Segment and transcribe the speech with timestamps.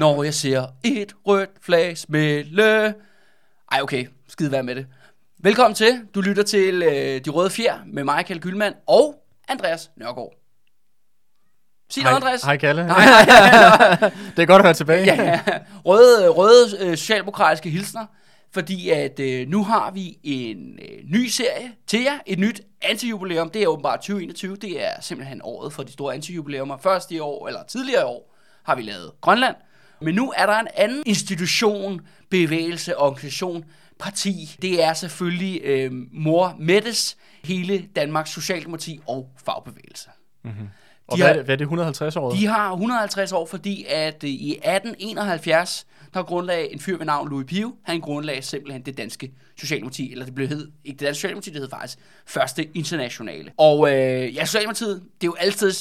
[0.00, 2.94] når jeg ser et rødt flag smelle.
[3.72, 4.06] Ej, okay.
[4.28, 4.86] Skide være med det.
[5.38, 6.00] Velkommen til.
[6.14, 9.14] Du lytter til øh, De Røde Fjer med mig, Kjeld Gyldmann, og
[9.48, 10.32] Andreas Nørgaard.
[11.90, 12.42] Sig noget, Andreas.
[12.42, 12.84] Hej Kalle.
[12.84, 13.24] Hej, hej,
[14.00, 14.10] hej.
[14.36, 15.04] det er godt at være tilbage.
[15.04, 15.40] ja,
[15.84, 18.06] røde, røde øh, socialdemokratiske hilsner,
[18.52, 23.50] fordi at øh, nu har vi en øh, ny serie til jer, et nyt antijubilæum.
[23.50, 26.76] Det er åbenbart 2021, det er simpelthen året for de store antijubilæumer.
[26.76, 29.56] Først i år, eller tidligere i år, har vi lavet Grønland.
[30.02, 33.64] Men nu er der en anden institution, bevægelse, organisation,
[33.98, 34.56] parti.
[34.62, 40.08] Det er selvfølgelig øh, Mor Mettes, hele Danmarks Socialdemokrati og fagbevægelse.
[40.44, 40.68] Mm-hmm.
[41.08, 42.30] Og De hvad, har- er det, hvad er det 150 år?
[42.30, 47.28] De har 150 år, fordi at øh, i 1871, der grundlagde en fyr ved navn
[47.28, 51.18] Louis Pio, han grundlagde simpelthen det danske Socialdemokrati, eller det blev hed, ikke det danske
[51.18, 53.52] Socialdemokrati, det hed faktisk Første Internationale.
[53.58, 55.72] Og øh, ja, Socialdemokratiet, det er jo altid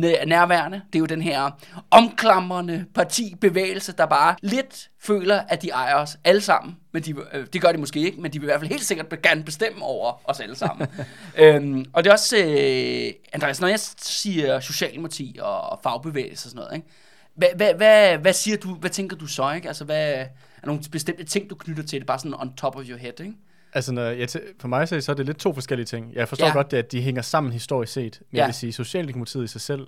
[0.00, 0.82] nærværende.
[0.86, 1.50] Det er jo den her
[1.90, 6.76] omklamrende partibevægelse, der bare lidt føler, at de ejer os alle sammen.
[6.92, 8.84] Men de, øh, det gør de måske ikke, men de vil i hvert fald helt
[8.84, 10.88] sikkert gerne bestemme over os alle sammen.
[11.38, 16.64] øhm, og det er også, øh, Andreas, når jeg siger Socialdemokrati og fagbevægelse og sådan
[16.64, 16.88] noget, ikke?
[17.34, 19.68] Hvad, hvad, hvad, hvad siger du, hvad tænker du så, ikke?
[19.68, 20.12] Altså, hvad
[20.62, 23.20] er nogle bestemte ting, du knytter til det, bare sådan on top of your head,
[23.20, 23.34] ikke?
[23.74, 24.28] Altså, når jeg
[24.60, 26.14] for mig så er det lidt to forskellige ting.
[26.14, 26.52] Jeg forstår ja.
[26.52, 28.20] godt, det, at de hænger sammen historisk set.
[28.30, 28.42] Men Ja.
[28.42, 29.86] jeg vil sige, Socialdemokratiet i sig selv,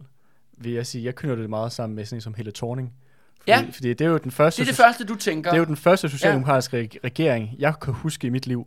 [0.58, 2.92] vil jeg sige, jeg knytter det meget sammen med sådan en som Helle Thorning.
[3.40, 3.64] Fordi, Ja.
[3.72, 5.50] fordi det er jo den første, Det er det første, du tænker.
[5.50, 6.98] det er jo den første socialdemokratiske ja.
[7.04, 8.66] regering, jeg kan huske i mit liv.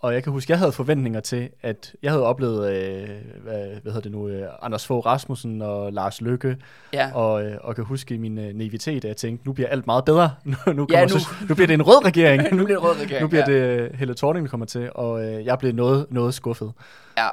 [0.00, 3.08] Og jeg kan huske, jeg havde forventninger til, at jeg havde oplevet, øh,
[3.42, 6.56] hvad, hvad hedder det nu, øh, Anders Fogh Rasmussen og Lars Løkke,
[6.92, 7.10] Ja.
[7.14, 9.86] og, øh, og kan huske i min øh, naivitet, at jeg tænkte, nu bliver alt
[9.86, 10.30] meget bedre.
[10.44, 11.08] nu, nu, kommer Ja, nu-.
[11.18, 12.42] Så, nu bliver det en rød regering.
[12.56, 13.22] nu bliver det rød regering.
[13.22, 13.52] Nu bliver ja.
[13.52, 16.72] det øh, Helle Thorning, der kommer til, og øh, jeg blev noget, noget skuffet.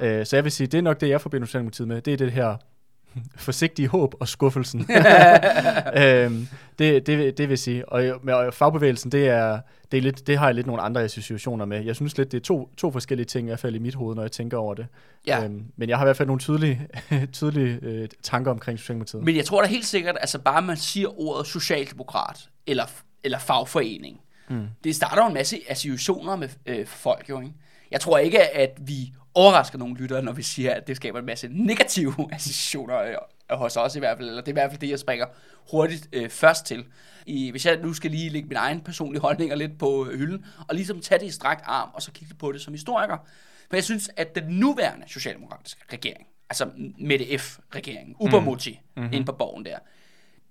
[0.02, 0.20] Ja.
[0.20, 2.02] Øh, så jeg vil sige, det er nok det, jeg forbinder Socialdemokratiet med.
[2.02, 2.56] Det er det her
[3.36, 4.80] forsigtige håb og skuffelsen.
[6.04, 6.48] øhm,
[6.80, 7.90] det, det, det vil sige.
[7.90, 9.60] Og og fagbevægelsen, det, er,
[9.92, 11.84] det, er lidt, det har jeg lidt nogle andre associationer med.
[11.86, 14.16] Jeg synes lidt, det er to, to forskellige ting, i hvert fald i mit hoved,
[14.16, 14.88] når jeg tænker over det.
[15.28, 15.44] Ja.
[15.44, 16.88] Øhm, men jeg har i hvert fald nogle tydelige,
[17.34, 19.24] tydelige øh, tanker omkring Socialdemokratiet.
[19.24, 22.86] Men jeg tror da helt sikkert, altså bare man siger ordet socialdemokrat, eller,
[23.24, 24.68] eller fagforening, Mm.
[24.84, 27.54] det starter jo en masse associationer med øh, folk jo, ikke?
[27.96, 31.26] Jeg tror ikke, at vi overrasker nogle lyttere, når vi siger, at det skaber en
[31.26, 33.16] masse negative associationer øh,
[33.58, 35.26] hos os i hvert fald, eller det er i hvert fald det, jeg springer
[35.72, 36.86] hurtigt øh, først til.
[37.26, 40.46] I, hvis jeg nu skal lige lægge min egen personlige holdninger lidt på øh, hylden,
[40.68, 43.18] og ligesom tage det i strakt arm, og så kigge på det som historiker.
[43.70, 46.70] For jeg synes, at den nuværende socialdemokratiske regering, altså
[47.00, 49.02] Mette F-regeringen, Ubermutti, mm.
[49.02, 49.14] mm-hmm.
[49.14, 49.78] inde på borgen der,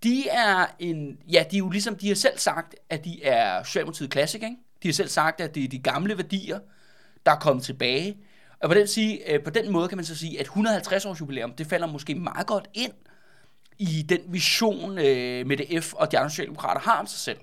[0.03, 3.63] de er en, ja, de er jo ligesom, de har selv sagt, at de er
[3.63, 4.57] Socialdemokratiet Classic, ikke?
[4.83, 6.59] De har selv sagt, at det er de gamle værdier,
[7.27, 8.17] der er kommet tilbage.
[8.61, 11.21] Og på den, sige, øh, på den måde kan man så sige, at 150 års
[11.21, 12.93] jubilæum, det falder måske meget godt ind
[13.79, 17.39] i den vision, øh, med F og de andre socialdemokrater har om sig selv.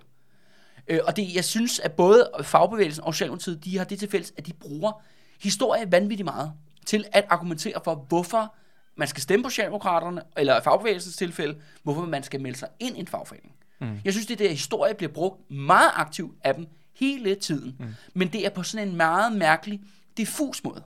[0.88, 4.34] Øh, og det, jeg synes, at både fagbevægelsen og Socialdemokratiet, de har det til fælles,
[4.38, 5.04] at de bruger
[5.42, 6.52] historie vanvittigt meget
[6.86, 8.56] til at argumentere for, hvorfor
[8.96, 12.98] man skal stemme på Socialdemokraterne, eller i fagbevægelsens tilfælde, hvorfor man skal melde sig ind
[12.98, 13.54] i en fagforening.
[13.82, 14.00] Mm.
[14.06, 16.68] Jeg synes, det der historie bliver brugt meget aktivt af dem
[17.02, 17.76] hele tiden.
[17.80, 17.86] Mm.
[18.14, 19.82] Men det er på sådan en meget mærkelig,
[20.18, 20.82] diffus måde.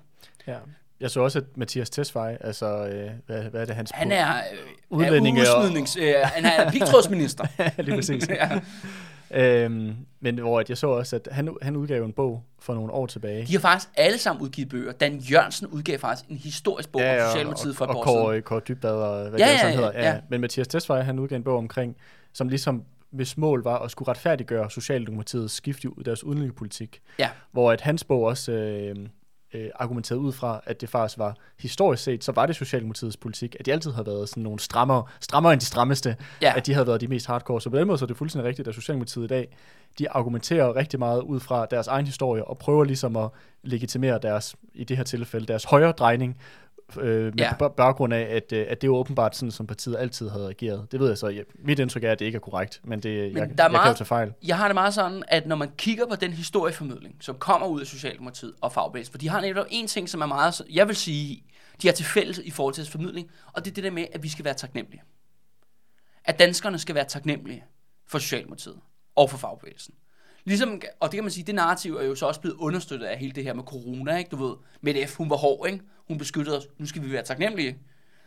[0.47, 0.56] Ja.
[1.00, 4.35] Jeg så også, at Mathias Tesfaye, altså, øh, hvad, hvad er det, hans Han er,
[4.35, 4.41] øh,
[4.89, 7.45] Udlændinge er og- udsmidnings, øh, han er pigtrådsminister.
[7.81, 8.27] lige præcis.
[8.29, 8.59] ja.
[9.31, 12.91] Øhm, men hvor at jeg så også, at han, han udgav en bog for nogle
[12.91, 13.45] år tilbage.
[13.45, 14.91] De har faktisk alle sammen udgivet bøger.
[14.91, 18.21] Dan Jørgensen udgav faktisk en historisk bog om Socialdemokratiet for et og, år og siden.
[18.25, 19.91] Kåre, Kåre Dybvad og hvad Ja, det ja, ja, ja, hedder.
[20.13, 20.19] ja.
[20.29, 21.95] Men Mathias Tesfaye, han udgav en bog omkring,
[22.33, 22.83] som ligesom
[23.15, 27.01] hvis mål var at skulle retfærdiggøre Socialdemokratiets skift i deres udenrigspolitik.
[27.19, 27.29] Ja.
[27.51, 28.95] Hvor at hans bog også øh,
[29.53, 33.56] øh, argumenterede ud fra, at det faktisk var historisk set, så var det Socialdemokratiets politik,
[33.59, 36.53] at de altid havde været sådan nogle strammere, strammere end de strammeste, Ja.
[36.57, 37.62] at de havde været de mest hardcore.
[37.62, 39.57] Så på den måde så er det fuldstændig rigtigt, at Socialdemokratiet i dag,
[40.00, 43.29] de argumenterer rigtig meget ud fra deres egen historie, og prøver ligesom at
[43.63, 46.38] legitimere deres, i det her tilfælde, deres højre drejning,
[46.99, 47.67] øh, med Ja.
[47.67, 50.91] baggrund af, at, øh, at det er åbenbart sådan, som partiet altid havde reageret.
[50.91, 51.27] Det ved jeg så.
[51.27, 53.67] Ja, mit indtryk er, at det ikke er korrekt, men, det, Men jeg, der er
[53.67, 54.33] jeg kan meget- jo tage fejl.
[54.43, 57.81] Jeg har det meget sådan, at når man kigger på den historieformidling, som kommer ud
[57.81, 60.95] af Socialdemokratiet og fagbevægelsen, for de har netop en ting, som er meget, jeg vil
[60.95, 61.43] sige,
[61.81, 64.23] de har til fælles i forhold til formidling, og det er det der med, at
[64.23, 65.01] vi skal være taknemmelige.
[66.25, 67.63] At danskerne skal være taknemmelige
[68.07, 68.75] for Socialdemokratiet
[69.15, 69.93] og for fagbevægelsen.
[70.45, 73.17] Ligesom, og det kan man sige, det narrativ er jo så også blevet understøttet af
[73.17, 74.29] hele det her med corona, ikke?
[74.29, 75.83] Du ved, Mette F, hun var hård, ikke?
[76.07, 76.68] Hun beskyttede os.
[76.78, 77.78] Nu skal vi være taknemmelige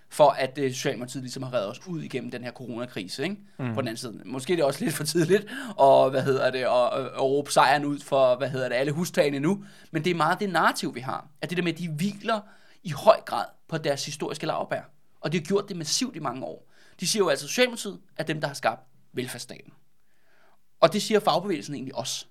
[0.08, 3.36] for, at uh, Socialdemokratiet ligesom har reddet os ud igennem den her coronakrise, ikke?
[3.58, 3.74] Mm.
[3.74, 4.20] På den anden side.
[4.24, 5.46] Måske er det også lidt for tidligt,
[5.76, 9.40] og hvad hedder det, og, og, råbe sejren ud for, hvad hedder det, alle hustagene
[9.40, 9.64] nu.
[9.90, 11.28] Men det er meget det narrativ, vi har.
[11.40, 12.40] At det der med, at de hviler
[12.82, 14.82] i høj grad på deres historiske lavbær.
[15.20, 16.68] Og de har gjort det massivt i mange år.
[17.00, 18.80] De siger jo altså, at Socialdemokratiet er dem, der har skabt
[19.12, 19.72] velfærdsstaten.
[20.80, 22.26] Og det siger fagbevægelsen egentlig også.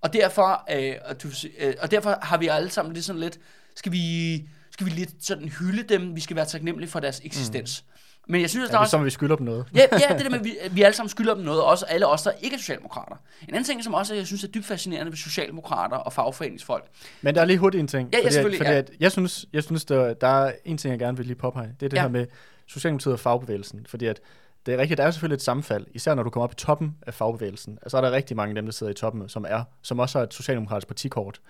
[0.00, 1.28] Og derfor, øh, og, du,
[1.58, 3.38] øh, og derfor har vi alle sammen lidt sådan lidt,
[3.74, 4.34] skal vi,
[4.76, 7.84] skal vi lidt sådan hylde dem, vi skal være taknemmelige for deres eksistens.
[7.86, 7.92] Mm.
[8.28, 8.90] Men jeg synes, Ja, der det er også...
[8.90, 9.66] som, vi skylder dem noget.
[9.74, 12.06] Ja, ja, det der med, at vi, vi alle sammen skylder dem noget, også alle
[12.06, 13.16] os, der ikke er socialdemokrater.
[13.42, 16.84] En anden ting, som også jeg synes er dybt fascinerende ved socialdemokrater og fagforeningsfolk,
[17.22, 18.08] Men der er lige hurtigt en ting.
[18.12, 18.76] Ja, ja, selvfølgelig, fordi ja.
[18.78, 21.68] At jeg synes, jeg synes der, der er en ting, jeg gerne vil lige påpege.
[21.80, 22.02] Det er det Ja.
[22.02, 22.26] her med
[22.66, 23.86] Socialdemokratiet og fagbevægelsen.
[23.88, 24.20] Fordi at
[24.66, 26.96] det er rigtigt, der er selvfølgelig et sammenfald, især når du kommer op i toppen
[27.06, 27.78] af fagbevægelsen.
[27.88, 30.18] Så er der rigtig mange af dem, der sidder i toppen, som er, som også
[30.18, 31.40] har et socialdemokratisk partikort.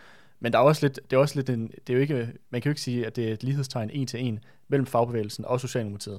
[0.41, 2.15] Men der er også lidt, det er også lidt en, det er jo ikke,
[2.51, 4.39] man kan jo ikke sige, at det er et lighedstegn en til en
[4.69, 6.17] mellem fagbevægelsen og Socialdemokratiet.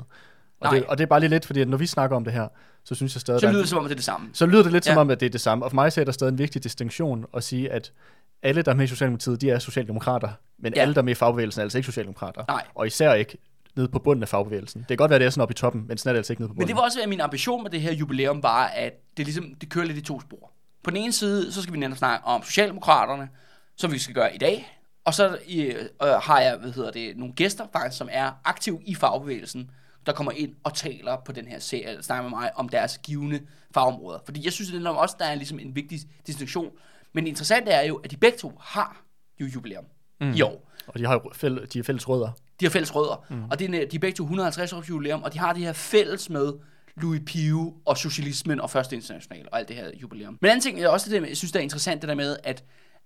[0.60, 0.74] Og, Nej.
[0.74, 2.48] det, og det er bare lige lidt, fordi at når vi snakker om det her,
[2.84, 4.06] så synes jeg stadig, så der er- lyder det som om, at det er det
[4.06, 4.30] samme.
[4.34, 4.92] så lyder det lidt ja.
[4.94, 5.66] som om, at det er det samme.
[5.66, 7.92] Og for mig så er der stadig en vigtig distinktion at sige, at
[8.44, 10.30] alle, der er med i Socialdemokratiet, de er socialdemokrater,
[10.60, 10.82] men Ja.
[10.82, 12.44] alle, der er med i fagbevægelsen, er altså ikke socialdemokrater.
[12.48, 12.64] Nej.
[12.76, 13.38] Og især ikke
[13.76, 14.82] nede på bunden af fagbevægelsen.
[14.82, 16.34] Det kan godt være, det er sådan oppe i toppen, men sådan er det altså
[16.34, 16.68] ikke nede på Men bunden.
[16.68, 19.86] det var også min ambition med det her jubilæum var, at det ligesom, det kører
[19.86, 20.52] lidt i to spor.
[20.84, 23.30] På den ene side, så skal vi netop snakke om Socialdemokraterne,
[23.78, 24.80] som vi skal gøre i dag.
[25.06, 28.96] Og så øh, har jeg, hvad hedder det, nogle gæster faktisk, som er aktive i
[28.96, 29.72] fagbevægelsen,
[30.06, 32.98] der kommer ind og taler på den her serie, eller snakker med mig om deres
[32.98, 33.42] givende
[33.74, 34.20] fagområder.
[34.26, 36.72] Fordi jeg synes, at det er også der er ligesom en vigtig distinktion.
[37.14, 39.04] Men det interessante er jo, at de begge to har
[39.40, 39.86] jo jubilæum
[40.22, 40.34] mm.
[40.34, 40.72] i år.
[40.88, 42.32] Og de har jo fæl- de er fælles rødder.
[42.60, 43.26] De har fælles rødder.
[43.30, 43.44] Mm.
[43.52, 45.74] Og det er, de er begge to 150 års jubilæum, og de har det her
[45.74, 46.54] fælles med
[46.96, 50.38] Louis Pio og socialismen og Første International og alt det her jubilæum.
[50.42, 52.64] Men anden ting er også det, jeg synes, det er interessant, det der med, at,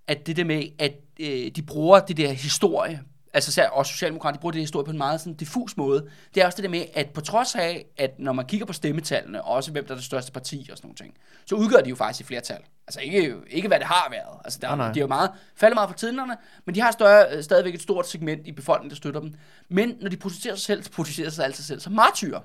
[0.07, 3.01] at det der med, at øh, de bruger det der historie,
[3.33, 6.07] altså også Socialdemokraterne, de bruger det der historie på en meget sådan diffus måde.
[6.35, 8.73] Det er også det der med, at på trods af, at når man kigger på
[8.73, 11.13] stemmetallene, og også hvem der er det største parti og sådan nogle ting,
[11.45, 12.59] så udgør de jo faktisk et flertal.
[12.87, 14.39] Altså ikke, ikke hvad det har været.
[14.45, 14.93] Altså der, Nej, nej.
[14.93, 17.81] de er jo meget, faldet meget fra tiderne, men de har større, øh, stadigvæk et
[17.81, 19.33] stort segment i befolkningen, der støtter dem.
[19.69, 22.39] Men når de positionerer sig selv, så de sig altid selv som martyrer.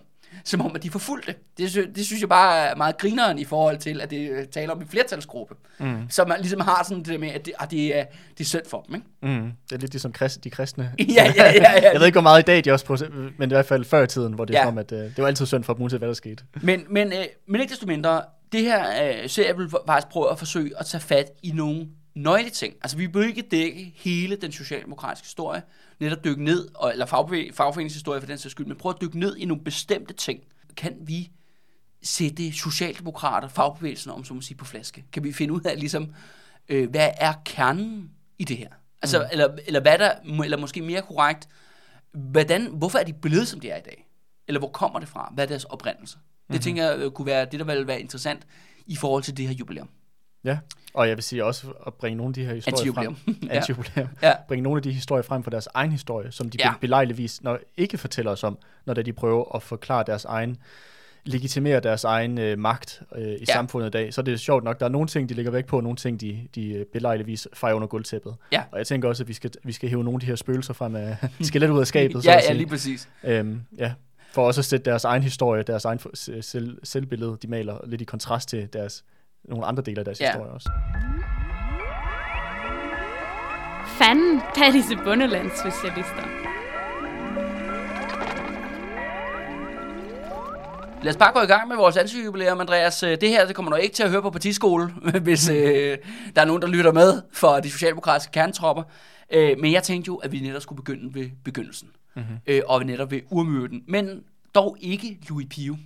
[0.44, 1.34] Som om, at de forfulgte.
[1.58, 4.44] Det, sy- det synes jeg bare er meget grineren i forhold til, at det øh,
[4.46, 5.54] taler om en flertalsgruppe.
[5.78, 6.10] Mm.
[6.10, 8.04] Så man ligesom har sådan det med, at det, at det, er,
[8.38, 9.06] det er synd for dem, ikke?
[9.40, 9.52] Mm.
[9.68, 10.92] Det er lidt ligesom krist, de kristne.
[10.98, 11.90] Ja, ja, ja, ja.
[11.92, 12.96] jeg ved ikke, hvor meget i dag de også på,
[13.38, 14.58] men i hvert fald før i tiden, hvor det Ja.
[14.58, 14.64] ja.
[14.64, 16.44] som om, at øh, det var altid synd for dem, uanset hvad der skete.
[16.62, 18.22] Men, men, øh, men ikke desto mindre,
[18.52, 22.50] det her øh, serie vil faktisk prøve at forsøge at tage fat i nogle nøgle
[22.50, 22.74] ting.
[22.82, 25.62] Altså vi vil ikke dække hele den socialdemokratiske historie,
[26.00, 29.18] netop dykke ned, og, eller fagbevæ- fagforeningshistorie for den sags skyld, men prøve at dykke
[29.18, 30.40] ned i nogle bestemte ting.
[30.76, 31.30] Kan vi
[32.02, 35.04] sætte socialdemokrater, fagbevægelsen om, så må sige, på flaske?
[35.12, 36.14] Kan vi finde ud af, ligesom,
[36.68, 38.68] øh, hvad er kernen i det her?
[39.02, 39.24] Altså, mm.
[39.32, 41.48] eller, eller hvad der, eller måske mere korrekt,
[42.12, 44.08] hvordan, hvorfor er de blevet, som de er i dag?
[44.48, 45.30] Eller hvor kommer det fra?
[45.34, 46.14] Hvad er deres oprindelse?
[46.48, 46.58] Det Mhm.
[46.62, 48.46] tænker jeg øh, kunne være det, der ville være interessant
[48.86, 49.88] i forhold til det her jubilæum.
[50.44, 50.58] Ja,
[50.96, 53.16] og jeg vil sige også at bringe nogle af de her historier frem.
[53.50, 54.08] Antijubilæum.
[54.22, 54.32] Ja.
[54.48, 56.72] Bringe nogle af de historier frem fra deres egen historie, som de Ja.
[56.80, 60.56] belejligvis når, ikke fortæller os om, når de prøver at forklare deres egen
[61.24, 63.44] legitimere deres egen øh, magt øh, i Ja.
[63.44, 65.66] samfundet i dag, så er det sjovt nok, der er nogle ting, de lægger væk
[65.66, 68.34] på, og nogle ting, de, de øh, belejligvis fejrer under gulvtæppet.
[68.52, 68.62] Ja.
[68.72, 70.74] Og jeg tænker også, at vi skal, vi skal hæve nogle af de her spøgelser
[70.74, 73.08] frem af skelettet ud af skabet, ja, ja, lige præcis.
[73.24, 73.92] Øhm, ja,
[74.32, 77.78] for også at sætte deres egen historie, deres egen for- se- selv, selvbillede, de maler
[77.86, 79.04] lidt i kontrast til deres,
[79.48, 80.26] nogle andre dele af deres Ja.
[80.32, 80.70] historie også.
[83.98, 86.22] Fanden, der er disse bundelandssocialister.
[91.02, 93.02] Lad os bare gå i gang med vores antijubilæum, Andreas.
[93.02, 94.86] Øh, Det her det kommer du ikke til at høre på partiskole,
[95.22, 95.98] hvis øh,
[96.36, 98.82] der er nogen, der lytter med for de socialdemokratiske kernetropper.
[99.32, 101.88] Øh, men jeg tænkte jo, at vi netop skulle begynde ved begyndelsen.
[102.16, 102.36] Mm-hmm.
[102.46, 103.82] Øh, og netop ved urmøden.
[103.88, 104.22] Men
[104.54, 105.76] dog ikke Louis Pio.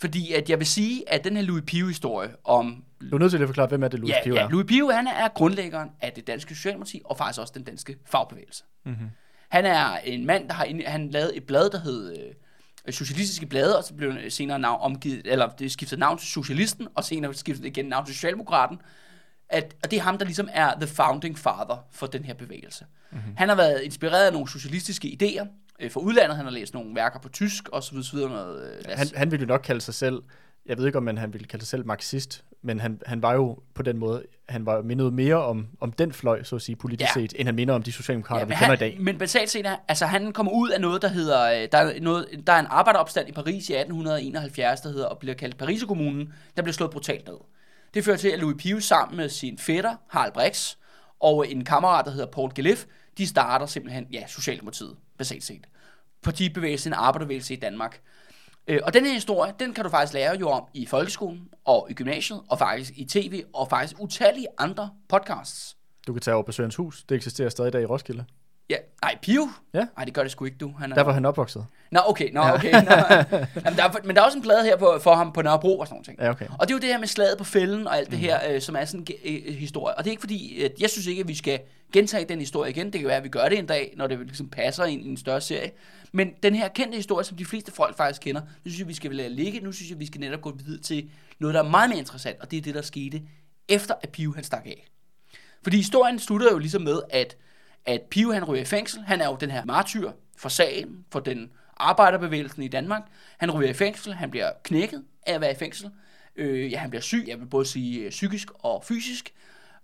[0.00, 3.42] Fordi at jeg vil sige, at den her Louis Pio-historie om Du er nødt til
[3.42, 4.48] at forklare, hvem er det, Louis ja, Pio ja, er?
[4.48, 8.64] Louis Pio, han er grundlæggeren af det danske Socialdemokrati, og faktisk også den danske fagbevægelse.
[8.84, 9.10] Mm-hmm.
[9.48, 12.16] Han er en mand, der har han lavet et blad, der hed
[12.86, 16.28] øh, Socialistiske Blade, og så blev det senere navn omgivet, eller det skiftede navn til
[16.28, 18.78] Socialisten, og senere skiftede det igen navn til Socialdemokraten.
[19.48, 22.84] At, og det er ham, der ligesom er the founding father for den her bevægelse.
[23.12, 23.36] Mm-hmm.
[23.36, 25.46] Han har været inspireret af nogle socialistiske idéer
[25.80, 26.36] øh, fra udlandet.
[26.36, 28.72] Han har læst nogle værker på tysk, og så videre, så videre noget.
[28.78, 30.22] Øh, Han, han ville jo nok kalde sig selv,
[30.66, 33.58] jeg ved ikke, om han ville kalde sig selv marxist, men han, han var jo
[33.74, 37.16] på den måde, han var mindet mere om, om den fløj, så at sige, politisk
[37.16, 37.20] Ja.
[37.20, 38.96] set, end han minder om de socialdemokrater, ja, vi kender han, i dag.
[39.00, 42.26] Men basalt set, altså han kommer ud af noget, der hedder, øh, der er, noget,
[42.46, 46.62] der er en arbejderopstand i Paris i 1871, der hedder, og bliver kaldt Pariserkommunen, der
[46.62, 47.36] bliver slået brutalt ned.
[47.94, 50.74] Det fører til, at Louis Pio sammen med sin fætter, Harald Brix,
[51.20, 52.84] og en kammerat, der hedder Paul Gelef,
[53.18, 55.66] de starter simpelthen, ja, Socialdemokratiet, basalt set.
[56.22, 58.00] Partibevægelsen, en arbejderbevægelse i Danmark.
[58.66, 61.86] Øh, Og den her historie, den kan du faktisk lære jo om i folkeskolen, og
[61.90, 65.76] i gymnasiet, og faktisk i tv, og faktisk utallige andre podcasts.
[66.06, 68.24] Du kan tage over på Sørens Hus, det eksisterer stadig i dag i Roskilde.
[68.70, 69.48] Ja, nej, Pio?
[69.74, 69.86] Ja.
[69.96, 70.72] Nej, det gør det sgu ikke, du.
[70.78, 70.96] Han er...
[70.96, 71.66] Der var han opvokset.
[71.90, 72.72] Nå, okay, nå, okay.
[72.72, 72.78] Nå.
[73.64, 75.78] Jamen, der er, men der er også en plade her på, for ham på Nørrebro
[75.78, 76.04] og sådan noget.
[76.06, 76.18] ting.
[76.20, 76.46] Ja, okay.
[76.58, 78.60] Og det er jo det her med slaget på fælden og alt det her, øh,
[78.60, 79.94] som er sådan en ge- øh, historie.
[79.98, 81.60] Og det er ikke fordi, at jeg synes ikke, at vi skal
[81.92, 82.86] gentage den historie igen.
[82.92, 85.08] Det kan være, at vi gør det en dag, når det ligesom passer ind i
[85.08, 85.70] en større serie.
[86.12, 88.94] Men den her kendte historie, som de fleste folk faktisk kender, nu synes jeg, vi
[88.94, 89.60] skal lade ligge.
[89.60, 92.40] Nu synes jeg, vi skal netop gå videre til noget, der er meget mere interessant.
[92.40, 93.22] Og det er det, der skete
[93.68, 94.86] efter, at Pio han stak af.
[95.62, 97.36] Fordi historien slutter jo ligesom med, at,
[97.86, 99.00] at Pio han ryger i fængsel.
[99.00, 103.02] Han er jo den her martyr for sagen, for den arbejderbevægelsen i Danmark.
[103.38, 105.90] Han ryger i fængsel, han bliver knækket af at være i fængsel.
[106.36, 109.34] Øh, ja, han bliver syg, jeg vil både sige øh, psykisk og fysisk.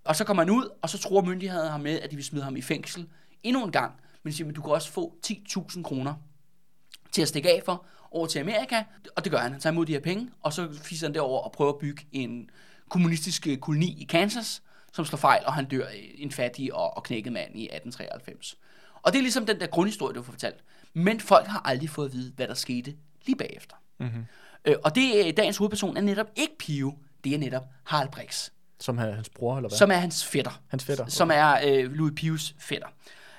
[0.04, 2.44] Og så kommer han ud, og så tror myndighederne ham med, at de vil smide
[2.44, 3.08] ham i fængsel
[3.42, 3.92] endnu en gang.
[4.22, 6.14] Men siger, at du kan også få 10.000 kroner
[7.12, 8.82] til at stikke af for over til Amerika.
[9.16, 9.52] Og det gør han.
[9.52, 12.06] Han tager imod de her penge, og så fiser han derover og prøver at bygge
[12.12, 12.50] en
[12.88, 17.02] kommunistisk koloni i Kansas, som slår fejl, og han dør øh, en fattig og, og
[17.02, 18.56] knækket mand i 1893.
[19.02, 20.64] Og det er ligesom den der grundhistorie, du får fortalt.
[20.94, 22.94] Men folk har aldrig fået at vide, hvad der skete
[23.26, 23.76] lige bagefter.
[24.00, 24.24] Mm-hmm.
[24.64, 28.50] Øh, og det øh, dagens hovedperson er netop ikke Pio, det er netop Harald Brix,
[28.80, 29.78] Som er hans bror, eller hvad?
[29.78, 31.06] som er hans fætter Hans fætter.
[31.06, 32.88] som er øh, Louis Pius fætter.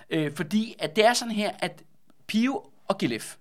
[0.09, 1.83] Øh, fordi at det er sådan her, at
[2.27, 3.35] Pio og Gilef,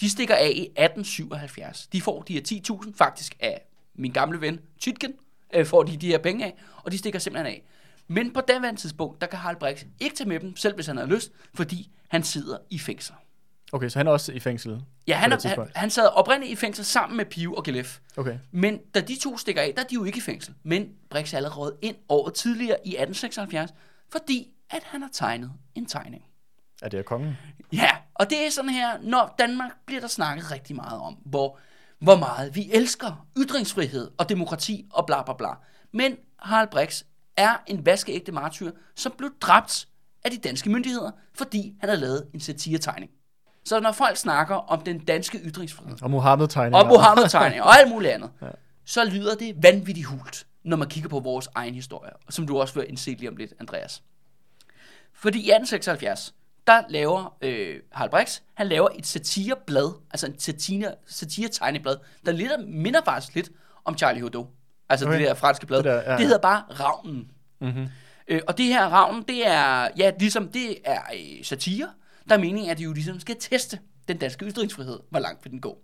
[0.00, 1.86] de stikker af i 1877.
[1.86, 2.40] De får de her
[2.82, 5.12] 10.000 faktisk af min gamle ven Tytken,
[5.54, 7.64] øh, får de de her penge af, og de stikker simpelthen af.
[8.08, 10.96] Men på den tidspunkt, der kan Harald Brix ikke tage med dem, selv hvis han
[10.96, 13.14] har lyst, fordi han sidder i fængsel.
[13.72, 14.82] Okay, så han er også i fængsel?
[15.06, 17.98] Ja, han, er, han, han sad oprindeligt i fængsel sammen med Pio og Gilef.
[18.16, 18.38] Okay.
[18.50, 20.54] Men da de to stikker af, der er de jo ikke i fængsel.
[20.62, 23.70] Men Brix er allerede ind året tidligere i 1876,
[24.12, 26.24] fordi at han har tegnet en tegning.
[26.82, 27.36] Er det af kongen?
[27.72, 31.58] Ja, og det er sådan her, når Danmark bliver der snakket rigtig meget om, hvor,
[31.98, 35.48] hvor meget vi elsker ytringsfrihed og demokrati og bla bla bla.
[35.92, 37.02] Men Harald Brix
[37.36, 39.88] er en vaskeægte martyr, som blev dræbt
[40.24, 43.10] af de danske myndigheder, fordi han havde lavet en satiretegning.
[43.64, 46.78] Så når folk snakker om den danske ytringsfrihed, Og Mohammed-tegninger?
[46.78, 48.46] og Mohammed-tegning og alt muligt andet, ja.
[48.84, 52.74] så lyder det vanvittigt hult, når man kigger på vores egen historie, som du også
[52.74, 54.02] vil indse lige om lidt, Andreas.
[55.14, 56.34] Fordi i 1876,
[56.68, 61.96] der laver øh, Harald Brix, han laver et satireblad, altså en satire, satiretegneblad,
[62.26, 63.50] der lidt minder faktisk lidt
[63.84, 64.46] om Charlie Hebdo.
[64.88, 65.18] Altså okay.
[65.18, 65.78] Det der franske blad.
[65.78, 66.16] Det der, ja.
[66.16, 67.30] det hedder bare Ravnen.
[67.60, 67.88] Mm-hmm.
[68.28, 71.88] Øh, og det her Ravnen, det er, ja, ligesom det er øh, satire,
[72.28, 75.50] der er meningen, at de jo ligesom skal teste den danske ytringsfrihed, hvor langt vil
[75.52, 75.78] den gå.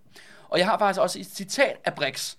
[0.48, 2.36] Og jeg har faktisk også et citat af Brix,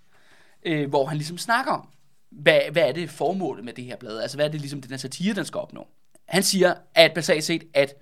[0.66, 1.88] øh, hvor han ligesom snakker om,
[2.32, 4.20] hvad, hvad er det formålet med det her blad?
[4.20, 5.88] Altså, hvad er det ligesom den her satire, den skal opnå?
[6.28, 7.94] Han siger, at basalt set, at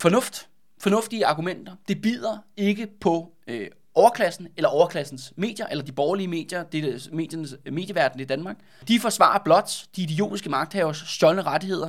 [0.00, 6.28] fornuft, fornuftige argumenter, det bider ikke på øh, overklassen eller overklassens medier, eller de borgerlige
[6.28, 8.56] medier, det er mediernes medieverden i Danmark.
[8.88, 11.88] De forsvarer blot de idiotiske magthavers stjålne rettigheder,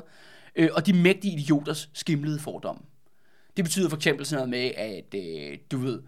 [0.55, 2.81] øh, og de mægtige idioters skimlede fordomme.
[3.57, 6.01] Det betyder for eksempel sådan noget med, at øh, du ved,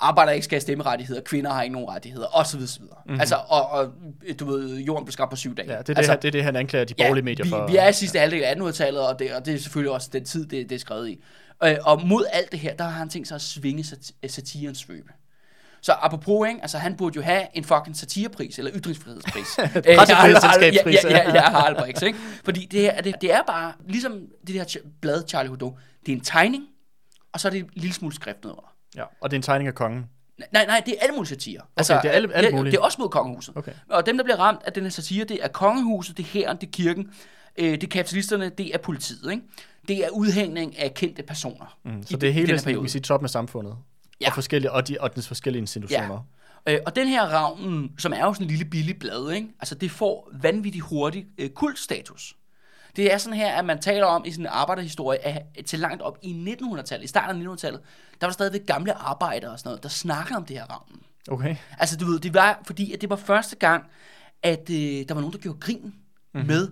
[0.00, 2.62] arbejder ikke skal have stemmerettigheder, kvinder har ikke nogen rettigheder, osv.
[2.62, 2.82] osv.
[2.82, 3.20] Mm-hmm.
[3.20, 3.92] Altså, og, og,
[4.38, 5.72] du ved, jorden blev skabt på syv dage.
[5.72, 7.66] Ja, det er, altså, det, det er det, han anklager de borgerlige medier vi, for.
[7.66, 10.24] vi er i sidste halvdel af 1800-tallet, og det, og det er selvfølgelig også den
[10.24, 11.20] tid, det, det er skrevet i.
[11.64, 14.78] Øh, og mod alt det her, der har han tænkt sig at svinge sat, satirens
[14.78, 15.08] svøbe.
[15.80, 16.60] Så apropos, ikke?
[16.62, 19.58] Altså, han burde jo have en fucking satirepris, eller ytringsfrihedspris.
[19.58, 22.18] Øh, Pressefrihedsselskabspris, ja, ja, ja, ja, Harald Brix, ikke?
[22.44, 26.16] Fordi det, her, det, det er bare, ligesom det der blad Charlie Hebdo, det er
[26.16, 26.64] en tegning,
[27.32, 28.67] og så er det en lille smule skrift nedenunder.
[28.96, 30.06] Ja, og det er en tegning af kongen.
[30.52, 31.60] Nej, nej, det er alle mulige satire.
[32.02, 32.70] det er alle- alle mulige.
[32.72, 33.56] det er også mod kongehuset.
[33.56, 33.72] Okay.
[33.90, 36.56] Og dem, der bliver ramt af den her satire, det er kongehuset, det er hæren,
[36.56, 37.10] det er kirken,
[37.58, 39.30] øh, det er kapitalisterne, det er politiet.
[39.30, 39.42] Ikke?
[39.88, 41.78] Det er udhængning af kendte personer.
[41.84, 43.76] Mm, i så det er hele sådan, vi siger, toppen af samfundet.
[44.20, 44.26] Ja.
[44.28, 46.20] Og, forskellige, og, de, og dens forskellige institutioner.
[46.68, 49.48] Øh, og den her ravnen, som er jo sådan en lille billig blad, ikke?
[49.60, 52.36] Altså, det får vanvittigt hurtigt øh, kultstatus.
[52.98, 56.18] Det er sådan her, at man taler om i en arbejderhistorie, at til langt op
[56.22, 57.80] i 1900-tallet, i starten af 1900-tallet,
[58.20, 61.02] der var der stadigvæk gamle arbejdere og sådan noget, der snakker om det her ravnen.
[61.30, 61.56] Okay.
[61.78, 63.84] Altså, du ved, det var fordi, at det var første gang,
[64.42, 66.46] at øh, der var nogen, der gjorde grin mm-hmm.
[66.46, 66.68] med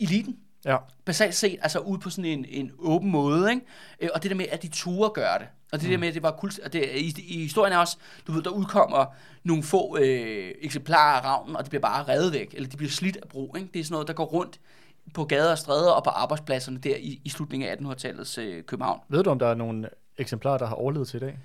[0.00, 0.36] eliten.
[0.64, 0.76] Ja.
[1.04, 3.62] Basalt set, altså ud på sådan en, en åben måde, ikke?
[4.00, 5.46] Øh, Og det der med, at de turde gøre det.
[5.72, 5.90] Og det mm.
[5.90, 7.96] der med, at det var kult, og det, i, i, historien er også,
[8.26, 9.06] du ved, der udkommer
[9.42, 12.90] nogle få øh, eksemplarer af ravnen, og det bliver bare revet væk, eller de bliver
[12.90, 13.68] slidt af brug, ikke?
[13.74, 14.60] Det er sådan noget, der går rundt
[15.14, 19.00] på gader og stræder og på arbejdspladserne der i, i slutningen af 1800-tallets øh, København.
[19.08, 19.88] Ved du, om der er nogle
[20.18, 21.38] eksemplarer, der har overlevet til i dag?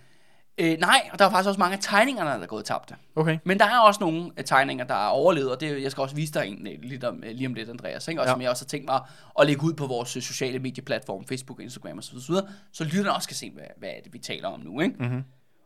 [0.57, 2.95] Øh, nej, og der er faktisk også mange af tegningerne, der er gået tabte.
[3.15, 3.37] Okay.
[3.43, 6.33] Men der er også nogle tegninger, der er overlevet, og det, jeg skal også vise
[6.33, 8.21] dig en øh, lidt om, øh, lige om lidt, Andreas, ikke?
[8.21, 8.31] og Ja.
[8.31, 8.99] som jeg også har tænkt mig
[9.39, 13.13] at lægge ud på vores øh, sociale medieplatform, Facebook, Instagram osv., så, videre, så lytterne
[13.13, 14.79] også kan se, hvad, hvad er det, vi taler om nu.
[14.79, 14.95] Ikke?
[14.99, 15.23] Mm-hmm.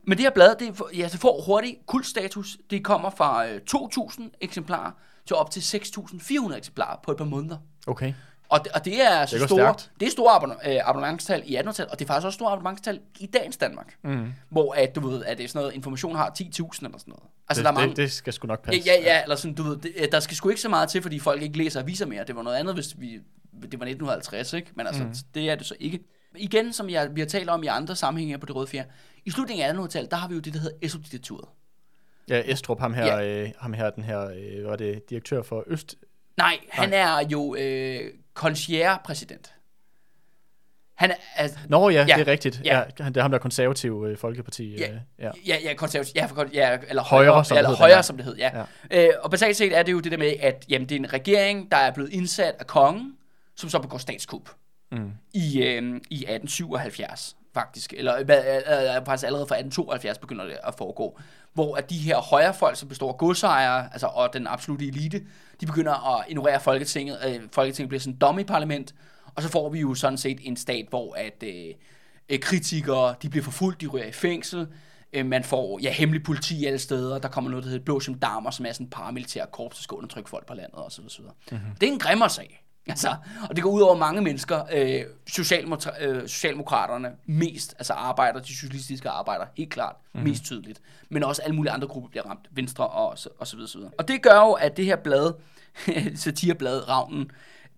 [0.08, 2.58] Men det her blad, det, ja, det får hurtigt kultstatus.
[2.70, 4.92] Det kommer fra øh, 2.000 eksemplarer
[5.26, 7.58] til op til 6.400 eksemplarer på et par måneder.
[7.88, 8.14] Okay.
[8.50, 9.92] Og det, og det er så går store, stærkt.
[10.00, 13.00] det er store abonn- øh, abonnementstal i 1800-tallet, og det er faktisk også store abonnementstal
[13.20, 13.96] i dagens Danmark.
[14.04, 14.34] Mm.
[14.50, 17.24] Hvor at, du ved, at det er sådan noget, information har 10.000 eller sådan noget.
[17.50, 18.82] Altså, det, der er mange, det, det skal sgu nok passe.
[18.86, 20.90] Ja, ja, ja, eller sådan, du ved, det, øh, der skal sgu ikke så meget
[20.90, 22.24] til, fordi folk ikke læser aviser mere.
[22.24, 23.14] Det var noget andet, hvis vi,
[23.54, 24.72] det var 1950, ikke?
[24.76, 25.14] Men altså, mm.
[25.34, 26.00] det er det så ikke.
[26.36, 28.84] Igen, som jeg, vi har talt om i andre sammenhænge på det røde fjer,
[29.28, 31.46] i slutningen af 1800-tallet, der har vi jo det, der hedder Estrup-diktaturet.
[32.30, 33.44] Ja, Estrup, ham her, Ja.
[33.44, 35.96] øh, ham her, den her, øh, var det direktør for Øst...
[36.38, 38.00] Nej, han er jo øh,
[38.34, 39.54] concierge-præsident.
[40.96, 42.62] Han er, altså, Nå ja, Ja, det er rigtigt.
[42.66, 42.78] ja.
[42.78, 42.84] Ja.
[43.04, 44.76] han- det er ham, der er konservativ øh, folkeparti.
[44.78, 44.90] Ja.
[44.92, 45.32] Øh, ja.
[45.48, 48.18] Ja, ja, konservativ, ja, for, ja, eller Højre, højre, som det eller hed højre, som
[48.18, 48.64] det hed, ja.
[48.92, 49.08] ja.
[49.08, 51.14] Øh, og basalt set er det jo det der med, at jamen, det er en
[51.14, 53.14] regering, der er blevet indsat af kongen,
[53.56, 54.50] som så begår statskup
[54.92, 55.12] Mm.
[55.34, 57.94] i, øh, i 1877, faktisk.
[57.98, 61.20] Eller hvad, øh, øh, faktisk allerede fra 1872 begynder det at foregå.
[61.54, 65.22] Hvor at de her højrefolk, som består af godsejere, altså, og den absolute elite,
[65.62, 67.18] de begynder at ignorere Folketinget.
[67.28, 68.96] Øh, Folketinget bliver sådan en dummy-parlament,
[69.36, 71.74] og så får vi jo sådan set en stat, hvor at øh,
[72.30, 74.68] øh, kritikere, de bliver forfulgt, de ryger i fængsel,
[75.14, 78.14] øh, man får ja, hemmelig politi alle steder, der kommer noget, der hedder Blå som
[78.14, 81.04] Damer, som er sådan en paramilitær korps, der skal undertrykke folk på landet, osv.
[81.04, 81.60] Mm-hmm.
[81.82, 82.67] Det er en grimmer sag.
[82.98, 83.16] Altså,
[83.50, 84.64] og det går ud over mange mennesker.
[84.74, 90.30] Øh, socialdemokra- øh, Socialdemokraterne mest, altså arbejder, de socialistiske arbejder, helt klart, mm-hmm.
[90.30, 90.82] mest tydeligt.
[91.10, 93.78] Men også alle mulige andre grupper bliver ramt, Venstre og så, og så videre, så
[93.78, 93.92] videre.
[93.98, 95.34] Og det gør jo, at det her blad,
[96.16, 97.32] satireblad, Ravnen,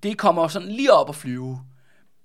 [0.03, 1.59] det kommer sådan lige op at flyve.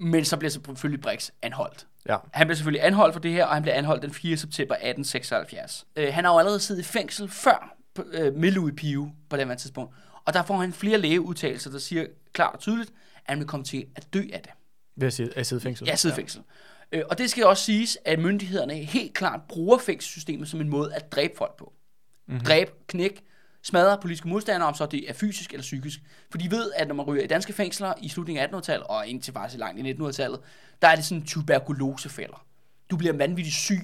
[0.01, 1.87] Men så bliver selvfølgelig Brix anholdt.
[2.09, 2.17] Ja.
[2.33, 4.37] Han bliver selvfølgelig anholdt for det her, og han bliver anholdt den 4.
[4.37, 5.87] september 1876.
[5.97, 7.77] Øh, han har jo allerede siddet i fængsel før
[8.13, 9.95] øh, med Louis Pio på det her tidspunkt.
[10.25, 13.65] Og der får han flere lægeudtalelser, der siger klart og tydeligt, at han vil komme
[13.65, 14.51] til at dø af det.
[14.97, 15.87] Ved at sidde, at sidde fængsel.
[15.87, 16.43] Ja, sidde i fængsel.
[16.93, 20.95] Øh, og det skal også siges, at myndighederne helt klart bruger fængselssystemet som en måde
[20.95, 21.73] at dræbe folk på.
[22.27, 22.45] Mm-hmm.
[22.45, 23.25] Dræbe, knæk,
[23.63, 26.01] smadre politiske modstandere, om så det er fysisk eller psykisk.
[26.31, 29.07] For de ved, at når man ryger i danske fængsler i slutningen af 1800-tallet, og
[29.07, 30.41] indtil faktisk langt i 1900-tallet,
[30.83, 32.47] der er det sådan tuberkulosefælder.
[32.91, 33.81] Du bliver vanvittigt syg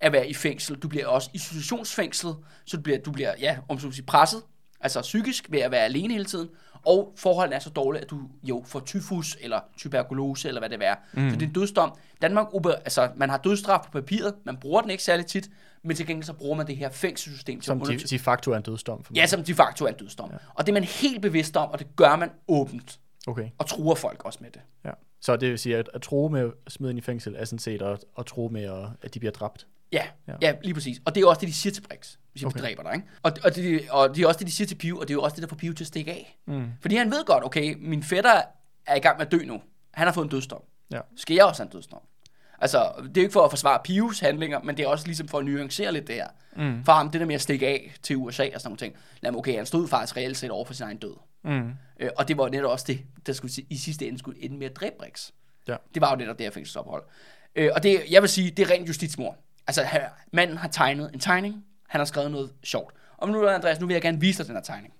[0.00, 0.76] af at være i fængsel.
[0.76, 4.42] Du bliver også isolationsfængslet, så du bliver, du bliver ja, om så sige, presset,
[4.80, 6.48] altså psykisk ved at være alene hele tiden,
[6.86, 10.84] og forholdene er så dårlige, at du jo får tyfus eller tuberkulose, eller hvad det
[10.86, 10.94] er.
[11.12, 11.30] Mm.
[11.30, 11.92] Så det er en dødsdom.
[12.22, 15.50] Danmark, altså, man har dødsstraf på papiret, man bruger den ikke særlig tit,
[15.84, 18.56] men til gengæld så bruger man det her fængselssystem til Som de, de facto er
[18.56, 19.04] en dødsdom.
[19.04, 19.28] For Ja, mig.
[19.28, 20.30] som de facto er en dødsdom.
[20.32, 20.36] Ja.
[20.54, 23.94] Og det er man helt bevidst om, og det gør man åbent, Okay, og truer
[23.94, 24.60] folk også med det.
[24.84, 24.90] ja.
[25.20, 27.58] Så det vil sige, at, at tro med at smide ind i fængsel, er sådan
[27.58, 29.66] set at, at tro med, at, at de bliver dræbt.
[29.92, 30.06] Ja,
[30.42, 30.52] Ja.
[30.62, 30.98] lige præcis.
[31.04, 32.58] Og det er jo også det, de siger til Brix, hvis jeg Okay.
[32.60, 32.68] okay.
[32.68, 32.94] dræber dig.
[32.94, 33.06] Ikke?
[33.22, 35.14] Og, og, det, og det er også det, de siger til Pio, og det er
[35.14, 36.38] jo også det, der får Pio til at stikke af.
[36.46, 36.66] Mm.
[36.80, 38.42] Fordi han ved godt, okay, min fætter
[38.86, 39.62] er i gang med at dø nu.
[39.94, 40.62] Han har fået en dødsdom.
[40.92, 41.00] Ja.
[41.16, 42.00] Skal jeg også have en dødsdom?
[42.58, 45.28] Altså, det er jo ikke for at forsvare Pius handlinger, men det er også ligesom
[45.28, 46.28] for at nuancere lidt det her.
[46.56, 46.84] Mm.
[46.84, 48.94] For ham, det der med at stikke af til USA og sådan nogle ting.
[49.22, 51.14] Jamen, okay, han stod faktisk reelt set over for sin egen død.
[51.44, 51.70] Mm.
[52.00, 54.66] Øh, og det var netop også det, der skulle i sidste ende skulle ende med
[54.66, 55.30] at dræbe Brix.
[55.68, 55.76] Ja.
[55.94, 57.02] Det var jo netop det her fængselsophold.
[57.54, 59.36] Øh, og det, jeg vil sige, det er rent justitsmord.
[59.66, 62.94] Altså, her, manden har tegnet en tegning, han har skrevet noget sjovt.
[63.16, 64.92] Og nu, Andreas, nu vil jeg gerne vise dig den her tegning.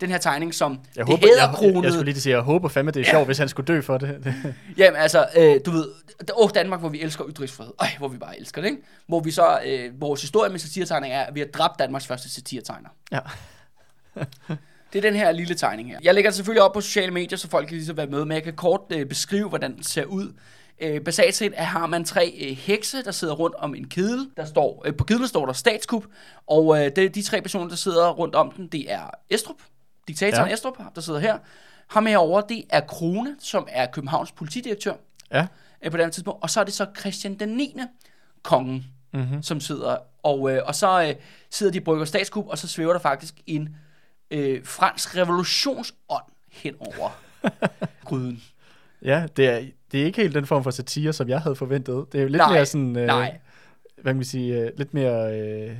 [0.00, 2.68] Den her tegning, som Jeg, det håber, jeg, jeg, jeg skulle lige sige, jeg håber
[2.68, 4.34] fandme, det er sjovt, hvis han skulle dø for det.
[4.78, 5.88] Jamen altså, øh, du ved,
[6.36, 7.72] åh Danmark, hvor vi elsker ytringsfrihed.
[7.80, 8.82] Øj, hvor vi bare elsker det, ikke?
[9.06, 12.30] Hvor vi så, øh, vores historie med satiretegning er, at vi har dræbt Danmarks første
[12.30, 12.88] satiretegner.
[13.12, 13.20] ja.
[14.92, 15.98] Det er den her lille tegning her.
[16.02, 18.24] Jeg lægger den selvfølgelig op på sociale medier, så folk kan lige så være med,
[18.24, 20.32] men jeg kan kort øh, beskrive, hvordan den ser ud.
[20.80, 24.30] Øh, basalt set er- har man tre øh, hekse, der sidder rundt om en kedel.
[24.36, 26.04] Der står, øh, på kedlen står der statskup,
[26.46, 29.56] og øh, de, de tre personer, der sidder rundt om den, det er Estrup,
[30.08, 30.54] diktatoren Ja.
[30.54, 31.38] Estrup, der sidder her.
[31.88, 34.94] Ham herovre, det er Krone, som er Københavns politidirektør
[35.32, 35.46] ja.
[35.82, 36.42] øh, på det andet tidspunkt.
[36.42, 37.74] Og så er det så Christian den 9.
[38.42, 39.42] kongen, Mm-hmm.
[39.42, 39.96] som sidder.
[40.22, 41.14] Og, øh, og så øh,
[41.50, 43.76] sidder de og brygger statskup, og så svæver der faktisk en
[44.30, 47.10] øh, fransk revolutionsånd hen over
[48.04, 48.42] gryden.
[49.02, 49.60] Ja, det er,
[49.92, 52.06] det er ikke helt den form for satire, som jeg havde forventet.
[52.12, 53.38] Det er jo lidt Nej, mere sådan, øh, nej.
[53.94, 55.76] hvad kan man sige, øh, lidt mere, øh,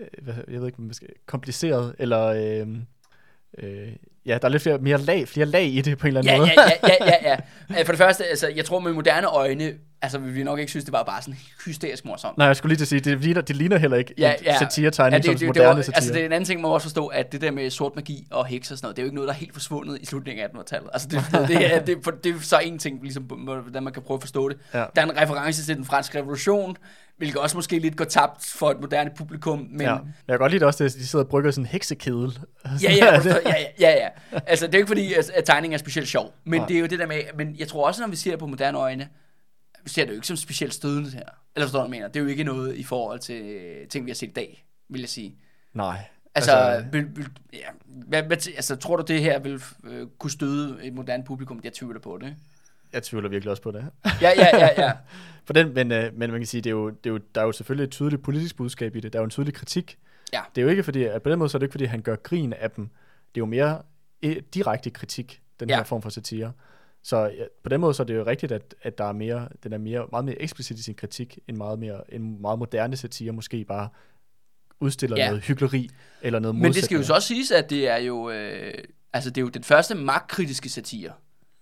[0.00, 2.76] øh, jeg ved ikke, man skal, kompliceret, eller øh,
[3.58, 3.88] øh,
[4.26, 6.32] ja, der er lidt flere, mere lag, flere lag i det på en eller anden
[6.34, 6.50] Ja, måde.
[6.56, 7.36] ja, ja, ja, ja, ja.
[7.80, 10.70] Øh, For det første, altså, jeg tror med moderne øjne, altså vil vi nok ikke
[10.70, 12.38] synes, det var bare sådan hysterisk morsomt.
[12.38, 14.34] Nej, jeg skulle lige til at sige, det ligner, det ligner heller ikke Ja, ja,
[14.44, 14.52] ja.
[14.52, 14.58] ja.
[14.58, 15.96] satiretegning det, som det, det, moderne var, satire.
[15.96, 17.96] altså det er en anden ting, man må også forstå, at det der med sort
[17.96, 19.98] magi og heks og sådan noget, det er jo ikke noget, der er helt forsvundet
[20.00, 20.90] i slutningen af 1800-tallet.
[20.92, 24.02] Altså det, det, er, det, for, det er så en ting, ligesom, hvordan man kan
[24.02, 24.56] prøve at forstå det.
[24.74, 24.78] Ja.
[24.96, 26.76] Der er en reference til den franske revolution,
[27.22, 29.92] hvilket også måske lidt går tabt for et moderne publikum, men ja.
[29.92, 32.38] Jeg kan godt lide også, at de sidder og brygger sådan en heksekedel.
[32.82, 34.08] Ja, ja, forstår, ja, ja, ja, ja.
[34.46, 36.34] Altså, det er jo ikke fordi, at, tegningen er specielt sjov.
[36.44, 36.68] Men Nej.
[36.68, 38.46] det er jo det der med, men jeg tror også, når vi ser det på
[38.46, 39.08] moderne øjne,
[39.84, 41.24] vi ser det jo ikke som specielt stødende her.
[41.56, 42.08] Eller forstår du, mener?
[42.08, 45.00] Det er jo ikke noget i forhold til ting, vi har set i dag, vil
[45.00, 45.36] jeg sige.
[45.74, 45.98] Nej.
[46.34, 47.10] Altså, altså
[47.52, 51.60] ja, hvad, hvad, altså, tror du, det her vil øh, kunne støde et moderne publikum?
[51.64, 52.36] Jeg tvivler på det.
[52.92, 53.84] Jeg tvivler virkelig også på det.
[54.20, 54.92] Ja, ja, ja, ja.
[55.46, 57.40] For den, men, øh, men man kan sige, det er jo, det er jo, der
[57.40, 59.12] er jo selvfølgelig et tydeligt politisk budskab i det.
[59.12, 59.98] Der er jo en tydelig kritik.
[60.32, 60.40] Ja.
[60.54, 62.02] Det er jo ikke fordi, at på den måde så er det ikke fordi, han
[62.02, 62.84] gør grin af dem.
[63.34, 63.82] Det er jo mere
[64.22, 65.76] eh, direkte kritik, den Ja.
[65.76, 66.52] her form for satire.
[67.02, 69.48] Så ja, på den måde så er det jo rigtigt, at, at der er mere,
[69.64, 72.96] den er mere, meget mere eksplicit i sin kritik, end meget, mere, en meget moderne
[72.96, 73.88] satire måske bare
[74.80, 75.26] udstiller Ja.
[75.28, 75.90] noget hyggeleri,
[76.22, 78.74] eller noget Men det skal jo så også siges, at det er jo, øh,
[79.12, 81.12] altså, det er jo den første magtkritiske satire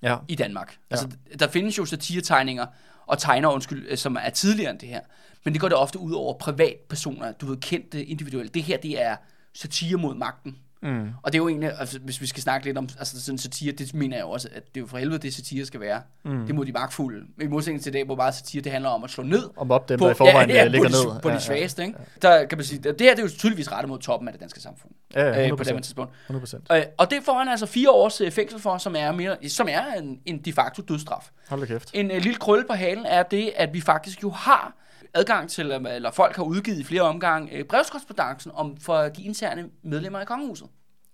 [0.03, 0.79] Ja, i Danmark.
[0.91, 0.97] Ja.
[0.97, 1.09] Altså,
[1.39, 2.67] der findes jo satiretegninger
[3.07, 5.01] og tegner, undskyld, øh, som er tidligere end det her.
[5.45, 8.55] Men det går det ofte ud over privatpersoner, du ved, kendte individuelt.
[8.55, 9.17] Det her, det er
[9.55, 10.59] satire mod magten.
[10.83, 11.09] Mm.
[11.23, 13.73] Og det er jo egentlig, altså, hvis vi skal snakke lidt om altså, sådan satire,
[13.73, 16.03] det mener jeg jo også, at det er jo for helvede, det satire skal være.
[16.25, 16.47] Mm.
[16.47, 17.27] Det mod de magtfulde.
[17.41, 19.89] I modsætning til det, hvor bare satire, det handler om at slå ned om op
[19.89, 21.21] dem, på, der i forvejen ja, ja, øh, ligger på, de, ned.
[21.23, 21.83] på ja, de svageste.
[21.83, 21.99] Ikke?
[22.23, 24.41] Der kan man sige, det her det er jo tydeligvis rettet mod toppen af det
[24.41, 24.93] danske samfund.
[25.15, 25.75] Ja, ja, øh, på 100%.
[25.75, 26.13] det tidspunkt.
[26.31, 26.77] 100%.
[26.77, 29.69] Øh, og det får han altså fire års øh, fængsel for, som er, mere, som
[29.71, 31.31] er en, en de facto dødsstraf.
[31.49, 31.91] Hold da kæft.
[31.95, 34.75] En øh, lille krølle på halen er det, at vi faktisk jo har
[35.15, 39.71] adgang til, eller folk har udgivet i flere omgange, øh, brevskorrespondancen om for de interne
[39.83, 40.69] medlemmer af kongehuset.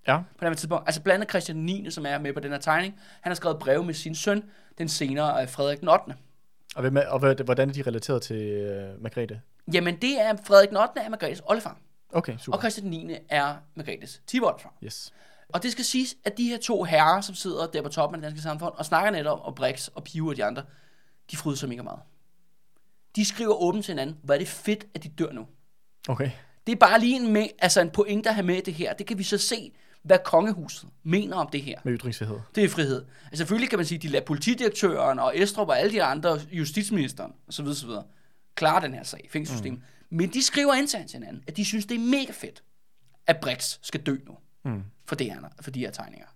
[0.08, 0.88] Ja, På det her tidspunkt.
[0.88, 3.58] Altså blandt andet Christian 9., som er med på den her tegning, han har skrevet
[3.58, 4.42] breve med sin søn,
[4.78, 6.04] den senere øh, Frederik den 8.
[6.76, 9.40] og, hvem er, og hvordan er de relateret til øh, Margrethe?
[9.72, 10.92] Jamen det er Frederik den 8.
[11.00, 11.78] er Margrethes oldefar,
[12.12, 12.56] Okay, super.
[12.56, 13.14] og Christian 9.
[13.28, 14.74] er Margrethes tiboldefar.
[14.84, 15.12] Yes.
[15.48, 18.20] Og det skal siges, at de her to herrer, som sidder der på toppen af
[18.20, 20.62] det danske samfund, og snakker netop om Brix og Pio og de andre,
[21.30, 22.00] de fryder sig mega meget.
[23.16, 25.46] De skriver åbent til hinanden, hvor er det fedt, at de dør nu.
[26.08, 26.30] Okay.
[26.66, 28.92] Det er bare lige en, med, altså en pointe at have med det her.
[28.94, 31.78] Det kan vi så se, hvad kongehuset mener om det her.
[31.84, 32.36] Med ytringsfrihed.
[32.54, 33.04] Det er frihed.
[33.24, 36.40] Altså selvfølgelig kan man sige, at de lader politidirektøren og Estrup og alle de andre,
[36.52, 37.66] justitsministeren osv.
[37.66, 37.88] osv.
[38.54, 39.78] klare den her sag, fængselssystemet.
[39.78, 40.16] Mm.
[40.16, 42.62] Men de skriver internt til hinanden, at de synes, det er mega fedt,
[43.26, 44.36] at Brix skal dø nu.
[44.64, 44.82] Mm.
[45.06, 46.26] For, det her, for de her tegninger.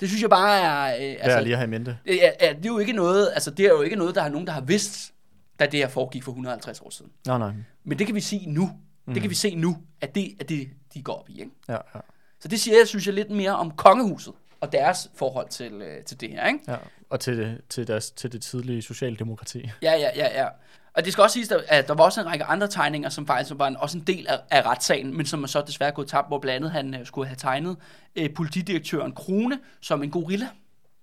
[0.00, 0.96] Det synes jeg bare er...
[0.96, 1.98] Øh, Altså, altså, Værd lige at have i mente.
[2.06, 4.22] det er, er, det er jo ikke noget, altså det er jo ikke noget, der
[4.22, 5.13] er nogen, der har vidst,
[5.60, 7.10] da det her foregik for 150 år siden.
[7.26, 7.52] Nej, nej.
[7.84, 8.70] Men det kan vi se nu.
[9.06, 9.12] Mm.
[9.14, 11.40] Det kan vi se nu, at det er det, de går op i.
[11.40, 11.50] Ikke?
[11.68, 12.00] Ja, ja.
[12.40, 16.04] Så det siger jeg, synes jeg, lidt mere om kongehuset og deres forhold til, øh,
[16.04, 16.46] til det her.
[16.46, 16.58] Ikke?
[16.68, 16.76] ja.
[17.10, 19.70] Og til, til, deres, til det tidlige socialdemokrati.
[19.82, 20.48] Ja, ja, ja, ja.
[20.94, 23.52] Og det skal også siges, at- der var også en række andre tegninger, som faktisk
[23.58, 26.28] var en, også en del af, af retssagen, men som er så desværre gået tabt,
[26.28, 27.76] hvor blandt andet han øh, skulle have tegnet
[28.16, 30.48] øh, politidirektøren Krone som en gorilla.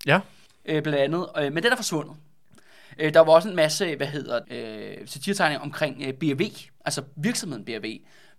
[0.06, 0.20] Ja.
[0.66, 2.16] øh, blandt andet, øh, men den er forsvundet.
[3.00, 6.42] Øh, der var også en masse, hvad hedder øh, satiretegninger omkring øh, BRV,
[6.86, 7.86] altså virksomheden BRV,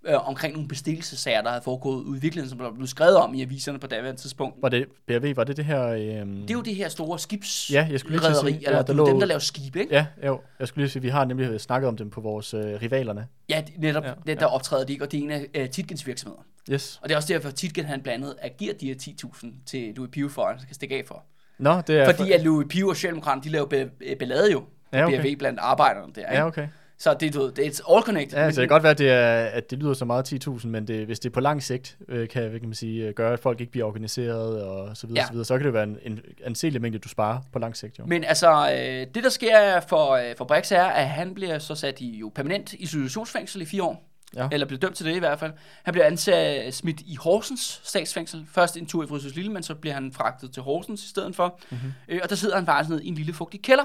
[0.05, 3.35] øh, omkring nogle bestilelsessager, der havde foregået ude i virkeligheden, som der blev skrevet om
[3.35, 4.62] i aviserne på daværende tidspunkt.
[4.62, 5.87] Var det BRV, var det det her...
[5.88, 6.41] Øhm...
[6.41, 8.83] Det er jo det her store skibs Ja, jeg skulle lige rederi, sige, eller ja,
[8.83, 9.95] der du ved, lå- dem, der laver skibe, ikke?
[9.95, 10.41] Ja, jo.
[10.59, 13.27] Jeg skulle lige sige, vi har nemlig snakket om dem på vores øh, rivalerne.
[13.49, 15.71] Ja, netop, Ja, ja, det, der optræder de ikke, og det er en af øh,
[15.71, 16.43] Titkens virksomheder.
[16.71, 16.99] Yes.
[17.03, 19.93] Og det er også derfor, at Titken han blandt andet giver de her 10.000 til
[19.97, 21.25] Louis Pio for, han kan stikke af for.
[21.59, 22.15] Nå, det er...
[22.15, 23.88] Fordi at Louis Pio og Socialdemokraterne, de laver
[24.19, 24.62] ballade jo
[24.93, 25.21] Ja, okay.
[25.21, 26.35] BRV blandt arbejderne der, ikke?
[26.35, 26.69] Ja, okay.
[26.99, 28.38] Så det, du det er all connected.
[28.38, 30.67] Ja, så det kan godt være, at det, er, at det lyder så meget 10.000,
[30.67, 33.33] men det, hvis det er på lang sigt øh, kan, kan man sige, øh, gøre,
[33.33, 35.27] at folk ikke bliver organiseret og så videre, ja.
[35.27, 37.99] så, videre, så kan det være en, en anselig mængde, du sparer på lang sigt.
[37.99, 38.05] Jo.
[38.07, 41.75] Men altså, øh, det der sker for, øh, for Brix er, at han bliver så
[41.75, 44.12] sat i jo permanent isolationsfængsel i fire år.
[44.37, 44.49] Ja.
[44.53, 45.53] Eller bliver dømt til det i hvert fald.
[45.83, 48.47] Han bliver ansat smidt i Horsens statsfængsel.
[48.51, 51.37] Først en tur i Frysers Lille, men så bliver han fragtet til Horsens i stedet
[51.37, 51.61] for.
[51.71, 51.81] Mhm.
[51.81, 51.92] Mm-hmm.
[52.09, 53.85] Øh, og der sidder han faktisk nede i en lille fugtig kælder.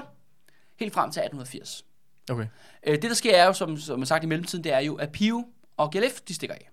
[0.80, 1.84] Helt frem til 1880.
[2.30, 2.46] Okay.
[2.86, 5.12] Øh, det der sker er jo, som, som sagt i mellemtiden, det er jo, at
[5.12, 6.70] Pio og GLF, de stikker af.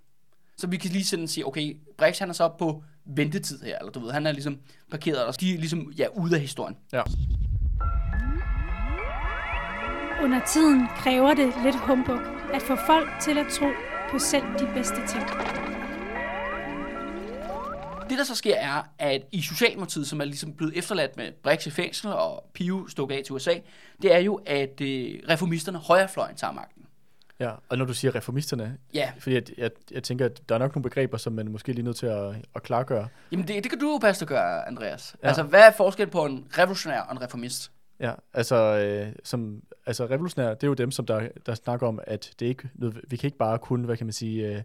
[0.57, 3.91] Så vi kan lige sådan sige, okay, Brix han er så på ventetid her, eller
[3.91, 4.59] du ved, han er ligesom
[4.91, 6.77] parkeret, og de er ligesom, ja, ude af historien.
[6.93, 7.01] Ja.
[10.23, 13.65] Under tiden kræver det lidt humbug at få folk til at tro
[14.11, 15.23] på selv de bedste ting.
[18.09, 21.65] Det, der så sker, er, at i Socialdemokratiet, som er ligesom blevet efterladt med Brix
[21.67, 23.53] i fængsel og Pio stukket af til USA,
[24.01, 26.81] det er jo, at øh, reformisterne højrefløjen tager magten.
[27.39, 30.59] Ja, og når du siger reformisterne, Ja, fordi jeg, jeg, jeg tænker, at der er
[30.59, 33.07] nok nogle begreber, som man måske lige er nødt til at, at klargøre.
[33.31, 35.15] jamen det, det kan du jo passe at gøre, Andreas.
[35.15, 35.19] Ja.
[35.23, 35.27] Ja.
[35.27, 37.71] Altså, hvad er forskellen på en revolutionær og en reformist?
[37.99, 41.99] Ja, altså, øh, som, altså revolutionære, det er jo dem, som der, der snakker om,
[42.03, 42.69] at det ikke,
[43.07, 44.61] vi kan ikke bare kun, hvad kan man sige, øh,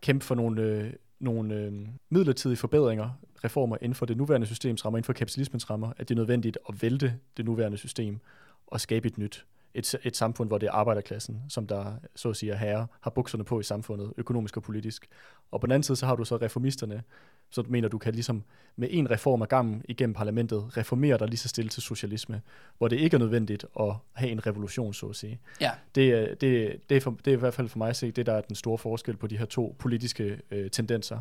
[0.00, 1.72] kæmpe for nogle, øh, nogle øh,
[2.10, 3.10] midlertidige forbedringer,
[3.44, 6.58] reformer inden for det nuværende systems rammer, inden for kapitalismens rammer, at det er nødvendigt
[6.68, 8.18] at vælte det nuværende system
[8.66, 9.46] og skabe et nyt.
[9.74, 13.10] Et, et samfund, hvor det er arbejderklassen, som der, så at sige, er herre, har
[13.10, 15.06] bukserne på i samfundet, økonomisk og politisk.
[15.50, 17.02] Og på den anden side, så har du så reformisterne,
[17.50, 18.42] så du mener, du kan ligesom
[18.76, 22.42] med en reform af gangen igennem parlamentet reformere dig lige så stille til socialisme,
[22.78, 25.40] hvor det ikke er nødvendigt at have en revolution, så at sige.
[25.60, 25.70] Ja.
[25.94, 28.10] Det, er- det, det, er, for, det er i hvert fald for mig at se,
[28.10, 31.18] det der er den store forskel på de her to politiske øh, tendenser.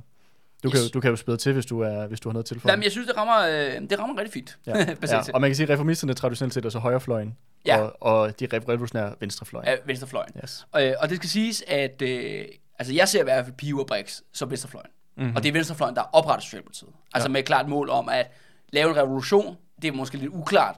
[0.63, 2.59] Du, kan, du kan jo spille til, hvis du, er, hvis du har noget til
[2.59, 2.69] for.
[2.69, 4.57] Jamen, jeg synes, det rammer, øh, det rammer rigtig fint.
[4.67, 4.77] ja.
[5.11, 5.21] ja.
[5.33, 7.77] Og man kan sige, at reformisterne traditionelt set er så højrefløjen, Ja.
[7.81, 9.67] og, og de rev- revolutionære venstrefløjen.
[9.67, 10.31] Af venstrefløjen.
[10.43, 10.67] Yes.
[10.71, 12.45] Og, øh, og det skal siges, at øh,
[12.79, 14.89] altså jeg ser i hvert fald Pio og Brix som venstrefløjen.
[15.17, 15.35] Mm-hmm.
[15.35, 16.89] Og det er venstrefløjen, der opretter Socialdemokratiet.
[17.13, 17.31] Altså Ja.
[17.31, 18.31] med et klart mål om at
[18.73, 19.57] lave en revolution.
[19.81, 20.75] Det er måske lidt uklart,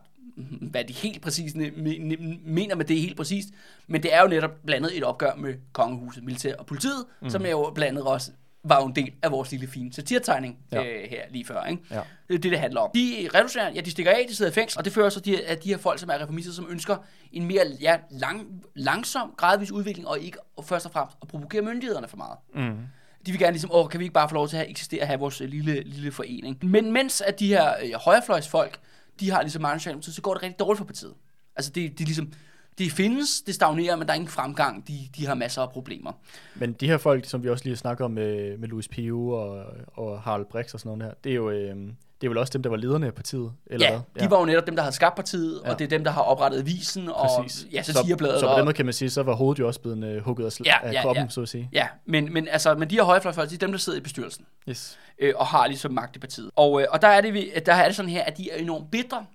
[0.62, 3.50] hvad de helt præcis ne- me- mener med det helt præcist.
[3.88, 7.30] Men det er jo netop blandet et opgør med kongehuset, militær og politiet, mm.
[7.30, 8.32] som er jo blandet også
[8.64, 10.84] var jo en del af vores lille fine satiretegning Ja.
[10.84, 11.64] øh, her lige før.
[11.66, 11.84] Ikke?
[11.92, 11.96] Ja.
[12.28, 12.90] Det er det, det handler om.
[12.96, 15.46] De revolutionære, ja, de stikker af, de sidder i fængsel, og det fører så de,
[15.46, 16.98] at de her folk, som er reformister, som ønsker
[17.32, 22.08] en mere ja, lang, langsom, gradvis udvikling, og ikke først og fremmest at provokere myndighederne
[22.08, 22.38] for meget.
[22.56, 22.78] Mm.
[23.26, 25.08] De vil gerne ligesom, åh, kan vi ikke bare få lov til at eksistere og
[25.08, 26.58] have vores øh, lille, lille forening?
[26.66, 28.80] Men mens at de her øh, højrefløjsfolk,
[29.20, 31.14] de har ligesom meget Socialdemokratiet, så går det rigtig dårligt for partiet.
[31.56, 32.34] Altså det, er ligesom,
[32.78, 34.88] det findes, det stagnerer, men der er ingen fremgang.
[34.88, 36.12] De, de har masser af problemer.
[36.56, 39.30] Men de her folk, som vi også lige har snakket om med, med Louis Pio
[39.30, 41.76] og, og Harald Brix og sådan noget her, det er jo øh,
[42.22, 44.24] det er vel også dem, der var lederne af partiet, eller Ja, hvad?
[44.24, 45.68] de var jo netop dem, der havde skabt partiet, ja.
[45.68, 45.74] Ja.
[45.74, 47.68] og det er dem, der har oprettet avisen, og Præcis.
[47.74, 48.36] ja, satirebladet.
[48.36, 50.22] så, så på den måde kan man sige, så var hovedet jo også blevet øh,
[50.24, 51.30] hugget af, sl- Ja, af ja, kroppen, ja.
[51.30, 51.70] så at sige.
[51.74, 54.46] Ja, men, men, altså, men de her højrefløjsfolk, de er dem, der sidder i bestyrelsen.
[54.70, 55.00] Yes.
[55.20, 56.52] øh, og har ligesom magt i partiet.
[56.56, 58.58] Og, øh, og der, er det, vi- der er det sådan her, at de er
[58.58, 59.26] enormt bitre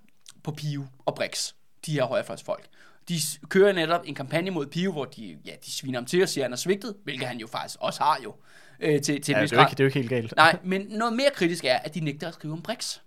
[0.43, 1.51] på Pio og Brix,
[1.85, 2.65] de her højrefløjsfolk.
[3.09, 3.19] De
[3.49, 6.43] kører netop en kampagne mod Pio, hvor de, ja, de sviner ham til og siger,
[6.43, 8.35] at han er svigtet, hvilket han jo faktisk også har jo,
[8.79, 10.33] øh, til, til Ja, det, er jo ikke, det er jo ikke helt galt.
[10.35, 12.97] Nej, men noget mere kritisk er, at de nægter at skrive om Brix.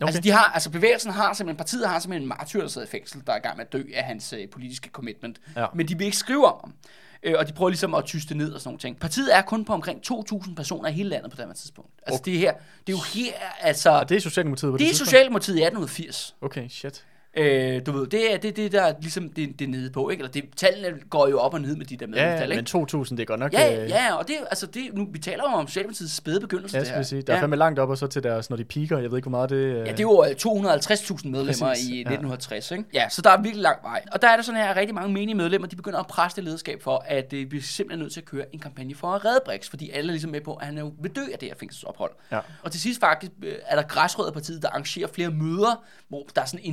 [0.00, 0.06] Okay.
[0.06, 2.90] Altså, de har, altså bevægelsen har simpelthen, partiet har simpelthen en martyr, der sidder i
[2.90, 5.40] fængsel, der er i gang med at dø af hans øh, politiske commitment.
[5.56, 5.66] Ja.
[5.74, 6.74] Men de vil ikke skrive om ham.
[7.22, 8.98] Øh, og de prøver ligesom at tyste ned og sådan nogle ting.
[9.00, 11.90] Partiet er kun på omkring 2.000 personer i hele landet på det her tidspunkt.
[12.06, 12.52] Altså det her,
[12.86, 13.90] det er jo her, altså...
[13.90, 15.08] Og det er Socialdemokratiet på det det er tidspunkt?
[15.08, 16.36] Socialdemokratiet i 1880.
[16.40, 17.04] Okay, shit.
[17.36, 20.10] Øh, du ved, det er det, det der er ligesom det, det er nede på,
[20.10, 20.20] ikke?
[20.20, 22.76] Eller det, tallene går jo op og ned med de der Ja, medlemstal, ja, ikke?
[22.76, 23.52] men 2.000, det er godt nok...
[23.52, 26.78] Ja, øh, ja, og det, altså det, nu, vi taler jo om Socialdemokratiets spæde begyndelse,
[26.78, 26.98] Ja, her.
[26.98, 27.22] vi sige.
[27.22, 27.42] Der er ja.
[27.42, 28.98] fandme langt op, og så til deres, når de piker.
[28.98, 29.56] Jeg ved ikke, hvor meget det...
[29.56, 29.76] Øh...
[29.76, 32.00] Ja, det er jo øh, 250.000 medlemmer Præcis, i ja.
[32.00, 32.84] 1960, ikke?
[32.94, 34.02] Ja, så der er virkelig lang vej.
[34.12, 36.44] Og der er der sådan her, rigtig mange menige medlemmer, de begynder at presse det
[36.44, 39.24] lederskab for, at øh, vi er simpelthen nødt til at køre en kampagne for at
[39.24, 41.38] redde Brix, fordi alle er ligesom med på, at han er jo vil dø af
[41.38, 42.10] det her fængselsophold.
[42.32, 42.40] Ja.
[42.62, 46.46] Og til sidst faktisk øh, er der græsrødderpartiet, der arrangerer flere møder, hvor der er
[46.46, 46.64] sådan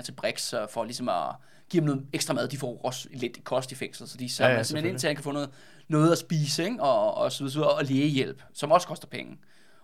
[0.00, 1.34] indsamlinger til Brix, øh, for ligesom at
[1.70, 2.48] give dem noget ekstra mad.
[2.48, 5.00] De får også lidt kost i fængsel, så de samler Ja, ja, simpelthen ind selvfølgelig.
[5.00, 5.50] til, at han kan få noget,
[5.88, 6.82] noget at spise, ikke?
[6.82, 9.38] Og, og så videre, og lægehjælp, som også koster penge.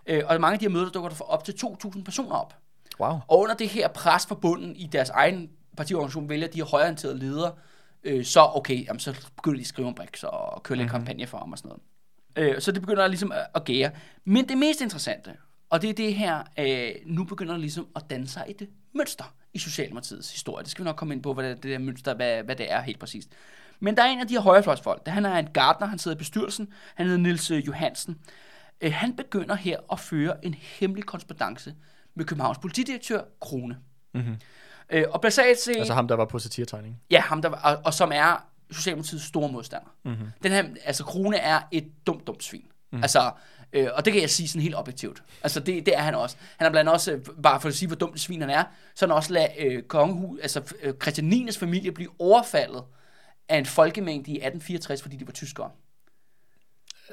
[0.07, 2.35] Øh, og mange af de her møder, der dukker der for op til 2.000 personer
[2.35, 2.53] op.
[2.99, 3.19] Wow.
[3.27, 7.19] Og under det her pres fra bunden i deres egen partiorganisation, vælger de her højorienterede
[7.19, 7.51] ledere,
[8.03, 11.27] øh, så okay, jamen, så begynder de at skrive om Brix og køre lidt kampagne
[11.27, 12.55] for ham og sådan noget.
[12.55, 13.91] Øh, så det begynder ligesom at, at gære.
[14.25, 15.33] Men det mest interessante,
[15.69, 19.33] og det er det her, øh, nu begynder der ligesom at danne sig et mønster
[19.53, 20.63] i Socialdemokratiets historie.
[20.63, 22.71] Det skal vi nok komme ind på, hvad det, det der mønster, hvad, hvad det
[22.71, 23.29] er helt præcist.
[23.79, 26.15] Men der er en af de her højrefløjsfolk, der han er en gardner, han sidder
[26.15, 28.17] i bestyrelsen, han hedder Nils øh, Johansen.
[28.81, 31.75] Øh, han begynder her at føre en hemmelig korrespondence
[32.15, 33.77] med Københavns politidirektør Krone.
[34.13, 34.35] Mm-hmm.
[34.89, 37.01] Øh, og basalt set, Altså ham, der var på satiretegning.
[37.11, 39.87] ja, ham der, var- og, og som er Socialdemokratiets store modstander.
[40.05, 40.27] Mm-hmm.
[40.43, 42.65] Den her, altså Krone er et dumt, dumt svin.
[42.91, 43.01] Mm.
[43.01, 43.31] Altså,
[43.73, 45.23] øh, og det kan jeg sige sådan helt objektivt.
[45.43, 46.35] Altså, det, det er han også.
[46.57, 48.63] Han har blandt andet også, øh, bare for at sige, hvor dumt svin han er,
[48.95, 52.83] så han også ladet øh, kongehus, altså øh, Christianines familie blive overfaldet
[53.49, 55.69] af en folkemængde i 1864, fordi de var tyskere.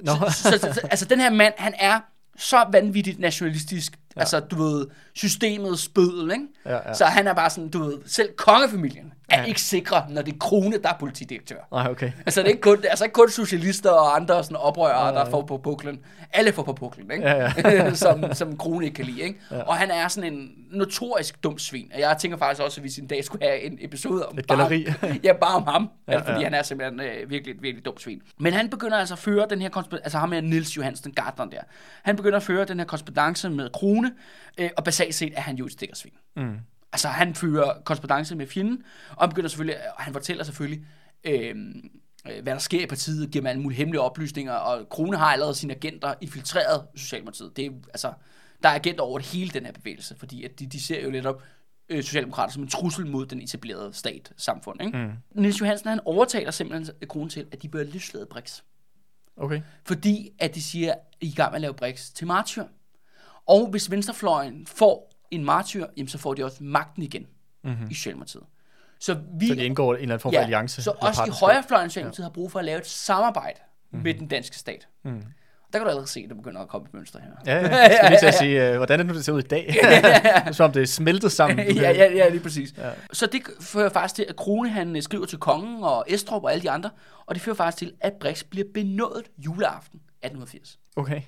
[0.03, 2.01] Nå, Så, så, så, altså, den her mand, han er
[2.37, 3.93] så vanvittigt nationalistisk.
[4.17, 4.21] Ja.
[4.21, 6.45] Altså, du ved, systemets spødel, ikke?
[6.65, 6.95] Ja, ja.
[6.95, 9.45] Så han er bare sådan, du ved, selv kongefamilien er Ja.
[9.45, 11.57] ikke sikre, når det er Krone, der er politidirektør.
[11.73, 12.13] nej, okay.
[12.27, 15.07] Altså, det er ikke kun, det er altså ikke kun socialister og andre sådan oprørere,
[15.07, 15.31] Ja, der ja.
[15.33, 16.01] får på puklen.
[16.33, 17.29] Alle får på puklen, ikke?
[17.29, 17.95] Ja, ja.
[18.05, 19.39] som, som Krone ikke kan lide, ikke?
[19.51, 19.63] Ja.
[19.63, 21.91] Og han er sådan en notorisk dum svin.
[21.95, 24.47] Og jeg tænker faktisk også, at vi en dag skulle have en episode om Et
[24.47, 24.85] bare,
[25.25, 25.91] ja, bare om ham.
[26.09, 26.45] Ja, altså, fordi ja.
[26.47, 28.23] han er simpelthen øh, virkelig, virkelig dum svin.
[28.39, 31.45] Men han begynder altså at føre den her korrespondance, altså ham med Nils Johansen, Gardner
[31.45, 31.61] der.
[32.03, 34.13] Han begynder at føre den her korrespondance med Krone,
[34.59, 36.13] øh, og basalt set er han jo et stikkersvin.
[36.37, 36.57] Mm.
[36.95, 38.85] Altså, han fører korrespondance med fjenden,
[39.17, 40.87] og begynder selvfølgelig, og han fortæller selvfølgelig,
[41.25, 41.57] øh,
[42.31, 45.27] øh, hvad der sker i partiet, giver man alle mulige hemmelige oplysninger, og Krone har
[45.27, 47.57] allerede sine agenter infiltreret Socialdemokratiet.
[47.57, 48.13] Det er, altså,
[48.63, 51.11] der er agenter over det hele den her bevægelse, fordi at de, de ser jo
[51.11, 51.43] netop
[51.89, 54.83] øh, Socialdemokrater som en trussel mod den etablerede stat, samfund.
[54.83, 54.99] Ikke?
[54.99, 55.43] Mm.
[55.43, 58.63] Niels Johansen, han overtaler simpelthen Krone til, at de bør løslade Brix.
[59.37, 59.63] Okay.
[59.85, 62.65] Fordi at de siger, at I er i gang med at lave Brix til martyr.
[63.47, 67.27] Og hvis venstrefløjen får en martyr, jamen, så får de også magten igen
[67.65, 67.91] Mm-hmm.
[67.91, 68.43] i Socialdemokratiet.
[69.01, 70.83] Så vi, Så de indgår en eller anden form for alliance.
[70.83, 73.61] så også i højrefløjen Socialdemokratiet har brug for at lave et samarbejde
[73.93, 73.99] mm.
[73.99, 74.89] med den danske stat.
[75.05, 75.11] Mm.
[75.73, 77.31] Der kan du allerede se, at der begynder at komme et mønster her.
[77.47, 77.77] Ja, ja.
[77.83, 79.47] Jeg skal lige til at sige, øh, hvordan er det nu, det ser ud i
[79.47, 79.75] dag?
[80.55, 81.59] Som om det er smeltet sammen.
[81.77, 82.75] ja, ja, ja, lige præcis.
[82.79, 82.89] Ja.
[82.89, 82.93] Ja.
[83.13, 86.53] Så det fører faktisk til, at Krone han øh, skriver til kongen og Estrup og
[86.53, 86.91] alle de andre,
[87.27, 90.79] og det fører faktisk til, at Brix bliver benådet juleaften 1880.
[90.97, 91.23] Okay.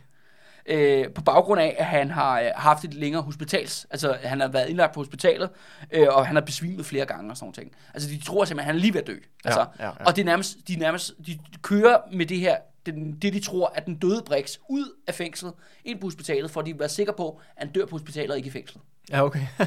[0.68, 4.48] Øh, på baggrund af, at han har øh, haft et længere hospitals, altså han har
[4.48, 5.50] været indlagt på hospitalet,
[5.90, 7.72] øh, og han har besvimet flere gange og sådan nogle ting.
[7.94, 9.16] Altså de tror simpelthen, at han er lige ved at dø.
[9.44, 9.90] Altså, ja, ja.
[9.90, 13.72] Og det er nærmest, de, nærmest, de kører med det her, den, det de tror,
[13.74, 15.52] at den døde Brix ud af fængslet,
[15.84, 18.36] ind på hospitalet, for at de være sikre på, at han dør på hospitalet og
[18.36, 18.82] ikke i fængslet.
[19.10, 19.46] Ja, okay.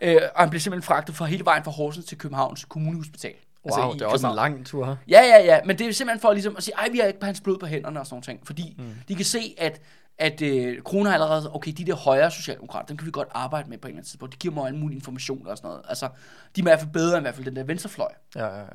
[0.00, 3.34] Øh, og han blev simpelthen fragtet fra hele vejen fra Horsens til Københavns Kommunehospital.
[3.72, 4.98] Wow, i det er også en lang tur.
[5.08, 7.24] Ja, ja, ja, men det er simpelthen for ligesom at sige, ej, vi har ikke
[7.24, 8.46] hans blod på hænderne og sådan nogle ting.
[8.46, 8.94] Fordi mm.
[9.08, 9.80] de kan se, at,
[10.18, 13.70] at øh, Kroner har allerede, okay, de der højere socialdemokrater, dem kan vi godt arbejde
[13.70, 14.32] med på en eller anden tidspunkt.
[14.34, 15.82] De giver mig alle mulige informationer og sådan noget.
[15.88, 16.06] Altså,
[16.56, 18.12] de er i hvert fald bedre end i hvert fald den der venstrefløj.
[18.36, 18.66] Ja, ja, ja.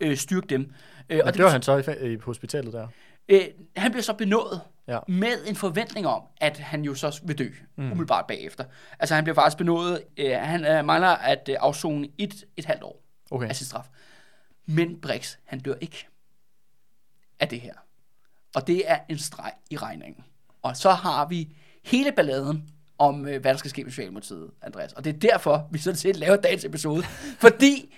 [0.00, 0.72] Øh, styrke dem.
[1.08, 2.88] Øh, og det var han så i, i på hospitalet der.
[3.28, 3.40] øh,
[3.76, 4.98] han bliver så benået Ja.
[5.08, 7.84] med en forventning om, at han jo så vil dø, mm.
[7.84, 8.64] umiddelbart bagefter.
[8.98, 12.82] Altså han bliver faktisk benået, øh, han øh, mangler at øh, afzone et, et halvt
[12.82, 13.48] år Okay.
[13.48, 13.84] af sin straf.
[14.66, 16.08] Men Brix, han dør ikke
[17.40, 17.74] af det her.
[18.54, 20.24] Og det er en streg i regningen.
[20.62, 22.68] Og så har vi hele balladen
[22.98, 24.92] om, øh, hvad der skal ske med Socialdemokratiet, Andreas.
[24.92, 27.02] Og det er derfor, vi sådan set laver dagens episode.
[27.44, 27.94] fordi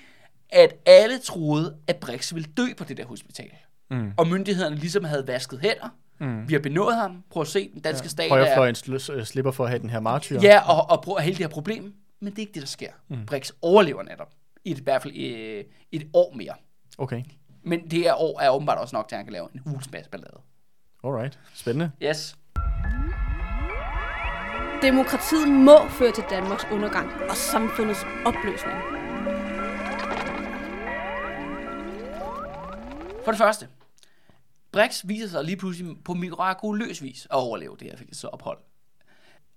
[0.48, 3.50] at alle troede, at Brix ville dø på det der hospital.
[3.90, 4.12] Mm.
[4.16, 5.88] Og myndighederne ligesom havde vasket hænder.
[6.20, 6.48] Mm.
[6.48, 7.24] Vi har benået ham.
[7.30, 8.08] Prøv at se, den danske ja.
[8.08, 8.28] stat er...
[8.28, 10.40] Højrefløjen sl- slipper for at have den her martyr.
[10.42, 11.94] Ja, og, og prøv hele det her problem.
[12.20, 12.90] Men det er ikke det, der sker.
[13.08, 13.26] Mm.
[13.26, 14.30] Brix overlever netop.
[14.64, 16.54] I, et, i hvert fald øh, et år mere.
[16.98, 17.22] Okay.
[17.62, 19.92] Men det her år er åbenbart også nok til, at han kan lave en hulens
[19.92, 20.40] masse ballade.
[21.04, 21.38] Alright.
[21.54, 21.90] Spændende.
[22.02, 22.36] Yes.
[24.82, 28.78] Demokratiet må føre til Danmarks undergang og samfundets opløsning.
[33.24, 33.68] For det første.
[34.72, 38.58] Brix viser sig lige pludselig på mirakuløs vis at overleve det her så ophold.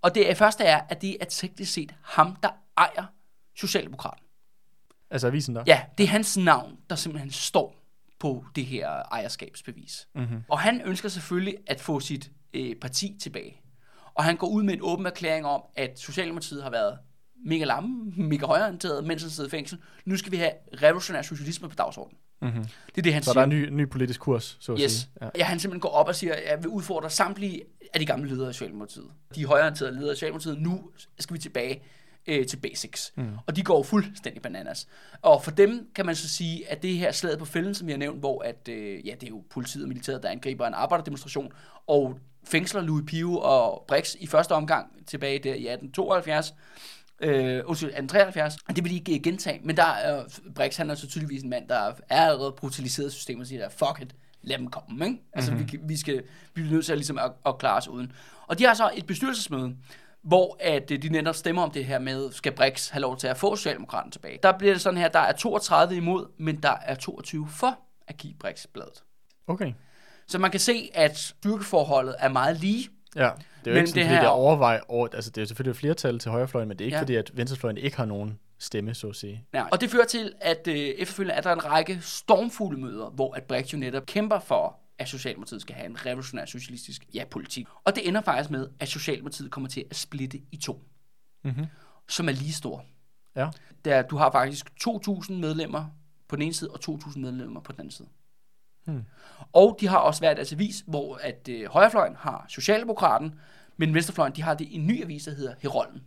[0.02, 3.06] Og det første er, at det er teknisk set ham, der ejer
[3.56, 4.26] Socialdemokraten.
[5.12, 5.64] Altså avisen der?
[5.68, 7.76] Ja, det er hans navn, der simpelthen står
[8.20, 10.08] på det her ejerskabsbevis.
[10.16, 10.44] Mm-hmm.
[10.50, 13.62] Og han ønsker selvfølgelig at få sit øh, parti tilbage.
[14.15, 16.97] Og han går ud med en åben erklæring om, at Socialdemokratiet har været
[17.45, 19.78] mega lamme, mega højreorienteret, mens han sidder i fængsel.
[20.06, 20.52] Nu skal vi have
[20.84, 22.17] revolutionær socialisme på dagsordenen.
[22.41, 22.63] Mm-hmm.
[22.63, 23.34] Det er det, han Så siger.
[23.34, 24.91] der er en ny, ny politisk kurs, så at Yes.
[24.91, 25.10] sige.
[25.21, 25.30] Ja.
[25.38, 27.62] ja, han simpelthen går op og siger, at jeg vil udfordre samtlige
[27.93, 29.06] af de gamle ledere af Socialdemokratiet.
[29.36, 30.62] De højreorienterede ledere af Socialdemokratiet.
[30.62, 30.82] Nu
[31.19, 31.84] skal vi tilbage
[32.28, 33.13] øh, til basics.
[33.17, 33.30] Mm.
[33.47, 34.88] Og de går fuldstændig bananas.
[35.21, 37.93] Og for dem kan man så sige, at det her slaget på fælden, som jeg
[37.93, 40.73] har nævnt, hvor at, øh, ja, det er jo politiet og militæret, der angriber en
[40.73, 41.52] arbejderdemonstration,
[41.88, 46.54] og fængsler Louis Pio og Brix i første omgang tilbage der i 1872,
[47.20, 48.58] Øh, undskyld, 1873.
[48.68, 49.60] Og det vil de ikke øh, gentage.
[49.64, 53.14] Men der er øh, Brix, han er så tydeligvis en mand, der er allerede brutaliseret
[53.14, 55.06] systemet og siger, fuck it, lad dem komme.
[55.06, 55.22] Ikke?
[55.34, 55.72] Altså, mm-hmm.
[55.72, 56.22] vi, vi, skal, vi
[56.54, 58.12] bliver nødt til at, ligesom, at, at klare os uden.
[58.48, 59.76] Og de har så et bestyrelsesmøde,
[60.24, 63.28] hvor at øh, de netop stemmer om det her med, skal Brix have lov til
[63.28, 64.40] at få Socialdemokraten tilbage.
[64.44, 68.18] Der bliver det sådan her, der er 32 imod, men der er 22 for at
[68.18, 69.04] give Brix bladet.
[69.48, 69.74] Okay.
[70.28, 72.90] Så man kan se, at styrkeforholdet er meget lige.
[73.16, 73.22] Ja,
[73.66, 75.46] det er jo ikke sådan, det fordi her- det er overvej over, altså det er
[75.46, 77.02] selvfølgelig flertal til højrefløjen, men det er ikke Ja.
[77.02, 79.46] fordi, at venstrefløjen ikke har nogen stemme, så at sige.
[79.54, 83.34] Ja, og det fører til, at øh, efterfølgende er der en række stormfulde møder, hvor
[83.34, 87.68] at Brix jo netop kæmper for, at Socialdemokratiet skal have en revolutionær socialistisk ja, politik.
[87.84, 90.82] Og det ender faktisk med, at Socialdemokratiet kommer til at splitte i to,
[91.44, 91.66] Mm-hmm.
[92.10, 92.82] som er lige store.
[93.36, 93.50] Ja.
[93.86, 95.86] Der, du har faktisk 2.000 medlemmer
[96.28, 98.08] på den ene side, og 2.000 medlemmer på den anden side.
[98.86, 99.03] Hmm.
[99.53, 103.39] Og de har også været deres avis, hvor at øh, højrefløjen har Socialdemokraten,
[103.78, 106.03] men venstrefløjen, de har det i en ny avis, der hedder Herolden.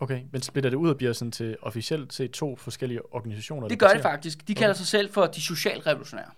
[0.00, 3.68] Okay, men splitter det ud og bliver sådan til officielt set to forskellige organisationer?
[3.68, 4.10] Det gør det partier?
[4.10, 4.48] faktisk.
[4.48, 6.30] De kalder sig selv for de socialrevolutionære,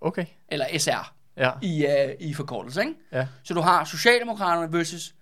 [0.00, 1.14] Okay, eller SR.
[1.36, 1.50] ja.
[1.62, 2.80] i, uh, i forkortelse.
[2.80, 2.94] Ikke?
[3.12, 3.28] Ja.
[3.42, 5.14] Så du har Socialdemokraterne versus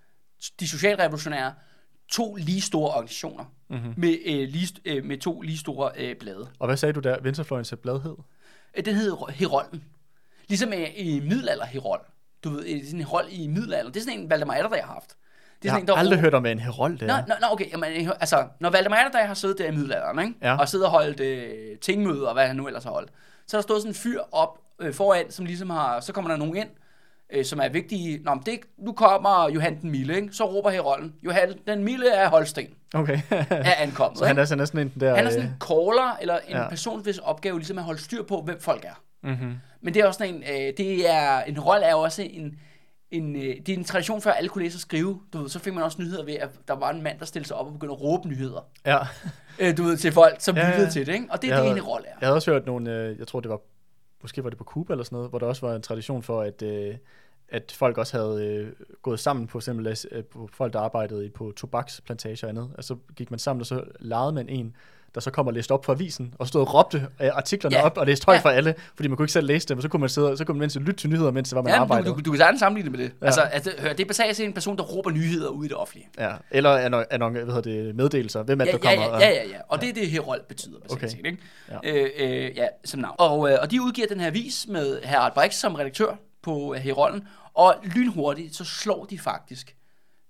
[0.60, 1.54] de socialrevolutionære,
[2.12, 3.94] to lige store organisationer, Mm-hmm.
[3.96, 6.48] med, øh, lige, øh, med to lige store øh, blade.
[6.58, 8.16] Og hvad sagde du der, venstrefløjens blad hed?
[8.76, 9.84] Øh, Den hedder Herolden.
[10.48, 12.00] Ligesom øh, i middelalder Herold.
[12.44, 13.90] Du ved, øh, sådan en herold i middelalder.
[13.92, 15.08] Det er sådan en Valdemar Atterdag har haft.
[15.08, 15.14] Det
[15.68, 17.06] er Jeg sådan en, har aldrig hørt om en herold der.
[17.06, 17.70] Nå, nå, nå, okay.
[17.72, 20.34] Jamen, altså, når Valdemar Atterdag har siddet der i middelalderen, ikke?
[20.42, 20.56] Ja.
[20.58, 23.10] og siddet og holdt øh, tingmøder, og hvad han nu ellers har holdt,
[23.46, 26.30] så er der stået sådan en fyr op øh, foran, som ligesom har, så kommer
[26.30, 26.68] der nogen ind,
[27.32, 28.20] øh, som er vigtige.
[28.24, 30.28] Nå, men det, nu kommer Johan den Milde, ikke?
[30.32, 33.20] så råber herolden, Johan den Milde er Holsten, Okay.
[33.50, 34.18] er ankommet.
[34.18, 35.14] så han er sådan næsten en der...
[35.16, 36.68] han er sådan en caller, eller en ja.
[36.68, 39.02] person, hvis opgave ligesom at holde styr på, hvem folk er.
[39.22, 39.54] mm-hmm.
[39.80, 42.58] Men det er også sådan en, øh, det er, en rolle er jo også en,
[43.10, 45.20] en, øh, det er en tradition før alle kunne læse og skrive.
[45.32, 47.48] Du ved, så fik man også nyheder ved, at der var en mand, der stillede
[47.48, 48.66] sig op og begyndte at råbe nyheder.
[48.86, 48.98] Ja.
[49.58, 50.72] Øh, du ved, til folk, som Ja, ja, ja.
[50.74, 51.26] lyttede til det, ikke?
[51.30, 52.12] Og det er Jeg det, havde- en rolle er.
[52.20, 53.60] Jeg havde også hørt nogle, øh, jeg tror det var,
[54.22, 56.42] måske var det på Cuba eller sådan noget, hvor der også var en tradition for,
[56.42, 56.96] at, øh,
[57.48, 61.52] at folk også havde øh, gået sammen på eksempel øh, på folk, der arbejdede på
[61.56, 62.70] tobaksplantager og andet.
[62.76, 64.76] Altså så gik man sammen, og så lejede man en,
[65.14, 67.80] der så kommer og læste op fra avisen, og stod og råbte øh, artiklerne Ja.
[67.80, 67.86] ja.
[67.86, 68.42] op, og læste højt Ja.
[68.42, 70.44] for alle, fordi man kunne ikke selv læse dem, og så kunne man sidde, så
[70.44, 72.08] kunne man mens lytte til nyheder, mens det var, man Ja, arbejdede.
[72.10, 73.12] du, du, du kan sagtens sammenligne det med det.
[73.12, 73.16] Ja.
[73.20, 73.26] Ja.
[73.26, 75.76] Altså, altså, hør, det er basalt set en person, der råber nyheder ude i det
[75.76, 76.08] offentlige.
[76.18, 76.32] Ja.
[76.50, 79.18] Eller anno- anno- hvad hedder det, meddelelser, hvem er det, Ja, der ja, kommer.
[79.20, 79.58] ja, ja, ja, ja.
[79.68, 81.08] Og det er det, Herold betyder, basalt Okay.
[81.08, 81.38] set, ikke?
[81.84, 81.94] Ja.
[81.94, 83.14] Øh, øh, ja, som navn.
[83.18, 87.28] Og, øh, og de udgiver den her avis med Harald Brix som redaktør på Herolden,
[87.54, 89.76] og lynhurtigt, så slår de faktisk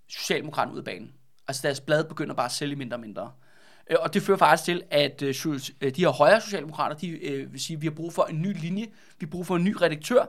[0.08, 1.10] Socialdemokraterne ud af banen.
[1.48, 3.30] Altså deres blad begynder bare at sælge mindre og mindre.
[3.90, 5.34] Øh, og det fører faktisk til, at øh,
[5.80, 8.42] øh, de her højre socialdemokrater, de øh, vil sige, at vi har brug for en
[8.42, 8.86] ny linje,
[9.18, 10.26] vi har brug for en ny redaktør,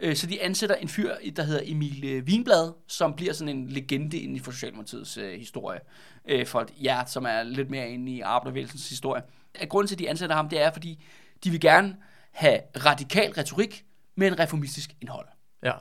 [0.00, 3.68] Øh, så de ansætter en fyr, der hedder Emil øh, Vinblad, som bliver sådan en
[3.68, 5.80] legende inden for Socialdemokratiets øh, historie.
[6.28, 9.22] Øh, for et hjert, som er lidt mere inde i arbejdervægelsens historie.
[9.68, 11.04] Grunden til, at de ansætter ham, det er, fordi
[11.44, 11.96] de vil gerne
[12.32, 13.84] have radikal retorik
[14.16, 15.26] med en reformistisk indhold.
[15.62, 15.72] Ja.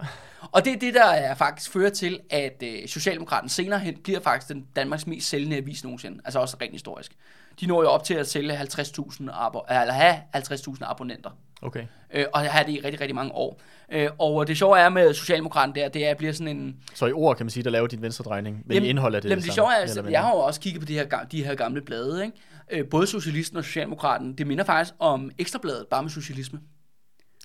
[0.52, 4.20] Og det er det, der er faktisk fører til, at øh, Socialdemokraten senere hen bliver
[4.20, 6.20] faktisk den Danmarks mest sælgende avis nogensinde.
[6.26, 7.12] Altså også rent historisk.
[7.60, 11.30] De når jo op til at sælge 50.000 abo- eller have 50.000 abonnenter.
[11.62, 11.86] Okay.
[12.14, 13.62] Øh, og have det i rigtig, rigtig mange år.
[13.92, 16.76] Øh, og det sjove er med Socialdemokraten der, det er, at bliver sådan en...
[16.94, 19.30] Så i ord kan man sige, der laver din venstredrejning, men i indhold er det
[19.30, 20.12] jamen, det det sjove er, mindre.
[20.12, 22.38] jeg har jo også kigget på de her, de her gamle blade, ikke?
[22.72, 24.34] Øh, både Socialisten og Socialdemokraten.
[24.34, 26.60] Det minder faktisk om Ekstrabladet, bare med socialisme.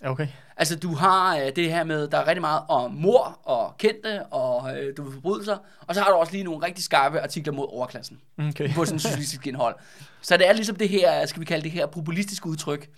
[0.05, 0.29] Okay.
[0.57, 4.27] Altså, du har øh, det her med, der er rigtig meget om mor og kendte
[4.27, 7.53] og øh, du vil forbrydelser, og så har du også lige nogle rigtig skarpe artikler
[7.53, 8.75] mod overklassen okay.
[8.75, 9.75] på sådan en socialistisk indhold.
[10.23, 12.91] Så det er ligesom det her, skal vi kalde det her populistiske udtryk,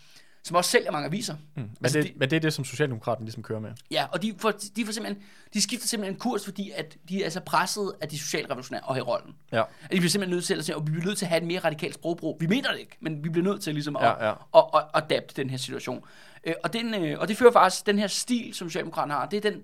[0.44, 1.34] som også sælger mange aviser.
[1.57, 3.70] Men, Altså, det, de- men det er det, som Socialdemokraten ligesom kører med.
[3.90, 5.24] Ja, og de, får, de, får simpelthen,
[5.55, 9.34] de skifter simpelthen kurs, fordi at de er så presset af de socialrevolutionære og herolden.
[9.53, 9.61] Ja.
[9.61, 11.40] At de bliver simpelthen nødt til at sige, og vi bliver nødt til at have
[11.40, 12.36] et mere radikalt sprogbrug.
[12.40, 14.30] Vi mener det ikke, men vi bliver nødt til ligesom at, Ja, ja.
[14.30, 16.05] at, at, at adapte den her situation.
[16.45, 19.45] Øh, og, den, øh, og det fører faktisk, den her stil, som Socialdemokraterne har, det
[19.47, 19.61] er den,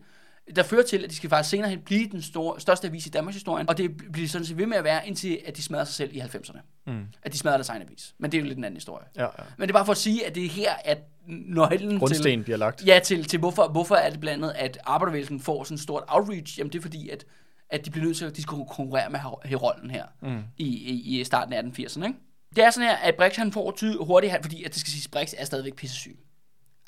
[0.56, 3.10] der fører til, at de skal faktisk senere hen blive den store, største avis i
[3.10, 5.84] Danmarks historie, og det bliver sådan set ved med at være, indtil at de smadrer
[5.84, 6.58] sig selv i 90'erne.
[6.86, 7.02] Mm.
[7.22, 8.14] At de smadrer deres egen avis.
[8.18, 9.06] Men det er jo lidt en anden historie.
[9.16, 9.28] Ja, ja.
[9.58, 11.98] Men det er bare for at sige, at det er her, at nøglen til...
[11.98, 12.86] Grundsten bliver lagt.
[12.86, 16.02] Ja, til, til hvorfor, hvorfor er det blandt andet, at arbejdervægelsen får sådan et stort
[16.08, 16.58] outreach?
[16.58, 17.24] Jamen det er fordi, at,
[17.70, 20.42] at de bliver nødt til at de skal konkurrere med Her- Herolden her Mm.
[20.58, 22.06] i, i, i starten af 1880'erne.
[22.06, 22.18] Ikke?
[22.56, 25.08] Det er sådan her, at Brix han får ty- hurtigt, fordi at det skal siges,
[25.08, 26.18] Brix er stadigvæk pissesyg.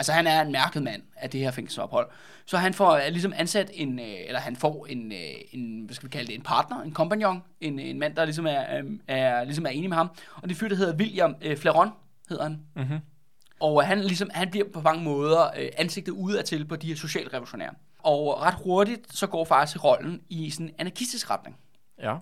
[0.00, 2.10] Altså han er en mærket mand af det her fængselsophold.
[2.46, 5.18] Så han får øh, ligesom ansat en, øh, eller han får en, øh,
[5.52, 8.46] en, hvad skal vi kalde det, en partner, en kompagnon, en, en mand, der ligesom
[8.46, 10.10] er, er, ligesom er enig med ham.
[10.34, 11.88] Og det fyr, der hedder William øh, Flaron,
[12.28, 12.60] hedder han.
[12.76, 12.98] Mm-hmm.
[13.60, 17.74] Og han, ligesom, han bliver på mange måder øh, ansigtet udadtil på de her socialrevolutionære.
[17.98, 21.56] Og ret hurtigt, så går faktisk rollen i sådan en anarkistisk retning.
[21.98, 22.16] Ja.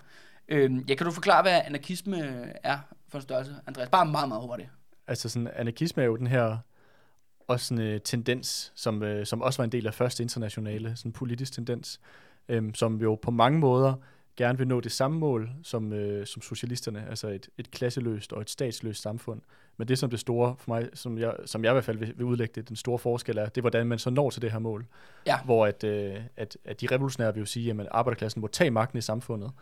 [0.49, 2.19] Øh, jeg kan du forklare, hvad anarkisme
[2.63, 3.89] er for en størrelse, Andreas?
[3.89, 4.69] Bare meget, meget hurtigt.
[5.07, 6.59] Altså sådan, anarkisme er jo den her
[7.49, 11.13] også sådan, øh, tendens, som, øh, som også var en del af første internationale, sådan
[11.13, 12.01] politisk tendens,
[12.49, 13.95] øh, som jo på mange måder
[14.37, 18.41] gerne vil nå det samme mål som, øh, som socialisterne, altså et, et klasseløst og
[18.41, 19.41] et statsløst samfund.
[19.77, 22.13] Men det som det store for mig, som jeg, som jeg i hvert fald vil,
[22.17, 24.53] vil udlægge det, den store forskel er, det er, hvordan man så når til det
[24.53, 24.87] her mål.
[25.27, 25.43] Ja.
[25.45, 28.99] Hvor at, øh, at, at de revolutionære vil jo sige, at arbejderklassen må tage magten
[28.99, 29.53] i samfundet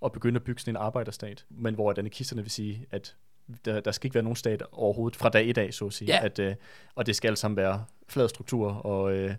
[0.00, 1.46] og begynde at bygge sådan en arbejderstat.
[1.50, 3.16] Men hvor at anarkisterne vil sige, at
[3.64, 6.08] der, der skal ikke være nogen stat overhovedet fra dag et af, så at sige.
[6.14, 6.24] Ja.
[6.24, 6.54] At, øh,
[6.94, 8.72] og det skal alt sammen være flad struktur.
[8.72, 9.34] Og øh,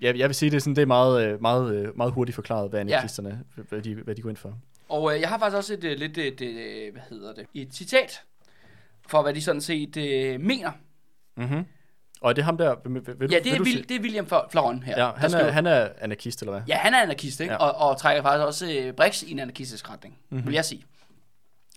[0.00, 2.34] jeg, jeg vil sige, det er, sådan, det er meget, øh, meget, øh, meget hurtigt
[2.34, 3.62] forklaret, hvad anarkisterne, ja.
[3.62, 4.54] hvad, de, hvad de går ind for.
[4.88, 7.74] Og øh, jeg har faktisk også et øh, lidt, et, øh, hvad hedder det, et
[7.74, 8.22] citat
[9.08, 10.70] for, hvad de sådan set øh, mener.
[11.36, 11.64] Mm-hmm.
[12.20, 12.74] Og er det ham der?
[12.84, 15.04] Vil, vil, Ja, det er, vil du Vil, det er William Flaron her.
[15.06, 16.62] Ja, han er, han er anarkist, eller hvad?
[16.68, 17.52] Ja, han er anarkist, ikke?
[17.52, 17.58] Ja.
[17.58, 20.36] Og, og trækker faktisk også øh, Brix i en anarkistisk retning, Mhm.
[20.36, 20.46] mm-hmm.
[20.46, 20.84] vil jeg sige.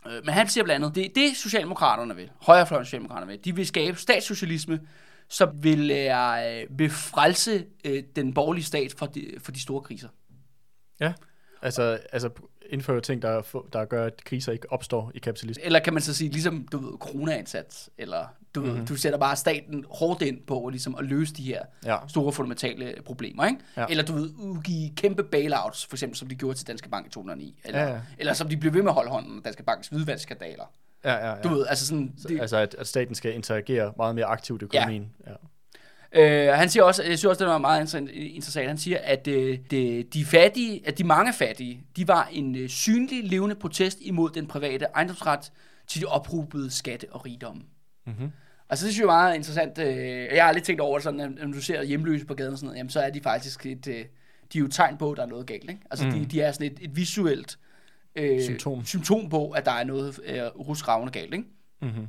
[0.10, 3.56] Øh, men han siger blandt andet, det er det Socialdemokraterne vil, højrefløjen Socialdemokraterne vil, de
[3.56, 4.80] vil skabe statssocialisme,
[5.30, 10.10] som vil, øh, vil frelse øh, den borgerlige stat fra de, for de store kriser.
[11.62, 12.30] Altså, altså
[12.70, 15.66] indføre ting, der, der gør, at kriser ikke opstår i kapitalismen.
[15.66, 18.26] Eller kan man så sige, ligesom du ved, corona-indsats, eller
[18.62, 18.86] du, mm-hmm.
[18.86, 21.98] du sætter bare staten hårdt ind på ligesom, at løse de her Ja.
[22.08, 23.60] store fundamentale problemer, ikke?
[23.78, 23.82] Ja.
[23.82, 23.88] Ja.
[23.90, 27.10] Eller du ved, udgive kæmpe bailouts, for eksempel som de gjorde til Danske Bank i
[27.10, 27.60] 2009.
[27.66, 28.00] Eller, Ja, ja.
[28.18, 30.64] eller som de blev ved med at holde hånden af Danske Banks hvidvandsskandaler.
[31.06, 31.42] Ja, ja, ja.
[31.42, 32.14] Du ved, altså sådan...
[32.28, 35.10] Det, Altså, at, at staten skal interagere meget mere aktivt i økonomien.
[36.16, 36.48] Ja.
[36.50, 39.28] øh, han siger også, jeg synes også, det var meget inter- interessant, han siger, at
[39.28, 43.98] øh, det, de fattige, at de mange fattige, de var en øh, synlig, levende protest
[44.02, 45.52] imod den private ejendomsret
[45.88, 47.62] til de ophobede skatte og rigdomme.
[48.08, 48.32] Mm-hmm.
[48.70, 49.78] Altså det synes jeg er meget interessant.
[49.78, 52.58] Øh, jeg har lidt tænkt over sådan, at når du ser hjemløse på gaden og
[52.58, 54.06] sådan noget, jamen så er de faktisk et, øh,
[54.54, 55.70] de er jo tegn på, at der er noget galt.
[55.70, 55.82] Ikke?
[55.92, 56.12] Altså mm.
[56.12, 57.60] de, de er sådan et, et visuelt
[58.16, 58.86] øh, Symptom.
[58.86, 61.34] symptom på, at der er noget øh, rusravende galt.
[61.34, 61.46] Ikke?
[61.82, 62.08] Mm-hmm.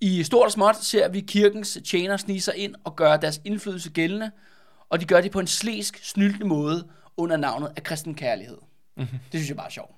[0.00, 3.90] I stort og småt ser vi kirkens tjener snige sig ind og gøre deres indflydelse
[3.90, 4.30] gældende,
[4.88, 8.58] og de gør det på en slæsk, snyltende måde under navnet af kristen kærlighed.
[8.96, 9.18] Mm-hmm.
[9.32, 9.94] Det synes jeg bare er sjovt.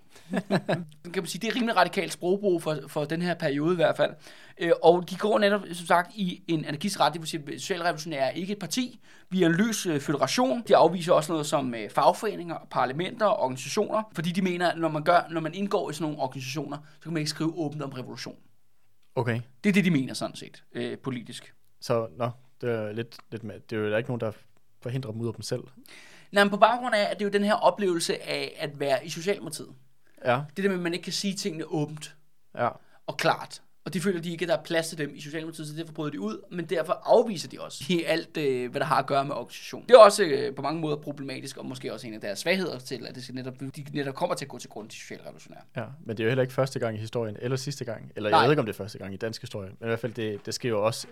[1.05, 3.97] Kan man sige, det er rimelig radikalt sprogbrug for, for den her periode i hvert
[3.97, 4.15] fald.
[4.59, 7.61] Øh, og de går netop, som sagt, i en anarkistisk ret, det vil sige, at
[7.61, 9.01] Socialrevolutionære er ikke et parti,
[9.31, 10.63] vi er en løs øh, føderation.
[10.69, 14.89] De afviser også noget som øh, fagforeninger, parlamenter og organisationer, fordi de mener, at når
[14.89, 17.83] man, gør, når man indgår i sådan nogle organisationer, så kan man ikke skrive åbent
[17.83, 18.37] om revolution.
[19.15, 19.41] Okay.
[19.65, 21.55] Det er det, de mener sådan set, øh, politisk.
[21.81, 24.33] Så, nå, det er lidt, lidt med, det er jo der er ikke nogen, der
[24.83, 25.63] forhindrer dem ud af dem selv.
[26.33, 29.07] Nej, men på baggrund af, at det er jo den her oplevelse af at være
[29.07, 29.75] i Socialdemokratiet.
[30.25, 32.15] Ja, Det der med, at man ikke kan sige tingene åbent
[32.59, 32.69] ja.
[33.07, 33.61] og klart.
[33.85, 35.93] Og de føler de ikke, at der er plads til dem i Socialdemokratiet, så derfor
[35.93, 39.07] bryder de ud, men derfor afviser de også i alt, øh, hvad der har at
[39.07, 39.85] gøre med organisation.
[39.89, 42.79] Det er også øh, på mange måder problematisk, og måske også en af deres svagheder
[42.79, 45.63] til, at det skal netop, de netop kommer til at gå til grund til socialrevolutionære.
[45.77, 48.13] Ja, men det er jo heller ikke første gang i historien, eller sidste gang.
[48.17, 48.39] Eller Nej.
[48.41, 50.13] jeg ved ikke, om det er første gang i dansk historie, men i hvert fald,
[50.13, 51.07] det, det sker jo også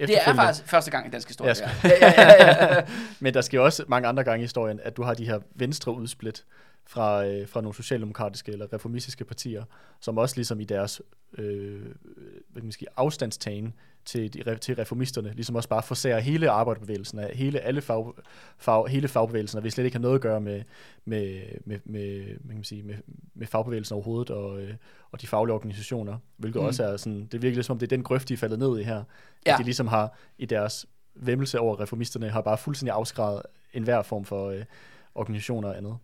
[0.00, 1.54] Det er faktisk første gang i dansk historie.
[1.60, 2.82] Ja, ja, ja, ja, ja.
[3.20, 5.92] Men der sker også mange andre gange i historien, at du har de her venstre
[5.92, 6.44] udsplit
[6.88, 9.64] fra, øh, fra nogle socialdemokratiske eller reformistiske partier,
[10.00, 11.02] som også ligesom i deres
[11.38, 11.80] øh,
[12.48, 13.74] hvad kan man sige, afstandstagen
[14.04, 18.12] til, de, til reformisterne, ligesom også bare forsager hele arbejderbevægelsen, af hele, alle fag,
[18.58, 20.62] fag, hele fagbevægelsen, og vi slet ikke har noget at gøre med,
[21.04, 22.94] med, med, med, hvad kan man sige, med,
[23.34, 24.74] med fagbevægelsen overhovedet, og, øh,
[25.12, 26.66] og de faglige organisationer, hvilket Mm.
[26.66, 28.58] også er sådan, det virker lidt som om det er den grøft, de er faldet
[28.58, 29.04] ned i her,
[29.46, 29.52] ja.
[29.52, 34.24] at de ligesom har i deres vemmelse over reformisterne, har bare fuldstændig afskrevet enhver form
[34.24, 34.64] for øh,
[35.14, 35.96] organisationer og andet.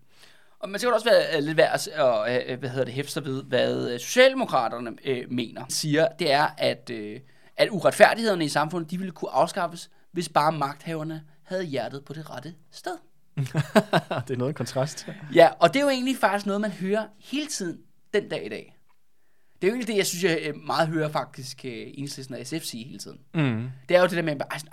[0.65, 3.12] Og man skal også være øh, lidt værd at og, øh, hvad hedder det, hæfte
[3.12, 5.65] sig ved, hvad øh, Socialdemokraterne øh, mener.
[5.69, 7.21] Siger, det er, at, øh,
[7.57, 12.31] at uretfærdighederne i samfundet, de ville kunne afskaffes, hvis bare magthaverne havde hjertet på det
[12.31, 12.93] rette sted.
[14.27, 15.09] det er noget en kontrast.
[15.35, 17.79] Ja, og det er jo egentlig faktisk noget, man hører hele tiden
[18.15, 18.77] den dag i dag.
[19.55, 22.47] Det er jo egentlig det, jeg synes, jeg øh, meget hører faktisk øh, Enhedslisten og
[22.47, 23.21] SF sige hele tiden.
[23.35, 23.71] Mm.
[23.89, 24.65] Det er jo det der med, at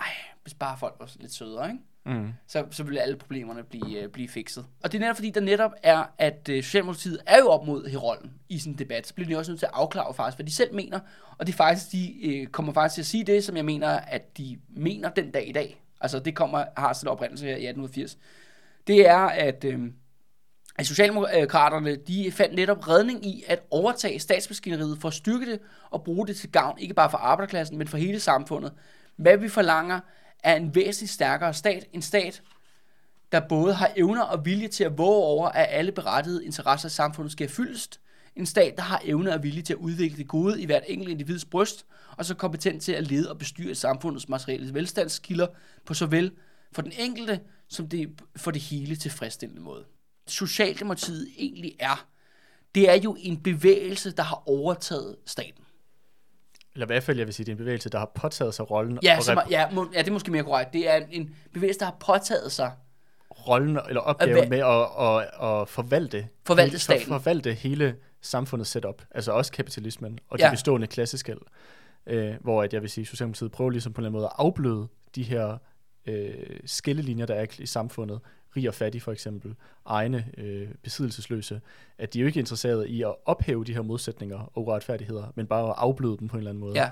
[0.43, 1.83] hvis bare folk var lidt sødere, ikke?
[2.05, 2.33] Mm.
[2.47, 4.65] så, så vil alle problemerne blive, øh, blive fikset.
[4.83, 7.89] Og det er netop fordi, der netop er, at øh, Socialdemokratiet er jo op mod
[7.89, 9.07] Herolden i sin debat.
[9.07, 10.99] Så bliver de også nødt til at afklare faktisk, hvad de selv mener.
[11.37, 13.87] Og det er faktisk, de øh, kommer faktisk til at sige det, som jeg mener,
[13.89, 15.83] at de mener den dag i dag.
[16.01, 18.17] Altså det kommer, har sådan oprindelse her i 1880.
[18.87, 19.79] Det er, at, øh,
[20.77, 26.03] at Socialdemokraterne, de fandt netop redning i at overtage statsmaskineriet for at styrke det og
[26.03, 28.73] bruge det til gavn, ikke bare for arbejderklassen, men for hele samfundet.
[29.15, 29.99] Hvad vi forlanger
[30.43, 32.41] er en væsentligt stærkere stat, en stat,
[33.31, 36.91] der både har evner og vilje til at våge over, at alle berettigede interesser i
[36.91, 37.99] samfundet skal fyldest.
[38.35, 41.09] En stat, der har evner og vilje til at udvikle det gode i hvert enkelt
[41.09, 41.85] individs bryst,
[42.17, 45.47] og så kompetent til at lede og bestyre samfundets materielle velstandskilder
[45.85, 46.31] på såvel
[46.71, 49.85] for den enkelte, som det for det hele tilfredsstillende måde.
[50.27, 52.07] Socialdemokratiet egentlig er,
[52.75, 55.63] det er jo en bevægelse, der har overtaget staten.
[56.73, 58.71] Eller i hvert fald, jeg vil sige, det er en bevægelse, der har påtaget sig
[58.71, 60.73] rollen, Ja, og som, rep- ja, må, ja, det er måske mere korrekt.
[60.73, 62.71] Det er en, en bevægelse, der har påtaget sig
[63.47, 67.07] rollen eller opgaven med at, at, at forvalte, Forvalte hele- staten.
[67.07, 70.47] For, forvalte hele samfundets setup, altså også kapitalismen og de Ja.
[70.47, 70.53] ja.
[70.53, 71.39] bestående klasseskæld,
[72.07, 74.33] øh, hvor at jeg vil sige, Socialdemokratiet prøver ligesom på en eller anden måde at
[74.37, 75.57] afbløde de her
[76.05, 76.33] øh,
[76.65, 78.19] skillelinjer, der er i samfundet,
[78.57, 81.61] rig og fattig for eksempel, egne øh, besiddelsesløse,
[81.97, 85.47] at de er jo ikke interesserede i at ophæve de her modsætninger og uretfærdigheder, men
[85.47, 86.73] bare at afbløde dem på en eller anden måde.
[86.75, 86.89] Ja.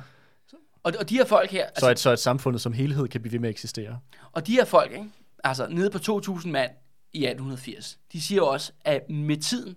[0.84, 3.32] Og, og de her folk her, Så, at, så at samfundet som helhed kan blive
[3.32, 4.00] ved med at eksistere.
[4.32, 5.10] og de her folk, ikke?
[5.44, 6.72] altså nede på 2.000 mand
[7.14, 9.76] i 1880, de siger også, at med tiden,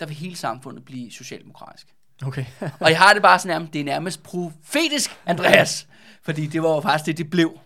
[0.00, 1.94] der vil hele samfundet blive socialdemokratisk.
[2.26, 2.44] Okay.
[2.60, 5.88] Og jeg har det bare sådan nærmest, det er nærmest profetisk, Andreas,
[6.22, 7.58] fordi det var jo faktisk det, det blev.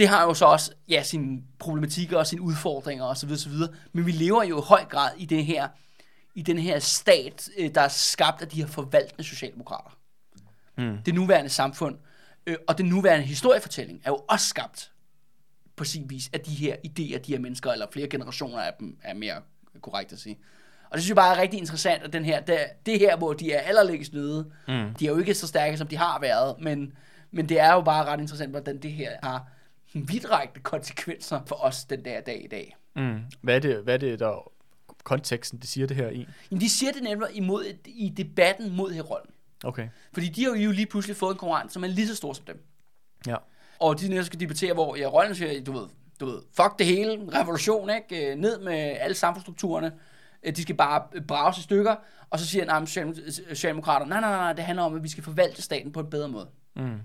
[0.00, 3.30] Det har jo så også ja, sine problematikker og sine udfordringer osv.
[3.30, 3.52] osv.
[3.92, 5.68] Men vi lever jo i høj grad i det her,
[6.34, 9.98] i den her stat, øh, der er skabt af de her forvaltende socialdemokrater.
[10.78, 10.98] Mm.
[11.06, 11.98] Det nuværende samfund,
[12.46, 14.90] øh, og den nuværende historiefortælling er jo også skabt
[15.76, 18.98] på sin vis af de her idéer, de her mennesker, eller flere generationer af dem,
[19.02, 19.36] er mere
[19.80, 20.38] korrekt at sige.
[20.84, 23.32] Og det synes jeg bare er rigtig interessant, at den her, det, det her, hvor
[23.32, 24.94] de er allerlængst nede, mm.
[24.94, 26.92] de er jo ikke så stærke, som de har været, men,
[27.30, 29.46] men det er jo bare ret interessant, hvordan det her har
[29.94, 32.76] vidtrækkende konsekvenser for os den der dag i dag.
[32.96, 33.18] Mm.
[33.42, 34.52] Hvad, er det, hvad er det, der
[35.04, 36.26] konteksten, det siger det her i?
[36.50, 39.30] Men de siger det nemlig imod, i debatten mod Herolden.
[39.64, 39.88] Okay.
[40.12, 42.44] Fordi de har jo lige pludselig fået en konkurrent, som er lige så stor som
[42.44, 42.64] dem.
[43.26, 43.36] Ja.
[43.78, 45.86] Og de netop skal debattere, hvor ja, Rollen siger, du ved,
[46.20, 48.32] du ved, fuck det hele, revolution, ikke?
[48.32, 49.92] Øh, Ned med alle samfundsstrukturerne.
[50.42, 51.94] Øh, De skal bare brages i stykker.
[52.30, 55.08] Og så siger nej, men Socialdem- Socialdemokrater, nej, nej, nej, det handler om, at vi
[55.08, 56.48] skal forvalte staten på en bedre måde.
[56.76, 56.98] Mm.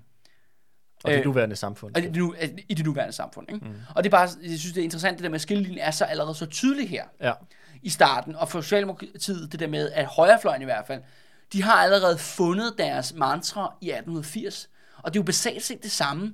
[1.06, 1.96] Og det Øh, nuværende samfund.
[1.96, 2.36] Og det, nu,
[2.70, 3.48] I det nuværende samfund.
[3.54, 3.66] Ikke?
[3.66, 3.72] Mm.
[3.96, 5.92] Og det er bare, jeg synes, det er interessant, det der med, at skillelinjen er
[5.92, 7.32] så allerede så tydelig her Ja.
[7.84, 8.36] i starten.
[8.36, 11.02] Og for Socialdemokratiet, det der med, at højrefløjen i hvert fald,
[11.54, 14.70] de har allerede fundet deres mantra i 1880.
[14.98, 16.34] Og det er jo basalt set det samme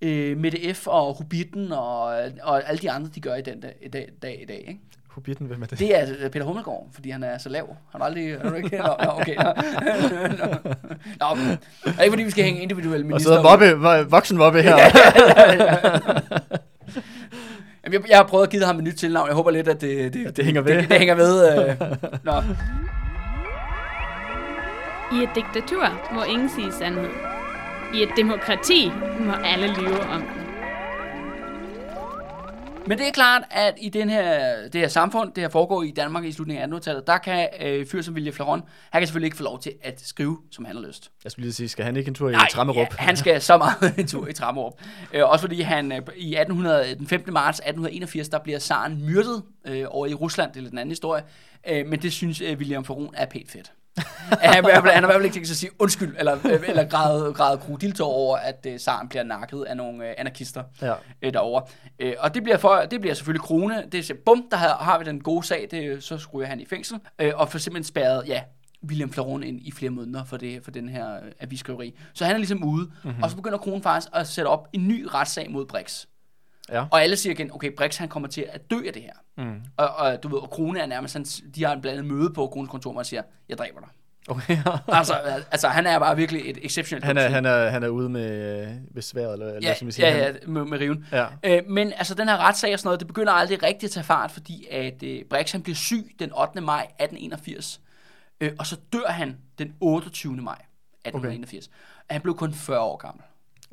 [0.00, 2.04] øh, med det F og Hobbiten og,
[2.42, 4.80] og alle de andre, de gør i den dag, i dag, dag, i dag ikke?
[5.14, 5.78] Hobbiten, hvem er det?
[5.78, 7.76] Det er øh, Peter Hummelgaard, fordi han er så lav.
[7.92, 8.30] Han har aldrig...
[8.30, 8.76] Er du ikke?
[8.78, 9.34] Nå, nå okay.
[9.36, 9.42] Nå.
[10.40, 10.46] nå.
[11.20, 11.46] nå men,
[11.84, 13.32] det er ikke fordi, vi skal hænge individuelle Og minister.
[13.32, 14.76] så er Mobbe, vo- voksen Mobbe her.
[17.84, 19.26] Jamen, jeg, jeg har prøvet at give ham et nyt tilnavn.
[19.28, 20.74] Jeg håber lidt, at det, det, det hænger ved.
[20.76, 21.68] Det, det hænger ved.
[21.68, 21.76] Øh.
[22.28, 22.32] Nå.
[25.18, 27.08] I et diktatur må ingen sige sandhed.
[27.94, 30.41] I et demokrati må alle lyve om den.
[32.86, 35.90] Men det er klart, at i den her, det her samfund, det her foregår i
[35.90, 39.26] Danmark i slutningen af 1800-tallet, der kan øh, fyr som William Flaron, han kan selvfølgelig
[39.26, 41.10] ikke få lov til at skrive, som han har lyst.
[41.24, 42.78] Jeg skulle lige sige, skal han ikke en tur i Nej, Trammerup?
[42.78, 44.72] ja, han skal så meget en tur i Trammerup.
[45.14, 47.32] Øh, også fordi han øh, i 1800, den 15.
[47.32, 50.50] marts 1881, der bliver zaren myrdet øh, over i Rusland.
[50.52, 51.22] Det er lidt en anden historie.
[51.68, 53.72] Øh, men det synes øh, William Faron er pænt fedt.
[54.40, 56.60] Han, fald- han har i hvert fald ikke tænkt sig at sige undskyld, eller, øh,
[56.68, 60.94] eller græde, græde krokodiltår over, at øh, zaren bliver nakket af nogle øh, anarkister Ja.
[61.22, 61.64] øh, derovre.
[61.98, 63.84] Øh, og det bliver, for, det bliver selvfølgelig krone.
[63.92, 66.66] Det er bum, der har, har vi den gode sag, det, så ryger han i
[66.66, 66.98] fængsel.
[67.18, 68.42] Øh, og for simpelthen spærret, ja,
[68.88, 71.94] William Flaron ind i flere måneder for, det, for den her øh, avisskriveri.
[72.14, 72.90] Så han er ligesom ude.
[73.04, 73.22] Mm-hmm.
[73.22, 76.06] Og så begynder kronen faktisk at sætte op en ny retssag mod Brix.
[76.70, 76.84] Ja.
[76.90, 79.44] Og alle siger igen, okay, Brix han kommer til at dø af det her.
[79.44, 79.60] Mm.
[79.76, 82.46] Og, og du ved, og Krone er nærmest, han, de har en blandet møde på
[82.46, 83.88] Krones kontor, og siger, jeg dræber dig.
[84.28, 84.58] Okay,
[84.88, 85.14] altså,
[85.50, 88.60] altså, han er bare virkelig et exceptionelt han, er, han, er, han er ude med,
[88.60, 90.08] øh, med sværet, eller, eller ja, som vi siger.
[90.08, 91.06] ja, ja, med, med riven.
[91.12, 91.26] ja.
[91.44, 94.04] Øh, men altså den her retssag og sådan noget, det begynder aldrig rigtigt at tage
[94.04, 96.60] fart, fordi at øh, Brix han bliver syg den 8.
[96.60, 97.80] maj 1881,
[98.40, 100.36] øh, og så dør han den 28.
[100.36, 100.58] maj
[101.04, 101.66] 1881.
[101.66, 101.76] Okay.
[102.14, 103.24] Han blev kun 40 år gammel.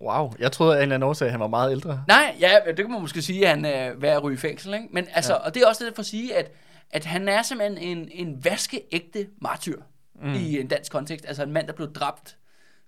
[0.02, 2.04] Wow, jeg troede af en eller anden årsag, at han var meget ældre.
[2.08, 4.38] Nej, ja, det kan man måske sige, at han er øh, ved at ryge i
[4.38, 4.88] fængsel, ikke?
[4.92, 5.40] Men altså, ja.
[5.40, 6.52] og det er også det for at sige, at,
[6.92, 9.82] at han er simpelthen en, en vaskeægte martyr
[10.22, 10.34] mm.
[10.34, 11.26] i en dansk kontekst.
[11.28, 12.38] Altså en mand, der blev dræbt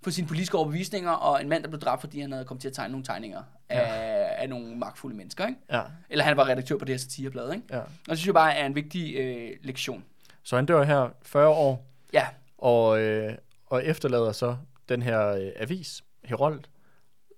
[0.03, 2.67] for sine politiske overbevisninger, og en mand, der blev dræbt, fordi han havde kommet til
[2.67, 3.79] at tegne nogle tegninger ja.
[3.79, 5.59] af, af nogle magtfulde mennesker, ikke?
[5.71, 7.65] Ja, Eller han var redaktør på det her satireblad, ikke?
[7.71, 7.79] ja.
[7.79, 10.03] Og det synes jeg bare er en vigtig øh, lektion.
[10.43, 13.33] Så han dør her 40 år, Ja, og, øh,
[13.65, 14.57] og efterlader så
[14.89, 16.61] den her øh, avis, Herold,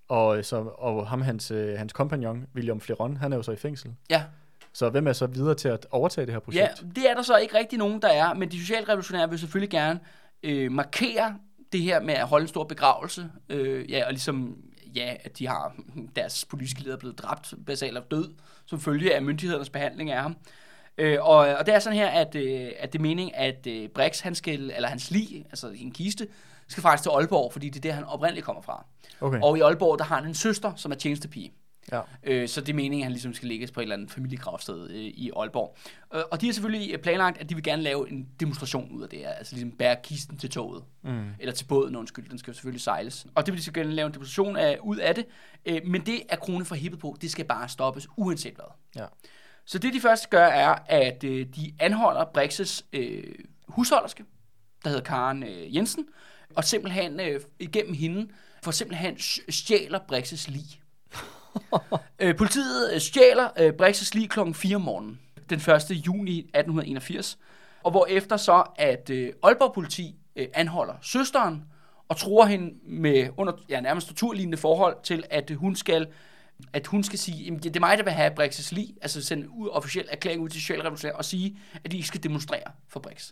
[0.10, 3.51] og, øh, så, og ham, hans, øh, hans kompagnon, William Fleron, han er jo så
[3.51, 3.91] i fængsel.
[4.10, 4.24] ja.
[4.76, 6.95] Så hvem er så videre til at overtage det her Ja, projekt?
[6.95, 9.99] det er der så ikke rigtig nogen, der er, men de socialrevolutionære vil selvfølgelig gerne
[10.43, 11.36] øh, markere
[11.72, 14.58] det her med at holde en stor begravelse, øh, ja, og ligesom,
[14.95, 15.76] ja, at de har
[16.16, 18.34] deres politiske leder blevet dræbt, basalt af død,
[18.66, 20.36] som følge af myndighedernes behandling af ham.
[20.97, 23.89] Øh, og, og det er sådan her, at, øh, at det er meningen, at øh,
[23.89, 26.28] Brix, han skal, eller hans lig, altså en kiste,
[26.68, 28.86] skal faktisk til Aalborg, fordi det er der, han oprindeligt kommer fra.
[29.22, 31.53] Okay, Og i Aalborg, der har han en søster, som er tjenestepige.
[31.91, 32.01] ja.
[32.24, 34.89] Øh, så det er meningen, at han ligesom skal lægges på et eller andet familiegravsted
[34.89, 35.78] øh, i Aalborg.
[36.16, 39.09] Øh, og de har selvfølgelig planlagt, at de vil gerne lave en demonstration ud af
[39.09, 39.30] det her.
[39.30, 40.84] Altså ligesom bære kisten til toget.
[41.01, 41.30] Mm.
[41.39, 42.30] Eller til båden, undskyld.
[42.30, 43.26] Den skal jo selvfølgelig sejles.
[43.36, 45.26] Og det vil de så gerne lave en demonstration af, ud af det.
[45.66, 47.18] Øh, men det er kronen for hippet på.
[47.22, 48.66] Det skal bare stoppes, uanset hvad.
[48.95, 49.05] Ja.
[49.66, 53.24] Så det de først gør, er, at øh, de anholder Brixes øh,
[53.68, 54.24] husholderske,
[54.84, 56.05] der hedder Karen øh, Jensen,
[56.56, 58.28] og simpelthen øh, igennem hende,
[58.64, 60.82] for simpelthen stjæler Brixes lig.
[62.20, 65.91] øh, politiet øh, stjæler øh, Brixes lig klokken 4 om morgenen, den 1.
[65.91, 67.38] juni 1881,
[67.84, 71.64] og hvor efter så, at øh, Aalborg politi øh, anholder søsteren,
[72.10, 76.08] og tror hende med under ja, nærmest torturlignende forhold til, at hun skal
[76.74, 79.43] at hun skal sige, at det er mig, der vil have Brex's lig, altså sende
[79.43, 82.99] en ud, officiel erklæring ud til Socialrevolutionære og sige, at de ikke skal demonstrere for
[82.99, 83.32] Brex.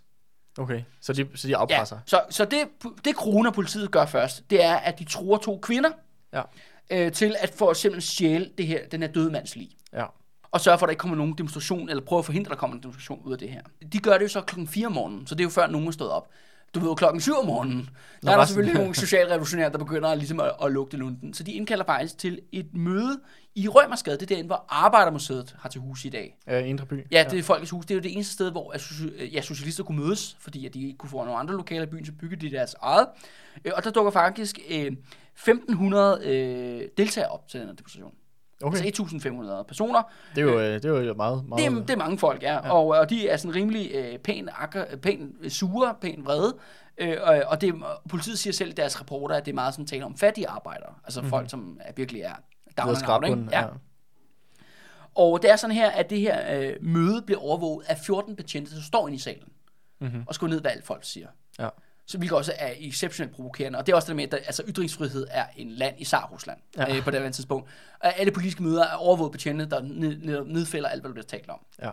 [0.57, 1.97] Okay, så de, så de Ja, afpresser.
[2.05, 2.59] så, så det,
[3.05, 5.89] det kroner politiet gør først, det er, at de tror to kvinder
[6.33, 6.41] Ja.
[6.91, 9.69] øh, til at få simpelthen stjæle det her, den her døde mands lig.
[9.93, 10.05] Ja.
[10.51, 12.59] Og sørge for, at der ikke kommer nogen demonstration, eller prøve at forhindre, at der
[12.59, 13.61] kommer en demonstration ud af det her.
[13.93, 15.87] De gør det jo så klokken 4 om morgenen, så det er jo før nogen
[15.87, 16.29] er stået op.
[16.75, 17.85] Du ved klokken 7 om morgenen, der
[18.23, 21.33] Nå, er der selvfølgelig nogle socialrevolutionære, der begynder at, ligesom at, at lugte lunden.
[21.33, 23.19] Så de indkalder faktisk til et møde
[23.55, 26.37] i Rømersgade, det er derinde, hvor Arbejdermuseet har til hus i dag.
[26.47, 27.07] Øh, Indre by.
[27.11, 27.85] Ja, det er Folkets Hus.
[27.85, 30.85] Det er jo det eneste sted, hvor soci- ja, socialister kunne mødes, fordi at de
[30.85, 33.07] ikke kunne få nogle andre lokaler i byen, så byggede de deres eget.
[33.65, 34.91] Øh, Og der dukker faktisk øh,
[35.39, 38.13] 1.500 øh, deltagere op til den her demonstration.
[38.63, 39.03] Okay, Altså
[39.59, 40.01] 1.500 personer.
[40.35, 41.63] det er jo, øh, det er jo meget, meget...
[41.63, 42.53] Det er, det er mange folk, ja.
[42.53, 42.71] ja.
[42.71, 46.55] Og, og de er sådan rimelig øh, pæn, akker, pæn øh, sure, pæn vrede.
[46.97, 47.73] Øh, og, og det,
[48.09, 50.93] politiet siger selv i deres rapporter, at det er meget sådan tale om fattige arbejdere.
[51.03, 51.29] Altså mm-hmm.
[51.29, 52.33] folk, som er, virkelig er
[52.77, 53.47] down Ved and out, ikke?
[53.51, 53.65] Ja.
[55.15, 58.75] Og det er sådan her, at det her øh, møde bliver overvåget af 14 betjente,
[58.75, 59.49] der står inde i salen.
[60.01, 60.23] Mhm.
[60.27, 61.27] Og gå ned, hvad alt folk siger.
[61.59, 61.69] Ja.
[62.05, 63.79] Så hvilket også er exceptionelt provokerende.
[63.79, 66.59] Og det er også det med, at der, altså, ytringsfrihed er en land i Tsar-Rusland
[66.77, 66.95] Ja.
[66.97, 67.69] øh, på det her tidspunkt.
[67.99, 71.25] Og alle politiske møder er overvåget betjente, der ned, ned, nedfælder alt, hvad der bliver
[71.25, 71.59] talt om.
[71.81, 71.89] Ja.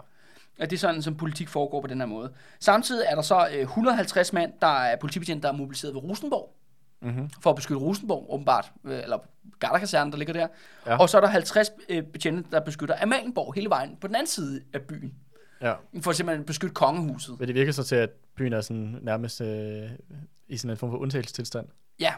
[0.58, 2.32] At det er sådan, som politik foregår på den her måde.
[2.60, 6.54] Samtidig er der så øh, 150 mand, der er politibetjente, der er mobiliseret ved Rosenborg,
[7.02, 7.30] Mm-hmm.
[7.42, 9.18] for at beskytte Rosenborg, åbenbart, øh, eller
[9.58, 10.46] Garderkasernen, der ligger der.
[10.86, 10.96] Ja.
[10.96, 14.26] Og så er der 50 øh, betjente, der beskytter Amalienborg hele vejen på den anden
[14.26, 15.14] side af byen.
[15.60, 15.74] Ja.
[16.00, 17.38] For simpelthen at beskytte kongehuset.
[17.38, 19.90] Men det virker så til, at byen er sådan nærmest øh,
[20.48, 21.66] i sådan en form for undtagelsestilstand.
[22.00, 22.14] Ja.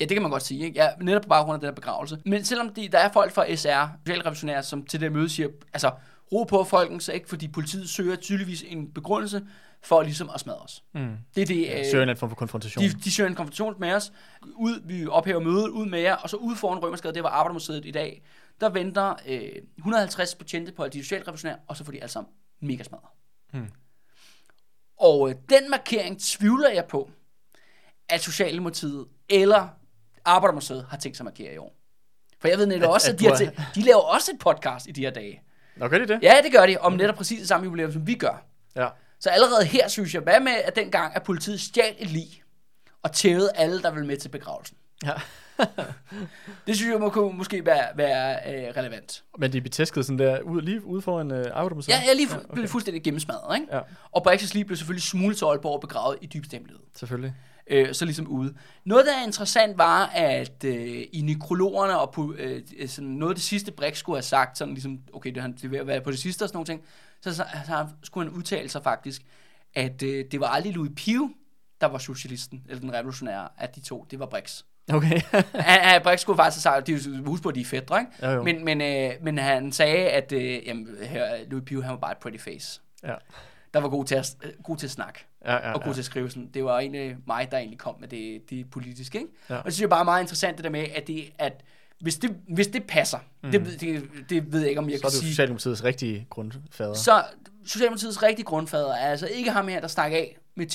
[0.00, 0.64] Ja, det kan man godt sige.
[0.64, 0.82] Ikke?
[0.82, 2.18] Ja, netop på baggrund af den der begravelse.
[2.24, 5.90] Men selvom de, der er folk fra SR, socialrevolutionære, som til det møde siger, altså,
[6.32, 9.46] ro på folken, så ikke fordi politiet søger tydeligvis en begrundelse
[9.82, 10.84] for ligesom at smadre os.
[10.94, 11.16] Mm.
[11.34, 12.84] Det er det, Ja, øh, søger en form for konfrontation.
[12.84, 14.12] de, de søger en konfrontation med os.
[14.54, 17.84] Ud, vi ophæver mødet, ud med jer, og så ude foran Rømersgade, det var Arbejdermuseet
[17.84, 18.22] i dag,
[18.60, 22.82] der venter øh, 150 betjente på de socialrevolutionære, og så får de alle sammen mega
[22.82, 23.08] smadret.
[23.52, 23.68] Hmm.
[25.00, 27.10] Og øh, den markering tvivler jeg på,
[28.08, 29.68] at Socialdemokratiet eller
[30.24, 31.74] Arbejdermuseet har tænkt sig at markere i år.
[32.40, 34.38] For jeg ved netop At- også, at at de, har til, de laver også et
[34.38, 35.42] podcast i de her dage.
[35.78, 36.18] Nå, gør de det?
[36.22, 38.44] Ja, det gør de, om netop præcis det samme jubilæum, som vi gør.
[38.76, 38.88] Ja.
[39.20, 42.42] Så allerede her synes jeg, hvad med at dengang, at politiet stjal et lig
[43.02, 44.76] og tævede alle, der ville med til begravelsen.
[45.04, 45.12] ja.
[46.66, 49.24] Det synes jeg må, kunne måske være, være øh, relevant.
[49.38, 51.94] Men de blev tæsket sådan der ud, lige ude foran øh, Arbejdermuseet?
[51.94, 53.76] Ja, jeg lige fu- blev fuldstændig gennemsmadret, ikke?
[53.76, 53.80] Ja,
[54.12, 56.80] Og Brexit lige blev selvfølgelig smuglet til Aalborg og begravet i dybeste hemmelighed.
[56.98, 57.34] selvfølgelig.
[57.70, 58.54] Øh, så ligesom ude.
[58.84, 63.34] Noget, der er interessant, var, at øh, i nekrologerne og på, øh, sådan noget af
[63.36, 65.86] det sidste, Brix skulle have sagt, sådan ligesom, okay, det han det er ved at
[65.86, 66.82] være på det sidste og sådan nogle ting,
[67.20, 69.22] så, så, så han- skulle han udtale sig faktisk,
[69.74, 71.30] at øh, det var aldrig Louis Pio,
[71.80, 74.62] der var socialisten, eller den revolutionære af de to, det var Brix.
[74.92, 75.20] Okay.
[75.54, 78.12] Han- han- Brix skulle faktisk have sagt, jo- husk på, at de er fædre, ikke?
[78.26, 78.42] Jo, jo.
[78.42, 82.12] Men, men, øh, men han sagde, at øh, jamen, her, Louis Pio, han var bare
[82.12, 82.80] et pretty face.
[83.04, 83.14] ja.
[83.74, 85.92] Der var god til at, øh, god til at snakke Ja, ja, og god ja.
[85.94, 86.50] til at skrive sådan.
[86.54, 89.30] Det var egentlig mig, der egentlig kom med det, det politiske, ikke?
[89.50, 89.56] Ja.
[89.56, 91.64] Og det synes jeg bare er meget interessant, det der med, at, det, at
[92.00, 93.50] hvis, det, hvis det passer, mm.
[93.50, 95.30] det, ved- det, det ved jeg ikke, om jeg Så er kan det jo sige,
[95.32, 96.94] Socialdemokratiets rigtige grundfader.
[96.94, 97.24] så
[97.66, 100.66] Socialdemokratiets rigtige grundfader er altså ikke ham her, der stak af med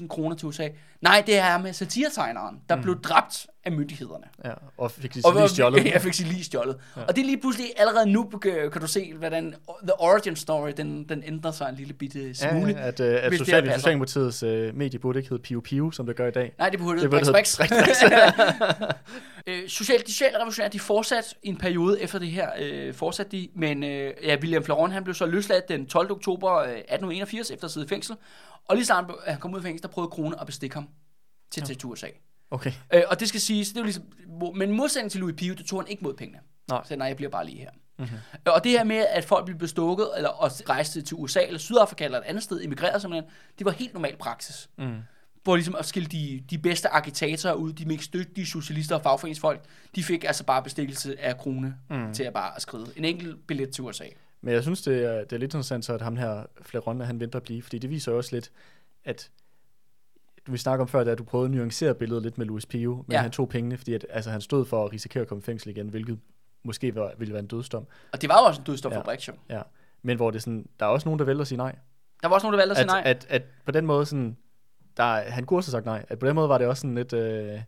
[0.00, 0.68] 10.000 kroner til USA.
[1.00, 2.82] Nej, det er ham med satiretegneren, der mm.
[2.82, 4.24] blev dræbt af myndighederne.
[4.44, 5.84] Ja, og fik så lige stjålet.
[5.94, 6.78] Jeg fik sig lige stjålet.
[6.96, 7.02] Ja.
[7.02, 8.24] Og det er lige pludselig allerede nu,
[8.72, 12.72] kan du se, hvordan The Origin Story, den, den ændrer sig en lille bitte smule.
[12.72, 13.78] Ja, at, øh, at det social, passer.
[13.78, 16.54] Socialdemokratiets øh, medie burde ikke hedde Piu Piu, som det gør i dag.
[16.58, 17.96] Nej, det burde Det det burde Brix hedde Brix.
[19.46, 23.32] øh, social, de sociale revolutionære, de fortsat i en periode efter det her, øh, fortsat
[23.32, 26.10] de, men øh, ja, William Flaron, han blev så løsladt den 12.
[26.10, 28.16] oktober øh, 1881 efter at sidde i fængsel,
[28.68, 30.88] og lige snart han kom ud af fængsel, der prøvede Krone at bestikke ham
[31.50, 32.06] til tage til USA.
[32.52, 32.72] Okay.
[32.94, 35.66] Øh, og det skal siges, det var ligesom, hvor- men modsætning til Louis Pio, det
[35.66, 36.38] tog han ikke mod pengene.
[36.70, 36.80] Nej.
[36.84, 37.70] Så nej, jeg bliver bare lige her.
[37.98, 38.08] Mhm.
[38.08, 38.40] Mm-hmm.
[38.46, 42.04] Og det her med, at folk blev bestukket, eller og rejste til USA, eller Sydafrika,
[42.04, 44.68] eller et andet sted, emigrerede simpelthen, det var helt normal praksis.
[44.78, 44.96] Mm.
[45.42, 49.60] Hvor ligesom at skille de, de bedste agitatorer ud, de mest dygtige socialister og fagforeningsfolk,
[49.96, 52.14] de fik altså bare bestikkelse af krone mm.
[52.14, 54.04] til at bare at skrive en enkelt billet til USA.
[54.40, 57.20] Men jeg synes, det er, det er lidt interessant, så at ham her, Fleron, han
[57.20, 58.50] venter at blive, fordi det viser jo også lidt,
[59.04, 59.30] at
[60.46, 63.12] vi snakker om før, at du prøvede at nuancere billedet lidt med Louis Pio, men
[63.12, 63.20] Ja.
[63.20, 65.70] han tog pengene, fordi at, altså, han stod for at risikere at komme i fængsel
[65.70, 66.18] igen, hvilket
[66.64, 67.86] måske var, ville være en dødsdom.
[68.12, 68.98] Og det var jo også en dødsdom ja.
[68.98, 69.32] For Brix, jo.
[69.50, 69.62] Ja.
[70.02, 71.74] Men hvor det sådan, der er også nogen, der vælger at sige nej.
[72.22, 73.10] Der var også nogen, der valgte at sige At, nej.
[73.10, 74.36] at, at på den måde sådan,
[74.96, 76.04] der, han kunne også have sagt nej.
[76.08, 77.60] At på den måde var det også sådan lidt, øh,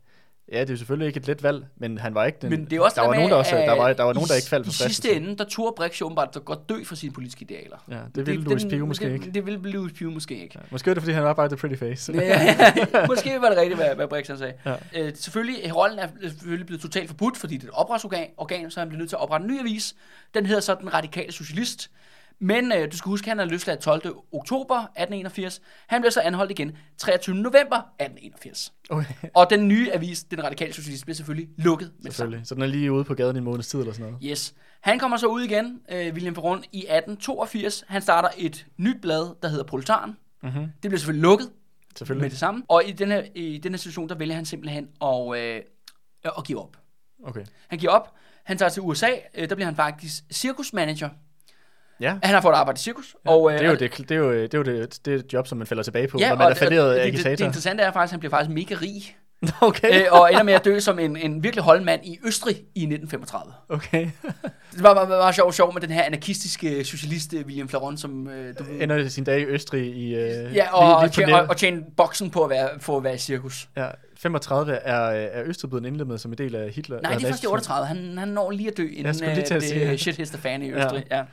[0.51, 2.65] ja, det er jo selvfølgelig ikke et let valg, men han var ikke den, Men
[2.65, 4.29] det er også der det var med, nogen, der, også, der var, der var nogen,
[4.29, 5.23] der ikke faldt for I sidste fristelsen.
[5.23, 7.77] ende, der turde Brix jo åbenbart godt dø for sine politiske idealer.
[7.91, 9.31] Ja, det ville Louis Pio måske det, ikke.
[9.31, 10.55] Det ville Louis Pio måske ikke.
[10.55, 12.13] Ja, måske er det, fordi han var bare the pretty face.
[12.13, 12.73] Ja,
[13.07, 14.53] måske var det rigtigt, hvad, hvad Brix han sagde.
[14.65, 14.75] Ja.
[14.95, 18.79] Øh, selvfølgelig, rollen er selvfølgelig blevet totalt forbudt, fordi det er et oprørsorgan, organ, så
[18.79, 19.95] han bliver nødt til at oprette en ny avis.
[20.33, 21.89] Den hedder så Den Radikale Socialist.
[22.39, 24.15] Men øh, du skal huske, at han er løsladt 12.
[24.31, 25.61] oktober 1881.
[25.87, 27.35] Han bliver så anholdt igen 23.
[27.35, 28.73] november 1881.
[28.89, 32.47] Okay, Og den nye avis, Den Radikale Socialist, bliver selvfølgelig lukket med selvfølgelig.
[32.47, 34.23] Så den er lige ude på gaden i en måneds tid eller sådan noget.
[34.23, 34.53] Yes.
[34.81, 37.83] Han kommer så ud igen, øh, William Ferron, i 1882.
[37.87, 40.17] Han starter et nyt blad, der hedder Proletaren.
[40.43, 40.61] Mm-hmm.
[40.61, 42.31] Det bliver selvfølgelig lukket med Selvfølgelig.
[42.31, 42.63] det samme.
[42.67, 45.61] Og i den her, i den her situation, der vælger han simpelthen at, øh,
[46.37, 46.77] at give op.
[47.25, 47.45] Okay.
[47.67, 48.13] Han giver op.
[48.43, 49.09] Han tager til USA.
[49.35, 51.09] Øh, der bliver han faktisk cirkusmanager.
[51.99, 52.15] Ja.
[52.23, 53.15] Han har fået arbejde i cirkus.
[53.25, 55.13] og, øh, det er jo og- det, det, er jo, det, er jo det, det
[55.13, 57.13] er et job, som man falder tilbage på, Ja, når man er falderet det, det,
[57.13, 57.45] det, agitator.
[57.45, 59.15] interessante er faktisk, at han bliver faktisk mega rig.
[59.61, 60.01] Okay.
[60.01, 63.53] øh, og ender med at dø som en, en virkelig holdmand i Østrig i 1935.
[63.69, 64.09] Okay.
[64.73, 68.27] Det var bare, bare sjov, sjov med den her anarkistiske socialist øh, William Flaron, som
[68.27, 70.15] øh, du ved, Ender sin dag i Østrig i...
[70.15, 73.03] Øh, Ja, og, lige, lige tjene, og, og tjene boksen på at være, for at
[73.03, 73.67] være i cirkus.
[73.77, 73.87] Ja,
[74.17, 77.01] 35 er, er Østrig blevet indlemmet som en del af Hitler.
[77.01, 77.51] Nej, det er først i Nazi-Tyskland.
[77.53, 77.87] 38.
[77.87, 79.97] Han, han når lige at dø, inden lige øh, at det sige, ja.
[79.97, 81.03] shit hits the fan i Østrig.
[81.11, 81.17] Ja.
[81.17, 81.23] ja.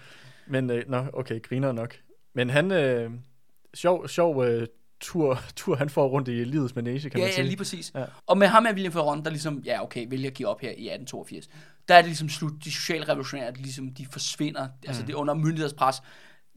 [0.46, 1.94] Men, øh, nå, okay, griner nok.
[2.34, 3.10] Men han, øh,
[3.74, 4.66] sjov, sjov øh,
[5.00, 7.44] tur, tur, han får rundt i livets manege, kan Ja, man ja, sige.
[7.46, 7.92] lige præcis.
[7.94, 8.04] Ja.
[8.26, 10.68] Og med ham er William Ferron, der ligesom, ja okay, vælger at give op her
[10.68, 11.48] i 1882.
[11.88, 12.52] Der er det ligesom slut.
[12.64, 14.66] De sociale revolutionære, ligesom, de forsvinder.
[14.66, 14.72] Mm.
[14.86, 15.96] Altså det er under myndighedspres.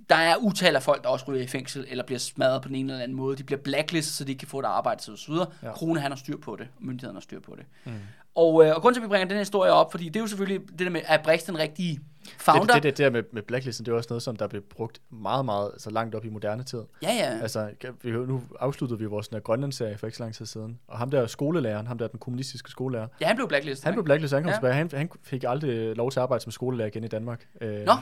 [0.09, 2.75] Der er utal af folk, der også ryger i fængsel, eller bliver smadret på den
[2.75, 3.37] ene eller anden måde.
[3.37, 5.47] De bliver blacklistet, så de ikke kan få et arbejde, så videre.
[5.61, 5.67] Ja.
[5.67, 5.73] Ja.
[5.73, 7.65] Krone, han har styr på det, og myndighederne har styr på det.
[7.85, 7.91] Mm.
[8.35, 10.19] Og, øh, og grunden til, at vi bringer den her historie op, fordi det er
[10.19, 11.99] jo selvfølgelig det der med, at Brix den rigtige
[12.37, 12.73] founder.
[12.73, 15.01] Det, det, det der med, med blacklisten, det er også noget, som der blev brugt
[15.09, 16.81] meget, meget altså langt op i moderne tid.
[17.03, 17.39] Ja, ja.
[17.41, 17.69] Altså,
[18.01, 20.97] vi, nu afsluttede vi vores den her Grønlandsserie for ikke så lang tid siden, og
[20.97, 23.85] ham der skolelæreren, ham der den kommunistiske skolelærer, ja, han blev blacklistet.
[23.85, 24.71] han blev blacklistet, han Ja.
[24.71, 27.47] han, han fik aldrig lov til at arbejde som skolelærer igen i Danmark.
[27.61, 27.93] Øh, Nå.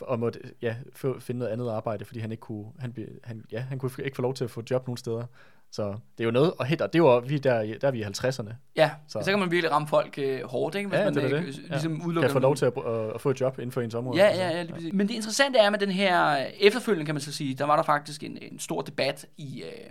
[0.00, 3.78] Og måtte ja, finde noget andet arbejde, fordi han ikke kunne, han, han, ja, han
[3.78, 5.24] kunne ikke få lov til at få job nogen steder.
[5.72, 8.00] Så det er jo noget, og helt, og det var vi der, der er vi
[8.00, 8.52] i 50'erne.
[8.76, 9.20] Ja, så.
[9.24, 10.88] Så- kan man virkelig ramme folk øh, hårdt, ikke?
[10.88, 11.58] Hvis Ja, man det øh, det.
[11.58, 11.68] Ja.
[11.68, 13.80] ligesom Kan udelukker jeg få lov til at, at, at få et job inden for
[13.80, 14.18] ens område?
[14.20, 14.92] Ja, Altså, ja, ja, lige præcis.
[14.92, 17.76] Men det interessante er med den her øh, efterfølgende, kan man så sige, der var
[17.76, 19.90] der faktisk en, en stor debat i, øh,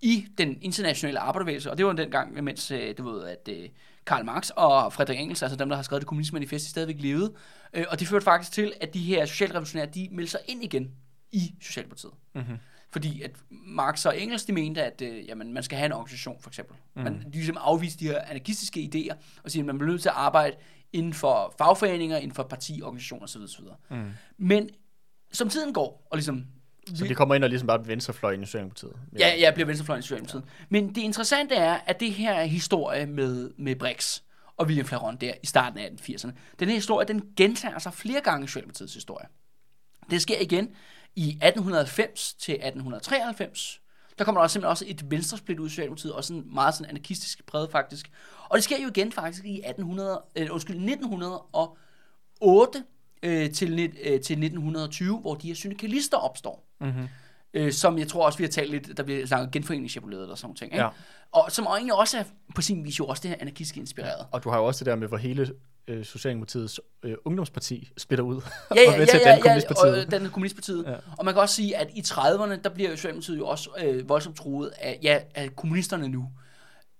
[0.00, 3.68] i den internationale arbejderbevægelse, og det var dengang, mens øh, du ved, at øh,
[4.06, 7.32] Karl Marx og Frederik Engels, altså dem, der har skrevet det kommunistiske manifest, stadigvæk levede,
[7.74, 10.90] øh, og det førte faktisk til, at de her socialrevolutionære, de meldte sig ind igen
[11.32, 12.12] i Socialdemokratiet.
[12.34, 12.44] Mhm.
[12.92, 16.36] Fordi at Marx og Engels, de mente, at øh, jamen, man skal have en organisation,
[16.40, 16.76] for eksempel.
[16.94, 17.02] Mm.
[17.02, 19.14] Man, de ligesom afviste de her anarkistiske idéer,
[19.44, 20.56] og siger, at man bliver nødt til at arbejde
[20.92, 23.42] inden for fagforeninger, inden for partiorganisationer osv.
[23.42, 23.64] osv.
[23.90, 24.10] Mm.
[24.38, 24.70] Men
[25.32, 26.46] som tiden går, og ligesom...
[26.94, 28.92] Så de kommer ind og ligesom bare venstrefløjen i Socialdemokratiet.
[29.18, 30.42] Ja, ja, bliver venstrefløjen i Socialdemokratiet.
[30.42, 30.64] Ja.
[30.68, 34.20] Men det interessante er, at det her er historie med, med Brix
[34.56, 36.30] og William Flaron der i starten af 1880'erne.
[36.60, 39.26] Den her historie, den gentager sig flere gange i Socialdemokratiets historie.
[40.10, 40.68] Det sker igen
[41.16, 43.80] i 1890 til 1893.
[44.18, 46.90] Der kommer der også simpelthen også et venstresplit ud i Socialdemokratiet, også sådan meget sådan
[46.90, 48.10] anarkistisk præget faktisk.
[48.48, 52.84] Og det sker jo igen faktisk i 1800, øh, undskyld, 1908
[53.22, 56.64] øh, til, øh, til 1920, hvor de her syndikalister opstår.
[56.80, 57.08] Mm-hmm.
[57.54, 60.46] Øh, som jeg tror også, vi har talt lidt, der bliver snakket genforeningschapelet og sådan
[60.46, 60.72] nogle ting.
[60.72, 60.84] Ikke?
[60.84, 60.90] Ja.
[61.32, 62.24] Og som egentlig også er
[62.54, 64.26] på sin vis jo også det her anarkistiske inspireret.
[64.32, 65.52] Og du har jo også det der med, hvor hele
[65.88, 68.40] øh, Socialdemokratiets øh, ungdomsparti splitter ud.
[68.74, 70.06] Ja, ja, og ja, med til ja, at danne ja, kommunistpartiet.
[70.06, 70.84] og den kommunistpartiet.
[70.84, 70.90] Ja.
[70.90, 70.96] Ja.
[71.18, 74.08] Og man kan også sige, at i 30'erne, der bliver jo Socialdemokratiet jo også øh,
[74.08, 76.28] voldsomt truet af, ja, af kommunisterne nu.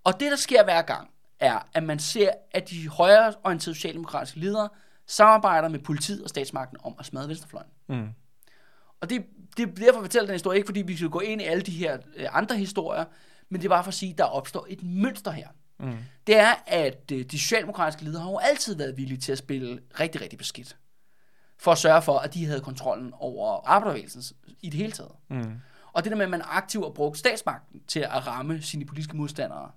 [0.05, 4.69] Og det, der sker hver gang, er, at man ser, at de højreorienterede socialdemokratiske ledere
[5.07, 7.69] samarbejder med politiet og statsmagten om at smadre venstrefløjen.
[7.89, 8.09] Mm.
[9.01, 9.25] Og det,
[9.57, 11.63] det er derfor, jeg fortæller den historie, ikke fordi vi skal gå ind i alle
[11.63, 13.05] de her øh, andre historier,
[13.49, 15.49] men det er bare for at sige, at der opstår et mønster her.
[15.81, 15.97] Mm.
[16.27, 19.81] Det er, at øh, de socialdemokratiske ledere har jo altid været villige til at spille
[20.01, 20.77] rigtig, rigtig beskidt.
[21.59, 24.23] For at sørge for, at de havde kontrollen over arbejderbevægelsen
[24.63, 25.13] i det hele taget.
[25.31, 25.55] Mm.
[25.93, 29.17] Og det der med, at man aktivt har brugt statsmagten til at ramme sine politiske
[29.17, 29.71] modstandere,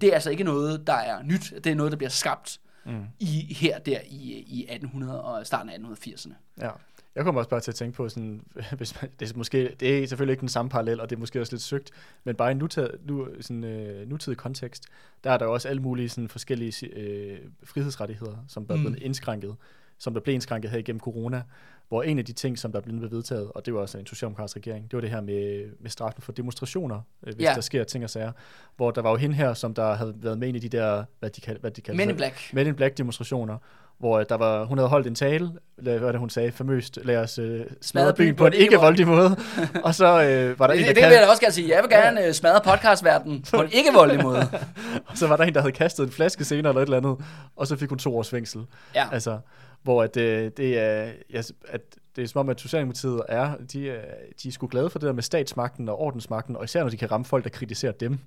[0.00, 1.52] det er altså ikke noget, der er nyt.
[1.64, 3.04] Det er noget, der bliver skabt Mm.
[3.18, 6.32] i, her der i, i 1800 og starten af 1880'erne.
[6.60, 6.70] Ja.
[7.14, 8.40] Jeg kommer også bare til at tænke på sådan,
[8.76, 11.20] hvis man, det er måske, det er selvfølgelig ikke den samme parallel, og det er
[11.20, 11.90] måske også lidt søgt,
[12.24, 14.84] men bare i nutid, nu, sådan, øh, nutidig kontekst,
[15.24, 18.98] der er der jo også alle mulige sådan, forskellige øh, frihedsrettigheder, som er blevet Mm.
[19.00, 19.56] indskrænket,
[19.98, 21.42] som der blev indskrænket her igennem corona,
[21.88, 24.06] hvor en af de ting, som der er blevet vedtaget, og det var også en
[24.06, 27.52] socialdemokratisk regering, det var det her med, med straffen for demonstrationer, øh, hvis Ja.
[27.54, 28.32] der sker ting og sager,
[28.76, 31.30] hvor der var jo hende her, som der havde været med i de der, hvad
[31.30, 32.50] de, kald, hvad de kaldte Men in Black.
[32.54, 33.58] Men in Black demonstrationer,
[34.00, 37.16] hvor øh, der var, hun havde holdt en tale, hvad det hun sagde, famøst, lad
[37.16, 39.36] os øh, smadre byen på en ikke-voldelig måde,
[39.84, 41.68] og så øh, var der Det, en, det der vil jeg også gerne sige.
[41.68, 44.48] Jeg vil gerne øh, smadre podcastverdenen på en ikke-voldelig måde.
[45.14, 47.26] så var der en, der havde kastet en flaske senere eller et eller andet,
[47.56, 48.66] og så fik hun to års fængsel.
[48.94, 49.08] Ja.
[49.12, 49.38] Altså,
[49.82, 51.80] hvor at, øh, det er, ja, at
[52.16, 54.04] det er som om, at Socialdemokratiet er, de, er,
[54.42, 56.96] de er sgu glade for det der med statsmagten og ordensmagten, og især når de
[56.96, 58.18] kan ramme folk, der kritiserer dem.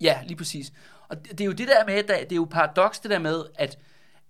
[0.00, 0.72] Ja, lige præcis.
[1.08, 3.18] Og det, det er jo det der med, der, det er jo paradoks det der
[3.18, 3.78] med, at,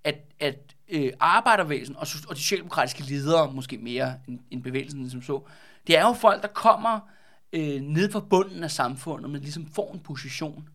[0.05, 5.22] at, at øh, arbejdervæsen og, og de socialdemokratiske ledere, måske mere end, end bevægelsen som
[5.22, 5.43] så,
[5.87, 7.01] det er jo folk, der kommer
[7.53, 10.68] øh, ned fra bunden af samfundet, og man ligesom får en position.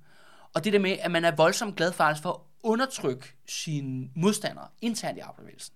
[0.54, 4.68] Og det der med, at man er voldsomt glad faktisk for at undertrykke sine modstandere
[4.82, 5.74] internt i arbejdervæsen.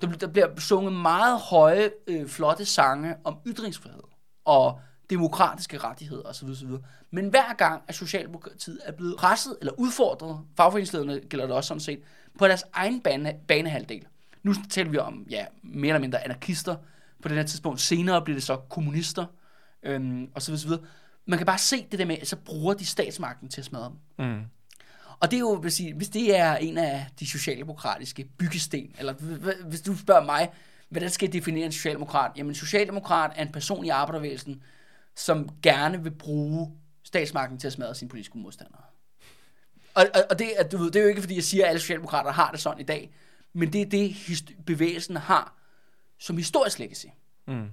[0.00, 4.02] Der, der bliver sunget meget høje, øh, flotte sange om ytringsfrihed
[4.44, 6.48] og demokratiske rettigheder osv.
[6.48, 6.68] osv.
[7.10, 11.80] Men hver gang, at Socialdemokratiet er blevet presset eller udfordret, fagforeningslederne gælder det også sådan
[11.80, 12.02] set,
[12.38, 14.06] på deres egen bane, banehalvdel.
[14.42, 16.76] Nu taler vi om, ja, mere eller mindre anarkister
[17.22, 17.80] på det her tidspunkt.
[17.80, 19.26] Senere bliver det så kommunister,
[19.82, 20.82] øhm, og så videre, så videre.
[21.26, 23.92] Man kan bare se det der med, at så bruger de statsmagten til at smadre
[24.18, 24.26] dem.
[24.26, 24.42] Mm.
[25.20, 29.12] Og det er jo, vil sige, hvis det er en af de socialdemokratiske byggesten, eller
[29.68, 30.50] hvis du spørger mig,
[30.88, 32.32] hvordan skal jeg definere en socialdemokrat?
[32.36, 34.62] Jamen, en socialdemokrat er en person i arbejderbevægelsen,
[35.16, 36.72] som gerne vil bruge
[37.02, 38.82] statsmagten til at smadre sine politiske modstandere.
[39.94, 41.68] Og, og, og det, er, du ved, det er jo ikke, fordi jeg siger, at
[41.68, 43.14] alle socialdemokrater har det sådan i dag,
[43.52, 44.16] men det er det,
[44.66, 45.58] bevægelsen har
[46.18, 47.06] som historisk legacy.
[47.46, 47.68] Mm.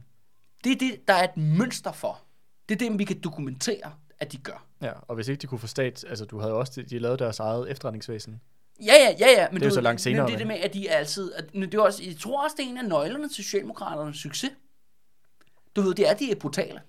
[0.63, 2.22] Det er det, der er et mønster for.
[2.70, 4.65] Det er det, vi kan dokumentere, at de gør.
[4.82, 7.39] Ja, og hvis ikke de kunne få stat, altså du havde også, de lavede deres
[7.39, 8.41] eget efterretningsvæsen.
[8.86, 9.47] Ja, ja, ja, ja.
[9.51, 11.34] Men Det er jo så langt senere, Men det er det med, at de altid...
[11.34, 14.51] At, det er også, jeg tror også, det er en af nøglerne til Socialdemokraternes succes.
[15.76, 16.82] Du ved, det er, at de er brutale.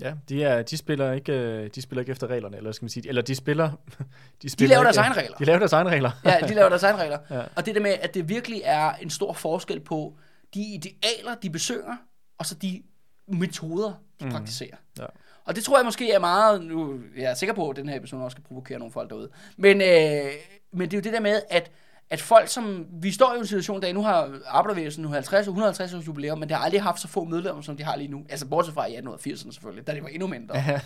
[0.00, 2.90] Ja, de, er, de, spiller ikke, øh, de spiller ikke efter reglerne, eller skal man
[2.90, 3.70] sige, eller de spiller...
[3.70, 4.04] De,
[4.42, 5.36] De spiller laver deres ikke- egne regler.
[5.36, 6.10] De laver deres egne regler.
[6.24, 7.18] Ja, de laver deres egne regler.
[7.30, 7.42] Ja.
[7.56, 10.14] Og det der med, at det virkelig er en stor forskel på
[10.54, 11.96] de idealer, de besøger,
[12.38, 12.82] og så de
[13.28, 14.30] metoder, de mm.
[14.30, 14.76] praktiserer.
[14.98, 15.06] Ja.
[15.44, 17.96] Og det tror jeg måske er meget, nu jeg er sikker på, at den her
[17.96, 19.28] episode også skal provokere nogle folk derude.
[19.56, 20.30] Men, øh,
[20.72, 21.70] men det er jo det der med, at,
[22.10, 25.46] at folk som, vi står jo i en situation, der nu har arbejdervægelsen nu 50
[25.46, 27.96] og 150 års jubilæum, men det har aldrig haft så få medlemmer, som de har
[27.96, 28.26] lige nu.
[28.28, 30.80] Altså bortset fra i 1880'erne selvfølgelig, da det var endnu mindre.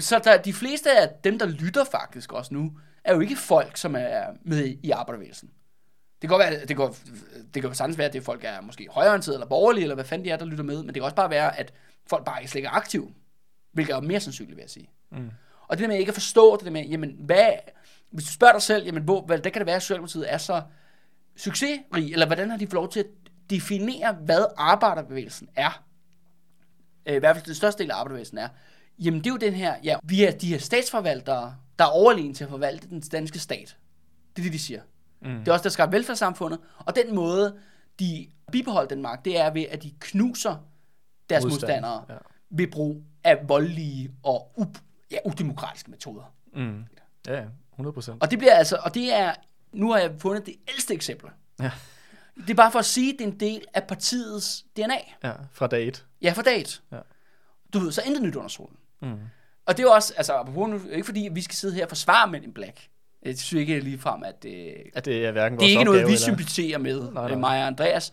[0.00, 2.72] Så der, de fleste af dem, der lytter faktisk også nu,
[3.04, 5.50] er jo ikke folk, som er med i arbejdervægelsen.
[6.22, 6.88] Det kan være, det kan,
[7.54, 10.04] det kan jo sagtens være, at det folk er måske højreorienterede eller borgerlige, eller hvad
[10.04, 11.72] fanden de er, der lytter med, men det kan også bare være, at
[12.06, 13.08] folk bare ikke slet ikke er aktive,
[13.72, 14.90] hvilket er mere sandsynligt, vil jeg sige.
[15.10, 15.30] Mm.
[15.68, 17.52] Og det der med ikke at forstå det der med, jamen, hvad,
[18.12, 20.38] hvis du spørger dig selv, jamen, hvor, hvad, det kan det være, at Socialdemokratiet er
[20.38, 20.62] så
[21.36, 23.06] succesrig, eller hvordan har de fået lov til at
[23.50, 25.84] definere, hvad arbejderbevægelsen er?
[27.06, 28.48] Øh, I hvert fald den største del af arbejderbevægelsen er.
[28.98, 32.34] Jamen, det er jo den her, ja, vi er de her statsforvaltere, der er overlegen
[32.34, 33.76] til at forvalte den danske stat.
[34.36, 34.80] Det er det, de siger.
[35.22, 35.38] Mm.
[35.38, 36.60] Det er også, der skaber velfærdssamfundet.
[36.78, 37.58] Og den måde,
[38.00, 40.56] de bibeholder den magt, det er ved, at de knuser
[41.30, 42.14] deres Modstand, modstandere ja.
[42.50, 44.78] ved brug af voldelige og up-
[45.10, 46.34] ja, udemokratiske metoder.
[46.54, 46.84] Mm.
[47.26, 47.44] Ja,
[47.82, 48.22] 100 procent.
[48.22, 49.34] Og det bliver altså, og det er,
[49.72, 51.28] nu har jeg fundet det ældste eksempel.
[51.60, 51.70] Ja.
[52.36, 54.94] Det er bare for at sige, at det er en del af partiets DNA.
[55.24, 56.04] Ja, fra dag et.
[56.22, 56.82] Ja, for daget.
[56.92, 56.98] Ja.
[57.74, 58.76] Du ved, så intet nyt under solen.
[59.02, 59.08] Mm.
[59.66, 62.30] Og det er jo også, altså, nu, ikke fordi vi skal sidde her og forsvare
[62.30, 62.88] Men in Black.
[63.22, 66.00] Jeg synes ikke lige frem, at det, At det er hverken det er ikke noget,
[66.00, 67.38] vi eller- sympatiserer med, Nej, nej, nej.
[67.38, 68.12] mig og Andreas.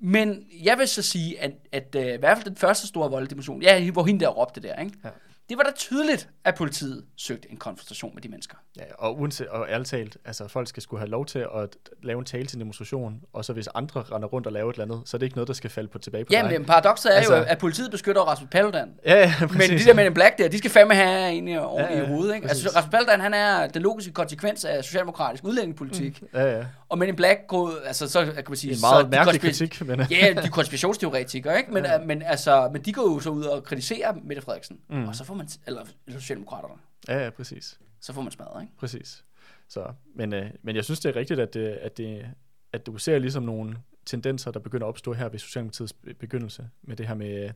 [0.00, 3.62] Men jeg vil så sige, at, at uh, i hvert fald den første store voldedemonstration,
[3.62, 4.92] ja, hvor hende der råbte der, ikke?
[5.04, 5.08] Ja.
[5.48, 8.56] Det var da tydeligt, at politiet søgte en konfrontation med de mennesker.
[8.76, 12.18] Ja, og, uanset, og ærligt talt, altså folk skal skulle have lov til at lave
[12.18, 14.84] en tale til en demonstration, og så hvis andre render rundt og laver et eller
[14.94, 16.36] andet, så er det ikke noget, der skal falde på tilbage på dig.
[16.36, 18.88] Jamen, paradokset er Altså- jo, at politiet beskytter Rasmus Paludan.
[19.06, 19.82] Ja, ja, Men præcis.
[19.82, 22.06] de der Men in Black der, de skal fandme have en i, over Ja, i
[22.06, 22.46] hovedet, ikke?
[22.48, 22.64] præcis.
[22.64, 26.22] Altså, Rasmus Paludan, han er den logiske konsekvens af socialdemokratisk udlændingepolitik.
[26.22, 26.28] Mm.
[26.34, 26.64] Ja, ja.
[26.88, 28.74] Og Men in Black går, altså så kan man sige...
[28.74, 30.00] Det er en meget mærkelig kritik, men...
[30.00, 31.72] Ja, de er konspirationsteoretikere, ikke?
[31.72, 31.98] Men, ja.
[31.98, 34.78] men, altså, men de går jo så ud og kritiserer Mette Frederiksen.
[34.90, 35.08] Mm.
[35.08, 36.74] Og så får man, eller, Socialdemokraterne,
[37.08, 37.80] Ja, ja, præcis.
[38.00, 38.72] så får man smadret, ikke?
[38.76, 39.24] Præcis.
[39.68, 42.26] Så, men, øh, men jeg synes, det er rigtigt, at, det, at, det,
[42.72, 46.68] at du ser ligesom nogle tendenser, der begynder at opstå her ved Socialdemokratiets be- begyndelse,
[46.82, 47.50] med det her med, øh,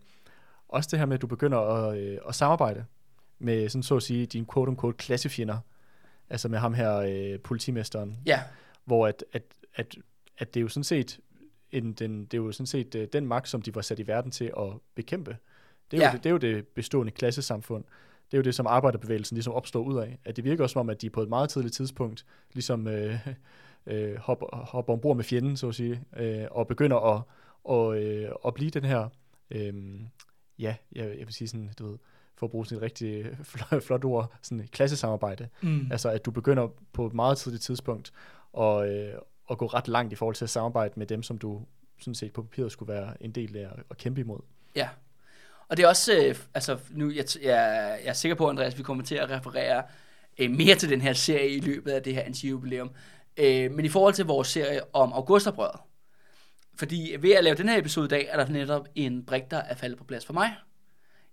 [0.68, 2.84] også det her med, at du begynder at, øh, at samarbejde
[3.38, 5.58] med, sådan så at sige, dine quote-unquote klassefjender,
[6.30, 8.42] altså med ham her, øh, politimesteren, Ja,
[8.84, 9.42] hvor at, at,
[9.74, 9.96] at,
[10.38, 11.20] at det er jo sådan set
[11.70, 14.06] en, den, det er jo sådan set øh, den magt, som de var sat i
[14.06, 15.36] verden til at bekæmpe.
[15.90, 16.08] Det er, Ja.
[16.10, 17.84] jo, det, det er jo det bestående klassesamfund.
[18.30, 20.18] Det er jo det, som arbejderbevægelsen ligesom opstår ud af.
[20.24, 23.28] At det virker også som om, at de på et meget tidligt tidspunkt ligesom øh,
[23.86, 27.22] øh, hopper, hopper ombord med fjenden, så at sige, øh, og begynder at,
[27.64, 29.08] og, øh, at blive den her,
[29.50, 29.74] øh,
[30.58, 31.98] ja, jeg, jeg vil sige sådan, du ved,
[32.36, 33.26] for at bruge sådan et rigtig
[33.86, 35.48] flot, ord, sådan et klassesamarbejde.
[35.62, 35.88] Mm.
[35.92, 38.12] Altså, at du begynder på et meget tidligt tidspunkt
[38.58, 39.12] at, øh,
[39.50, 41.62] at gå ret langt i forhold til at samarbejde med dem, som du
[41.98, 44.40] sådan set på papiret skulle være en del af at kæmpe imod.
[44.76, 44.88] ja.
[45.68, 48.82] Og det er også, øh, altså nu, jeg, jeg, jeg er sikker på, Andreas, vi
[48.82, 49.82] kommer til at referere
[50.38, 52.90] øh, mere til den her serie i løbet af det her anti-jubilæum.
[53.36, 55.80] Øh, men i forhold til vores serie om augustoprøret,
[56.76, 59.56] fordi ved at lave den her episode i dag, er der netop en brik, der
[59.56, 60.54] er faldet på plads for mig.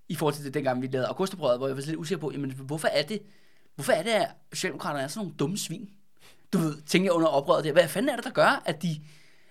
[0.09, 2.51] I forhold til det, dengang vi lavede augustoprøret, hvor jeg var lidt usikker på, jamen,
[2.51, 3.21] hvorfor er det,
[3.75, 5.89] hvorfor er det, at Socialdemokraterne er sådan nogle dumme svin?
[6.53, 9.01] Du ved, tænker jeg under oprøret der, hvad fanden er det, der gør, at de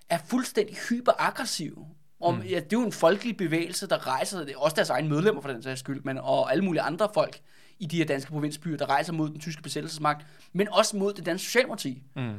[0.08, 1.86] er fuldstændig hyperaggressive?
[2.24, 2.42] Om, mm.
[2.42, 5.42] ja, det er jo en folkelig bevægelse, der rejser, det er også deres egne medlemmer
[5.42, 7.40] for den sags skyld, men, og alle mulige andre folk
[7.78, 11.26] i de her danske provinsbyer, der rejser mod den tyske besættelsesmagt, men også mod det
[11.26, 12.02] danske socialdemokrati.
[12.16, 12.34] Mm.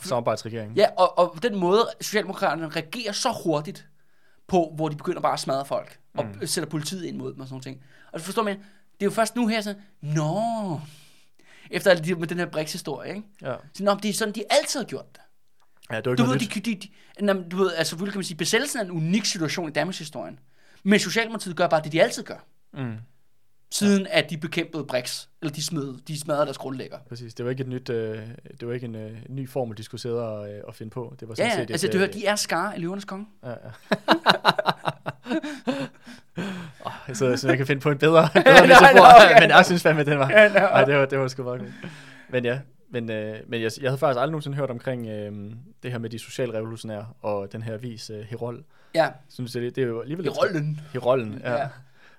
[0.00, 0.76] Samarbejdsregeringen.
[0.76, 3.88] Ja, og, og den måde, Socialdemokraterne reagerer så hurtigt
[4.46, 6.46] på, hvor de begynder bare at smadre folk, og mm.
[6.46, 7.82] sætter politiet ind mod dem og sådan nogle ting.
[8.12, 10.40] Og du forstår man, det er jo først nu her, så, nå,
[11.70, 13.26] efter alt det med den her Brix-historie, ikke?
[13.42, 13.54] Ja.
[13.74, 15.21] Så, nå, det er sådan, de altid har gjort det.
[15.92, 18.24] Ja, det var ikke Du ved, de, de, de, de, du ved, altså kan man
[18.24, 20.38] sige, besættelsen er en unik situation i Danmarks historien.
[20.82, 22.44] Men Socialdemokratiet gør bare det, de altid gør.
[22.72, 22.94] Mm.
[23.70, 26.98] Siden at de bekæmpede Brix, eller de, smed, de smadrede deres grundlægger.
[27.08, 27.34] Præcis.
[27.34, 28.18] Det var ikke et nyt, øh,
[28.60, 31.14] det var ikke en øh, ny formel, de skulle sidde og, øh, og finde på.
[31.20, 32.78] Det var Ja, sådan ja, set et, altså du øh, hører, de er skar i
[32.80, 33.26] løvernes konge.
[33.44, 33.56] Ja, ja.
[36.84, 39.40] oh, så, så jeg kan finde på en bedre, bedre metafor, nå, okay.
[39.42, 40.54] men jeg synes fandme, den var, Ja, nå.
[40.54, 41.70] nej, det var, det var sgu meget godt.
[42.30, 42.58] Men ja,
[42.92, 46.10] men, øh, men jeg, jeg havde faktisk aldrig nogensinde hørt omkring øh, det her med
[46.10, 48.64] de socialrevolutionære og den her vis øh, Herol.
[48.94, 50.80] Ja, Synes jeg, det, det er jo alligevel rollen.
[50.92, 51.52] Herollen, ja.
[51.52, 51.58] Ja.
[51.60, 51.68] ja.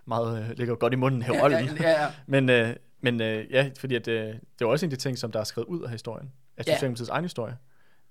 [0.05, 1.65] Meget øh, ligger godt i munden, Ja, Herollen.
[1.79, 2.07] ja, ja, ja.
[2.27, 5.17] Men, øh, men øh, ja, fordi at, øh, det var også en af de ting,
[5.17, 6.73] som der er skrevet ud af historien, af Ja.
[6.73, 7.57] Socialdemokratiets egen historie.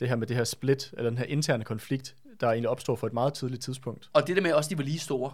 [0.01, 3.07] Det her med det her split, eller den her interne konflikt, der egentlig opstår for
[3.07, 4.11] et meget tidligt tidspunkt.
[4.13, 5.33] Og det der med også, de var lige store.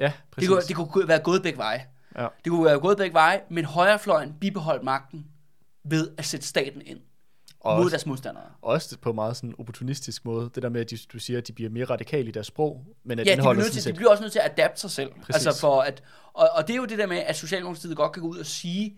[0.00, 0.48] Ja, Det præcis.
[0.48, 1.84] kunne, det kunne være gået begge veje.
[2.18, 2.26] Ja.
[2.44, 5.26] Det kunne være gået begge veje, men højrefløjen bibeholdt magten
[5.90, 7.00] ved at sætte staten ind
[7.60, 8.44] Og mod også, deres modstandere.
[8.62, 10.50] også på en meget sådan opportunistisk måde.
[10.54, 12.86] Det der med, at de, du siger, at de bliver mere radikale i deres sprog,
[13.04, 13.94] men at Ja, de indholdet til, de set...
[13.94, 15.10] bliver også nødt til at adapte sig selv.
[15.22, 15.46] Præcis.
[15.46, 18.22] Altså for at, og, og det er jo det der med, at Socialdemokratiet godt kan
[18.22, 18.96] gå ud og sige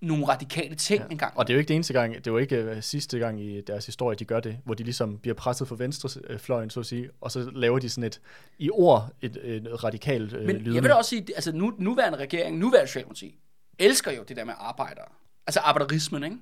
[0.00, 1.08] nogle radikale ting ja.
[1.10, 1.38] engang.
[1.38, 3.40] Og det er jo ikke det eneste gang, det er jo ikke uh, sidste gang
[3.42, 6.86] i deres historie, de gør det, hvor de ligesom bliver presset for venstrefløjen, så at
[6.86, 8.20] sige, og så laver de sådan et,
[8.58, 10.74] i ord, et, et radikalt uh, Men lydende.
[10.74, 13.38] jeg vil da også sige, altså nu, nuværende regering, nuværende Socialdemokrati,
[13.78, 15.04] elsker jo det der med arbejdere.
[15.48, 16.36] Altså arbejderismen, ikke?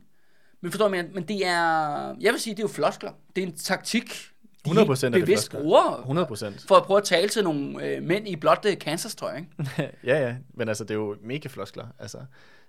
[0.61, 1.61] Men forstår du, men, det er,
[2.21, 3.13] jeg vil sige, det er jo floskler.
[3.37, 4.31] Det er en taktik,
[4.65, 5.61] de 100% er det bevidst floskler.
[5.61, 6.65] bruger 100 procent.
[6.69, 9.51] for at prøve at tale til nogle øh, mænd i blot øh, cancerstrøg, ikke?
[10.11, 12.19] ja, ja, men altså, det er jo mega floskler, altså,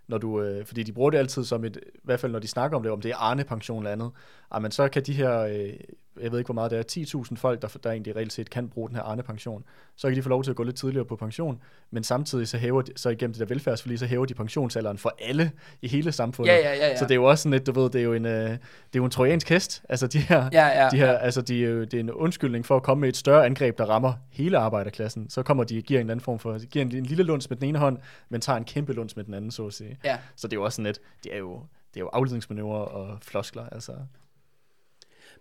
[0.08, 2.48] når du, øh, fordi de bruger det altid som et, i hvert fald når de
[2.48, 4.12] snakker om det, om det er Arne-pension eller andet,
[4.52, 5.74] ah, men så kan de her, øh,
[6.22, 8.70] jeg ved ikke hvor meget det er, 10.000 folk, der, der egentlig reelt set kan
[8.70, 9.64] bruge den her Arne-pension,
[9.96, 11.62] så kan de få lov til at gå lidt tidligere på pension,
[11.92, 15.16] men samtidig så hæver de, så igennem det der velfærdsforlig, så hæver de pensionsalderen for
[15.22, 15.52] alle
[15.82, 16.52] i hele samfundet.
[16.54, 16.98] Ja, ja, ja, ja.
[16.98, 18.52] Så det er jo også sådan lidt, du ved, det er jo en, øh, det
[18.54, 18.58] er
[18.96, 21.18] jo en trojansk hest, altså de her, Ja, ja, de her, ja.
[21.18, 23.78] altså de, er jo- det er en undskyldning for at komme med et større angreb,
[23.78, 25.30] der rammer hele arbejderklassen.
[25.30, 27.58] Så kommer de og giver en anden form for, giver en, en lille lunds med
[27.58, 27.98] den ene hånd,
[28.30, 29.98] men tager en kæmpe lunds med den anden, så at sige.
[30.04, 30.18] Ja.
[30.36, 31.54] Så det er jo også sådan lidt, det er jo,
[31.94, 33.92] det er jo afledningsmanøvrer og floskler, altså.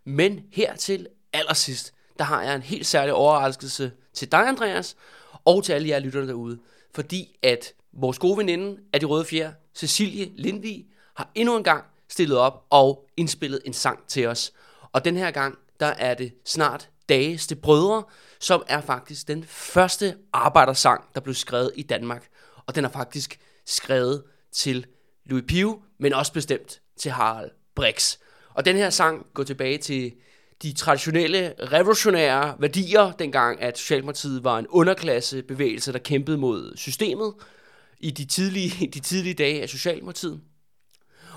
[0.06, 4.96] Men hertil allersidst, der har jeg en helt særlig overraskelse til dig, Andreas,
[5.44, 6.58] og til alle jer lytterne derude.
[6.94, 10.86] Fordi at vores gode veninde af de røde fjer, Cecilie Lindvig,
[11.16, 14.52] har endnu en gang stillet op og indspillet en sang til os.
[14.92, 18.04] Og den her gang, der er det snart Dageste Brødre,
[18.40, 22.28] som er faktisk den første arbejdersang, der blev skrevet i Danmark.
[22.66, 24.86] Og den er faktisk skrevet til
[25.24, 28.16] Louis Pio, men også bestemt til Harald Brix.
[28.56, 30.12] Og den her sang går tilbage til
[30.62, 37.34] de traditionelle revolutionære værdier, dengang at Socialdemokratiet var en underklassebevægelse, der kæmpede mod systemet
[38.00, 40.40] i de tidlige, de tidlige dage af Socialdemokratiet.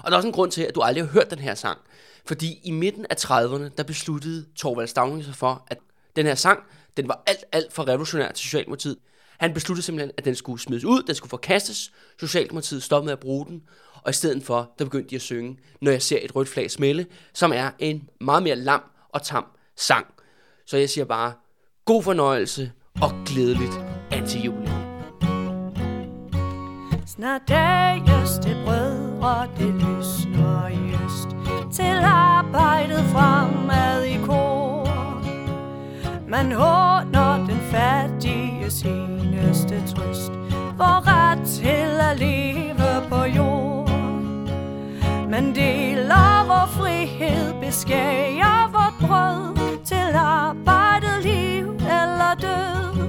[0.03, 1.79] Og der er også en grund til, at du aldrig har hørt den her sang.
[2.25, 5.77] Fordi i midten af 30'erne, der besluttede Torvald Stavning sig for, at
[6.15, 6.59] den her sang,
[6.97, 8.97] den var alt, alt for revolutionær til Socialdemokratiet.
[9.39, 11.91] Han besluttede simpelthen, at den skulle smides ud, den skulle forkastes.
[12.19, 13.63] Socialdemokratiet stoppede med at bruge den.
[14.03, 16.71] Og i stedet for, der begyndte de at synge, når jeg ser et rødt flag
[16.71, 19.45] smelle, som er en meget mere lam og tam
[19.77, 20.05] sang.
[20.65, 21.33] Så jeg siger bare,
[21.85, 22.71] god fornøjelse
[23.01, 23.73] og glædeligt
[24.11, 24.89] anti-jule.
[27.19, 31.29] Snart dageste brødre, det lysner i øst
[31.75, 34.85] Til arbejdet fremad i kor
[36.27, 40.31] Man håner den fattige seneste trøst
[40.77, 43.78] For ret til at leve på jord
[45.29, 52.99] men deler vor frihed, beskærer vort brød Til arbejdet, liv eller død.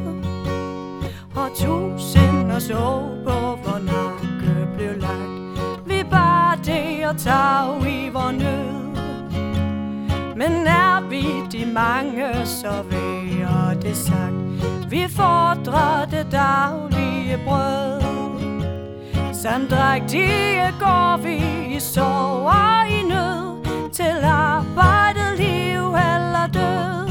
[1.37, 5.87] Og tusinders så på vor nakke blev lagt.
[5.87, 8.81] Vi bar det og tag i vor nød.
[10.37, 14.91] Men er vi de mange, så værer det sagt.
[14.91, 18.00] Vi fordrer det daglige brød.
[19.43, 21.37] Sandrægtige går vi
[21.77, 27.11] i sorg og i nød Til arbejdet, liv eller død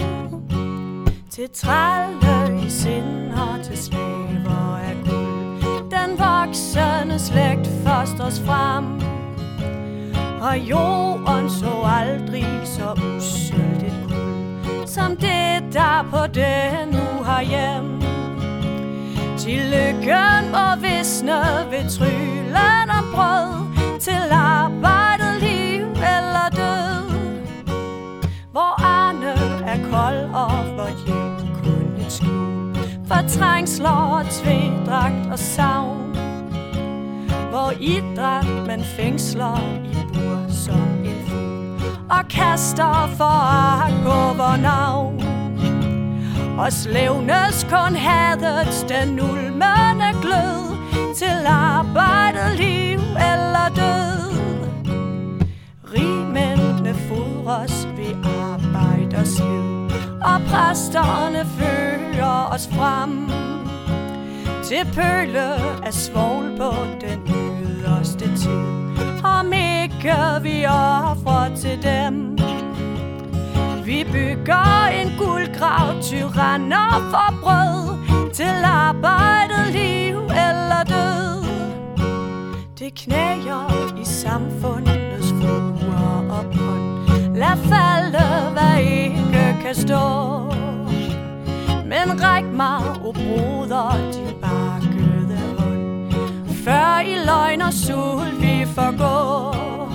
[1.29, 5.91] til tralle i sind og til slaver af guld.
[5.91, 8.85] Den voksende slægt fosters frem.
[10.41, 17.41] Og jorden så aldrig så usølt et kul, som det der på den nu har
[17.41, 18.08] hjem.
[19.39, 21.39] Til lykken må visne
[21.71, 27.11] ved tryllen om brød, til arbejdet, liv eller død.
[28.51, 29.33] Hvor Arne
[29.65, 32.75] er kold og hvor hjem kun et skjul
[33.07, 36.15] For trængsler og tvedragt og savn.
[37.49, 41.81] Hvor idræt man fængsler i bur som en fugl.
[42.09, 45.28] Og kaster foragt på vor navn.
[46.59, 50.77] Og slævnes kun hadets den ulmende glød
[51.15, 54.19] Til arbejdet, liv eller død.
[55.93, 59.27] Rigmændene fodres ved arbejde og
[60.21, 63.29] Og præsterne fører os frem.
[64.63, 65.53] Til pøle
[65.85, 72.38] af svogl på den yderste tid Om ikke vi offrer til dem.
[73.89, 77.97] Vi bygger en guldgrav tyranner for brød
[78.33, 81.43] Til arbejdet, liv eller død.
[82.79, 90.39] Det knæger i samfundets fruer og bånd Lad falde, hvad ikke kan stå.
[91.85, 96.11] Men ræk mig, o broder, din bakkede hånd.
[96.63, 99.88] Før i løgn og sult vi forgår.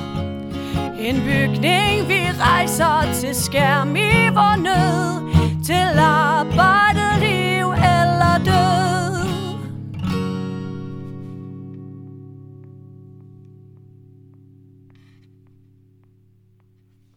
[0.99, 5.35] En bygning vi rejser til skærm i vor nød,
[5.65, 7.04] til arbejde